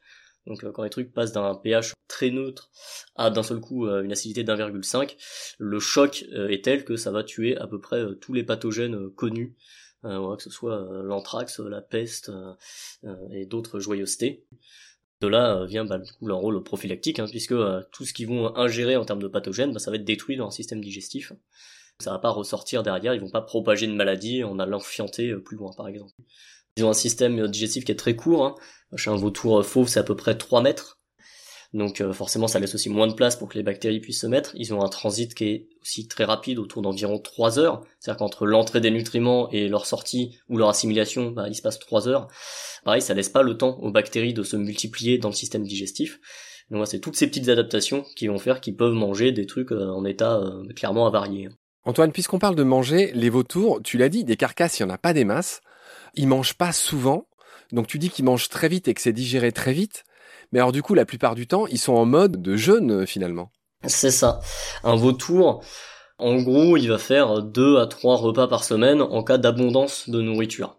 Donc 0.46 0.64
euh, 0.64 0.72
quand 0.72 0.82
les 0.82 0.90
trucs 0.90 1.12
passent 1.12 1.32
d'un 1.32 1.54
pH 1.54 1.94
très 2.08 2.30
neutre 2.30 2.70
à 3.14 3.30
d'un 3.30 3.44
seul 3.44 3.60
coup 3.60 3.86
euh, 3.86 4.02
une 4.02 4.10
acidité 4.10 4.42
d'1,5, 4.42 5.16
le 5.58 5.78
choc 5.78 6.24
est 6.32 6.64
tel 6.64 6.84
que 6.84 6.96
ça 6.96 7.12
va 7.12 7.22
tuer 7.22 7.56
à 7.56 7.68
peu 7.68 7.80
près 7.80 8.02
tous 8.20 8.32
les 8.32 8.42
pathogènes 8.42 9.08
connus, 9.10 9.54
que 10.02 10.42
ce 10.42 10.50
soit 10.50 10.84
l'anthrax, 11.04 11.60
la 11.60 11.80
peste 11.80 12.32
et 13.30 13.46
d'autres 13.46 13.78
joyeusetés. 13.78 14.44
De 15.22 15.28
là 15.28 15.54
euh, 15.54 15.66
vient 15.66 15.84
bah, 15.84 15.98
du 15.98 16.10
coup 16.10 16.26
leur 16.26 16.38
rôle 16.38 16.60
prophylactique, 16.64 17.20
hein, 17.20 17.26
puisque 17.30 17.52
euh, 17.52 17.80
tout 17.92 18.04
ce 18.04 18.12
qu'ils 18.12 18.26
vont 18.26 18.56
ingérer 18.56 18.96
en 18.96 19.04
termes 19.04 19.22
de 19.22 19.28
pathogènes, 19.28 19.72
bah, 19.72 19.78
ça 19.78 19.92
va 19.92 19.96
être 19.96 20.04
détruit 20.04 20.36
dans 20.36 20.44
leur 20.44 20.52
système 20.52 20.80
digestif. 20.80 21.32
Ça 22.00 22.10
va 22.10 22.18
pas 22.18 22.30
ressortir 22.30 22.82
derrière, 22.82 23.14
ils 23.14 23.20
vont 23.20 23.30
pas 23.30 23.40
propager 23.40 23.86
une 23.86 23.94
maladie 23.94 24.42
en 24.42 24.58
allant 24.58 24.80
fianter 24.80 25.30
euh, 25.30 25.40
plus 25.40 25.56
loin 25.56 25.70
par 25.76 25.86
exemple. 25.86 26.12
Ils 26.76 26.84
ont 26.84 26.90
un 26.90 26.94
système 26.94 27.46
digestif 27.46 27.84
qui 27.84 27.92
est 27.92 27.96
très 27.96 28.16
court. 28.16 28.44
Hein. 28.44 28.54
Chez 28.96 29.10
un 29.10 29.16
vautour 29.16 29.64
fauve, 29.64 29.86
c'est 29.86 30.00
à 30.00 30.02
peu 30.02 30.16
près 30.16 30.36
3 30.36 30.60
mètres. 30.60 30.98
Donc 31.72 32.00
euh, 32.00 32.12
forcément 32.12 32.48
ça 32.48 32.58
laisse 32.58 32.74
aussi 32.74 32.90
moins 32.90 33.06
de 33.06 33.14
place 33.14 33.36
pour 33.36 33.48
que 33.48 33.56
les 33.56 33.62
bactéries 33.62 34.00
puissent 34.00 34.20
se 34.20 34.26
mettre. 34.26 34.52
Ils 34.54 34.74
ont 34.74 34.82
un 34.82 34.88
transit 34.88 35.34
qui 35.34 35.44
est 35.44 35.68
aussi 35.80 36.06
très 36.06 36.24
rapide, 36.24 36.58
autour 36.58 36.82
d'environ 36.82 37.18
3 37.18 37.58
heures. 37.58 37.82
C'est-à-dire 37.98 38.18
qu'entre 38.18 38.46
l'entrée 38.46 38.80
des 38.80 38.90
nutriments 38.90 39.48
et 39.50 39.68
leur 39.68 39.86
sortie 39.86 40.38
ou 40.48 40.58
leur 40.58 40.68
assimilation, 40.68 41.30
bah, 41.30 41.48
il 41.48 41.54
se 41.54 41.62
passe 41.62 41.78
3 41.78 42.08
heures. 42.08 42.28
Pareil, 42.84 43.00
ça 43.00 43.14
laisse 43.14 43.30
pas 43.30 43.42
le 43.42 43.56
temps 43.56 43.78
aux 43.80 43.90
bactéries 43.90 44.34
de 44.34 44.42
se 44.42 44.56
multiplier 44.56 45.18
dans 45.18 45.28
le 45.28 45.34
système 45.34 45.64
digestif. 45.64 46.20
Donc 46.70 46.86
c'est 46.86 47.00
toutes 47.00 47.16
ces 47.16 47.26
petites 47.26 47.48
adaptations 47.48 48.04
qui 48.16 48.28
vont 48.28 48.38
faire 48.38 48.60
qu'ils 48.60 48.76
peuvent 48.76 48.94
manger 48.94 49.32
des 49.32 49.46
trucs 49.46 49.72
euh, 49.72 49.90
en 49.90 50.04
état 50.04 50.36
euh, 50.36 50.66
clairement 50.74 51.06
avarié. 51.06 51.48
Antoine, 51.84 52.12
puisqu'on 52.12 52.38
parle 52.38 52.54
de 52.54 52.62
manger, 52.62 53.10
les 53.14 53.28
vautours, 53.28 53.82
tu 53.82 53.98
l'as 53.98 54.08
dit, 54.08 54.24
des 54.24 54.36
carcasses, 54.36 54.78
il 54.78 54.84
n'y 54.84 54.90
en 54.90 54.94
a 54.94 54.98
pas 54.98 55.12
des 55.12 55.24
masses. 55.24 55.60
Ils 56.14 56.28
mangent 56.28 56.54
pas 56.54 56.72
souvent. 56.72 57.26
Donc 57.72 57.86
tu 57.86 57.98
dis 57.98 58.10
qu'ils 58.10 58.24
mangent 58.24 58.48
très 58.48 58.68
vite 58.68 58.88
et 58.88 58.94
que 58.94 59.00
c'est 59.00 59.12
digéré 59.12 59.52
très 59.52 59.72
vite. 59.72 60.04
Mais 60.52 60.58
alors 60.58 60.72
du 60.72 60.82
coup, 60.82 60.94
la 60.94 61.04
plupart 61.04 61.34
du 61.34 61.46
temps, 61.46 61.66
ils 61.66 61.78
sont 61.78 61.94
en 61.94 62.04
mode 62.04 62.40
de 62.40 62.56
jeûne 62.56 63.02
euh, 63.02 63.06
finalement. 63.06 63.50
C'est 63.86 64.10
ça. 64.10 64.40
Un 64.84 64.94
vautour, 64.94 65.64
en 66.18 66.40
gros, 66.40 66.76
il 66.76 66.88
va 66.88 66.98
faire 66.98 67.42
deux 67.42 67.78
à 67.78 67.86
trois 67.86 68.16
repas 68.16 68.46
par 68.46 68.62
semaine 68.62 69.02
en 69.02 69.24
cas 69.24 69.38
d'abondance 69.38 70.08
de 70.08 70.20
nourriture. 70.20 70.78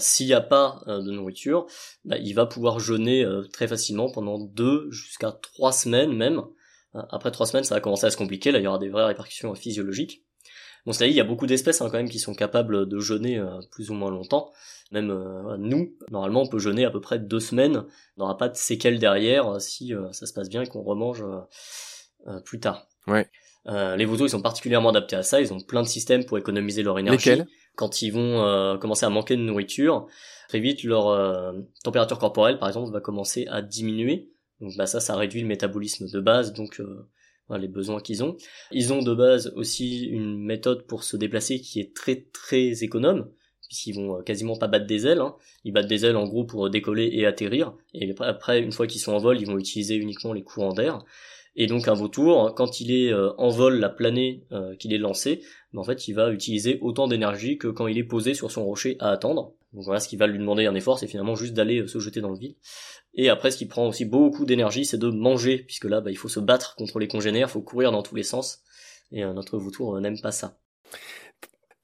S'il 0.00 0.26
n'y 0.26 0.34
a 0.34 0.40
pas 0.40 0.82
euh, 0.86 1.00
de 1.00 1.10
nourriture, 1.10 1.66
bah, 2.04 2.18
il 2.18 2.34
va 2.34 2.46
pouvoir 2.46 2.78
jeûner 2.78 3.24
euh, 3.24 3.44
très 3.52 3.66
facilement 3.66 4.10
pendant 4.10 4.38
deux 4.38 4.90
jusqu'à 4.90 5.32
trois 5.32 5.72
semaines 5.72 6.12
même. 6.12 6.42
Après 7.10 7.30
trois 7.30 7.46
semaines, 7.46 7.64
ça 7.64 7.74
va 7.74 7.80
commencer 7.80 8.06
à 8.06 8.10
se 8.10 8.16
compliquer. 8.16 8.50
Là, 8.50 8.58
il 8.58 8.64
y 8.64 8.66
aura 8.66 8.78
des 8.78 8.88
vraies 8.88 9.04
répercussions 9.04 9.54
physiologiques. 9.54 10.24
Bon, 10.88 10.94
cela 10.94 11.06
dit, 11.06 11.12
il 11.12 11.18
y 11.18 11.20
a 11.20 11.24
beaucoup 11.24 11.46
d'espèces 11.46 11.82
hein, 11.82 11.90
quand 11.90 11.98
même 11.98 12.08
qui 12.08 12.18
sont 12.18 12.32
capables 12.32 12.88
de 12.88 12.98
jeûner 12.98 13.38
plus 13.70 13.90
ou 13.90 13.94
moins 13.94 14.10
longtemps. 14.10 14.50
Même 14.90 15.10
euh, 15.10 15.58
nous, 15.58 15.94
normalement, 16.10 16.40
on 16.40 16.46
peut 16.46 16.58
jeûner 16.58 16.86
à 16.86 16.90
peu 16.90 17.02
près 17.02 17.18
deux 17.18 17.40
semaines. 17.40 17.84
On 18.16 18.22
n'aura 18.22 18.38
pas 18.38 18.48
de 18.48 18.56
séquelles 18.56 18.98
derrière 18.98 19.46
euh, 19.48 19.58
si 19.58 19.94
euh, 19.94 20.10
ça 20.12 20.24
se 20.24 20.32
passe 20.32 20.48
bien 20.48 20.62
et 20.62 20.66
qu'on 20.66 20.80
remange 20.80 21.22
plus 22.46 22.58
tard. 22.58 22.86
Ouais. 23.06 23.28
les 23.66 24.06
vautours, 24.06 24.28
ils 24.28 24.30
sont 24.30 24.40
particulièrement 24.40 24.88
adaptés 24.88 25.16
à 25.16 25.22
ça. 25.22 25.42
Ils 25.42 25.52
ont 25.52 25.60
plein 25.60 25.82
de 25.82 25.86
systèmes 25.86 26.24
pour 26.24 26.38
économiser 26.38 26.82
leur 26.82 26.98
énergie. 26.98 27.28
Lesquels? 27.28 27.46
Quand 27.76 28.00
ils 28.00 28.10
vont 28.10 28.78
commencer 28.80 29.04
à 29.04 29.10
manquer 29.10 29.36
de 29.36 29.42
nourriture, 29.42 30.06
très 30.48 30.58
vite, 30.58 30.84
leur 30.84 31.54
température 31.84 32.18
corporelle, 32.18 32.58
par 32.58 32.68
exemple, 32.68 32.90
va 32.90 33.00
commencer 33.00 33.46
à 33.50 33.60
diminuer. 33.60 34.30
Donc 34.62 34.74
bah 34.78 34.86
ça, 34.86 35.00
ça 35.00 35.16
réduit 35.16 35.42
le 35.42 35.46
métabolisme 35.46 36.10
de 36.10 36.20
base, 36.20 36.54
donc 36.54 36.82
les 37.56 37.68
besoins 37.68 38.00
qu'ils 38.00 38.22
ont. 38.22 38.36
Ils 38.72 38.92
ont 38.92 39.02
de 39.02 39.14
base 39.14 39.52
aussi 39.56 40.04
une 40.04 40.38
méthode 40.38 40.86
pour 40.86 41.04
se 41.04 41.16
déplacer 41.16 41.60
qui 41.60 41.80
est 41.80 41.94
très 41.94 42.26
très 42.32 42.84
économe 42.84 43.30
puisqu'ils 43.68 43.94
vont 43.94 44.18
euh, 44.18 44.22
quasiment 44.22 44.56
pas 44.56 44.66
battre 44.66 44.86
des 44.86 45.06
ailes. 45.06 45.20
Hein. 45.20 45.36
Ils 45.64 45.72
battent 45.72 45.86
des 45.86 46.04
ailes 46.04 46.16
en 46.16 46.26
gros 46.26 46.44
pour 46.44 46.68
décoller 46.70 47.10
et 47.12 47.26
atterrir. 47.26 47.74
Et 47.94 48.14
après, 48.20 48.60
une 48.60 48.72
fois 48.72 48.86
qu'ils 48.86 49.00
sont 49.00 49.12
en 49.12 49.18
vol, 49.18 49.40
ils 49.40 49.46
vont 49.46 49.58
utiliser 49.58 49.96
uniquement 49.96 50.32
les 50.32 50.42
courants 50.42 50.72
d'air. 50.72 51.04
Et 51.54 51.66
donc 51.66 51.88
un 51.88 51.94
vautour, 51.94 52.54
quand 52.54 52.80
il 52.80 52.90
est 52.90 53.12
euh, 53.12 53.32
en 53.36 53.50
vol, 53.50 53.78
la 53.78 53.88
planée 53.88 54.44
euh, 54.52 54.74
qu'il 54.76 54.92
est 54.92 54.98
lancé, 54.98 55.42
ben, 55.72 55.80
en 55.80 55.84
fait, 55.84 56.08
il 56.08 56.14
va 56.14 56.32
utiliser 56.32 56.78
autant 56.80 57.08
d'énergie 57.08 57.58
que 57.58 57.68
quand 57.68 57.86
il 57.86 57.98
est 57.98 58.04
posé 58.04 58.34
sur 58.34 58.50
son 58.50 58.64
rocher 58.64 58.96
à 59.00 59.10
attendre. 59.10 59.54
Donc 59.72 59.84
voilà, 59.84 60.00
ce 60.00 60.08
qui 60.08 60.16
va 60.16 60.26
lui 60.26 60.38
demander 60.38 60.66
un 60.66 60.74
effort, 60.74 60.98
c'est 60.98 61.06
finalement 61.06 61.34
juste 61.34 61.54
d'aller 61.54 61.86
se 61.86 61.98
jeter 61.98 62.20
dans 62.20 62.30
le 62.30 62.38
vide. 62.38 62.56
Et 63.14 63.28
après, 63.28 63.50
ce 63.50 63.56
qui 63.56 63.66
prend 63.66 63.86
aussi 63.88 64.04
beaucoup 64.04 64.44
d'énergie, 64.44 64.84
c'est 64.84 64.98
de 64.98 65.10
manger, 65.10 65.58
puisque 65.58 65.84
là, 65.84 66.00
bah, 66.00 66.10
il 66.10 66.16
faut 66.16 66.28
se 66.28 66.40
battre 66.40 66.76
contre 66.76 66.98
les 66.98 67.08
congénères, 67.08 67.48
il 67.48 67.50
faut 67.50 67.62
courir 67.62 67.92
dans 67.92 68.02
tous 68.02 68.14
les 68.14 68.22
sens. 68.22 68.62
Et 69.12 69.24
notre 69.24 69.58
vautour 69.58 70.00
n'aime 70.00 70.20
pas 70.20 70.32
ça. 70.32 70.58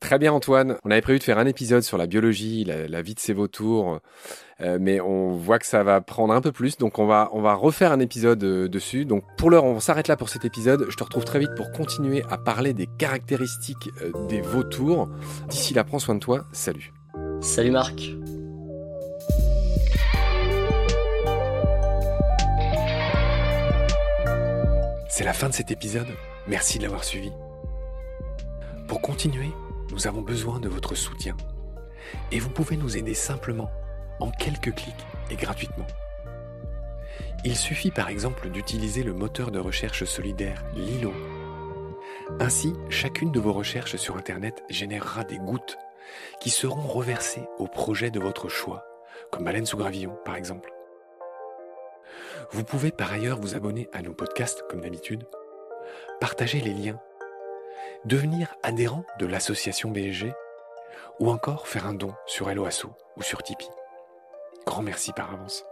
Très 0.05 0.19
bien 0.19 0.35
Antoine, 0.35 0.77
on 0.85 0.91
avait 0.91 1.01
prévu 1.01 1.19
de 1.19 1.25
faire 1.25 1.39
un 1.39 1.47
épisode 1.47 1.83
sur 1.83 1.97
la 1.97 2.07
biologie, 2.07 2.65
la, 2.65 3.01
vie 3.01 3.15
de 3.15 3.21
ces 3.21 3.33
vautours, 3.33 4.01
euh, 4.61 4.77
mais 4.79 5.01
on 5.01 5.31
voit 5.31 5.59
que 5.59 5.65
ça 5.65 5.83
va 5.83 6.03
prendre 6.03 6.35
un 6.35 6.43
peu 6.43 6.53
plus, 6.53 6.77
donc 6.77 6.99
on 6.99 7.07
va, 7.07 7.25
refaire 7.55 7.91
un 7.91 8.01
épisode 8.01 8.45
euh, 8.45 8.69
dessus. 8.69 9.07
Donc 9.07 9.25
pour 9.39 9.49
l'heure, 9.49 9.65
on 9.65 9.81
s'arrête 9.81 10.09
là 10.09 10.19
pour 10.19 10.29
cet 10.29 10.45
épisode. 10.45 10.85
Je 10.91 10.97
te 10.97 11.05
retrouve 11.05 11.25
très 11.25 11.39
vite 11.39 11.55
pour 11.57 11.73
continuer 11.73 12.23
à 12.29 12.37
parler 12.37 12.75
des 12.75 12.87
caractéristiques 12.99 13.89
euh, 14.03 14.13
des 14.29 14.43
vautours. 14.43 15.09
D'ici 15.49 15.73
là, 15.73 15.85
prends 15.85 15.99
soin 15.99 16.17
de 16.17 16.21
toi. 16.21 16.45
Salut. 16.53 16.93
Salut 17.41 17.71
Marc. 17.71 18.01
C'est 25.09 25.25
la 25.25 25.33
fin 25.33 25.49
de 25.49 25.55
cet 25.55 25.71
épisode. 25.71 26.09
Merci 26.47 26.79
de 26.79 26.85
l'avoir 26.85 27.05
suivi. 27.05 27.31
Pour 28.89 29.01
continuer, 29.01 29.51
nous 29.91 30.07
avons 30.07 30.23
besoin 30.23 30.61
de 30.61 30.69
votre 30.69 30.95
soutien. 30.95 31.37
Et 32.33 32.39
vous 32.39 32.51
pouvez 32.51 32.77
nous 32.77 32.97
aider 32.97 33.15
simplement, 33.15 33.71
en 34.21 34.31
quelques 34.31 34.75
clics 34.75 35.07
et 35.31 35.37
gratuitement. 35.37 35.87
Il 37.45 37.57
suffit 37.57 37.91
par 37.91 38.09
exemple 38.09 38.49
d'utiliser 38.51 39.03
le 39.03 39.13
moteur 39.13 39.51
de 39.51 39.59
recherche 39.59 40.05
solidaire 40.05 40.65
Lilo. 40.75 41.13
Ainsi, 42.41 42.73
chacune 42.89 43.33
de 43.33 43.41
vos 43.41 43.53
recherches 43.53 43.97
sur 43.97 44.17
Internet 44.17 44.63
générera 44.71 45.25
des 45.25 45.39
gouttes 45.39 45.77
qui 46.41 46.51
seront 46.51 46.87
reversées 46.87 47.47
au 47.59 47.67
projet 47.67 48.11
de 48.11 48.21
votre 48.21 48.49
choix, 48.49 48.85
comme 49.31 49.45
Baleine 49.45 49.67
sous 49.67 49.77
gravillon 49.77 50.17
par 50.25 50.37
exemple. 50.37 50.73
Vous 52.51 52.65
pouvez 52.65 52.91
par 52.91 53.13
ailleurs 53.13 53.41
vous 53.41 53.55
abonner 53.55 53.89
à 53.93 54.03
nos 54.03 54.13
podcasts 54.13 54.65
comme 54.69 54.81
d'habitude, 54.81 55.25
partager 56.21 56.61
les 56.61 56.73
liens 56.73 57.01
devenir 58.05 58.55
adhérent 58.63 59.05
de 59.19 59.27
l'association 59.27 59.91
BSG 59.91 60.33
ou 61.21 61.31
encore 61.31 61.69
faire 61.69 61.87
un 61.87 61.95
don 61.95 62.15
sur 62.27 62.51
Helloasso 62.51 62.91
ou 63.17 63.23
sur 63.23 63.43
Tipeee. 63.43 63.71
Grand 64.67 64.83
merci 64.83 65.13
par 65.13 65.33
avance. 65.33 65.65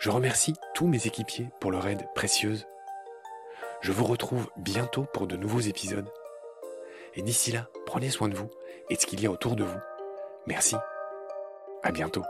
Je 0.00 0.10
remercie 0.10 0.54
tous 0.74 0.86
mes 0.86 1.06
équipiers 1.06 1.48
pour 1.60 1.70
leur 1.70 1.86
aide 1.86 2.06
précieuse. 2.14 2.66
Je 3.80 3.92
vous 3.92 4.04
retrouve 4.04 4.48
bientôt 4.56 5.04
pour 5.12 5.26
de 5.26 5.36
nouveaux 5.36 5.60
épisodes. 5.60 6.10
Et 7.18 7.22
d'ici 7.22 7.50
là, 7.50 7.68
prenez 7.84 8.10
soin 8.10 8.28
de 8.28 8.36
vous 8.36 8.48
et 8.90 8.94
de 8.94 9.00
ce 9.00 9.06
qu'il 9.06 9.20
y 9.20 9.26
a 9.26 9.30
autour 9.32 9.56
de 9.56 9.64
vous. 9.64 9.80
Merci. 10.46 10.76
À 11.82 11.90
bientôt. 11.90 12.22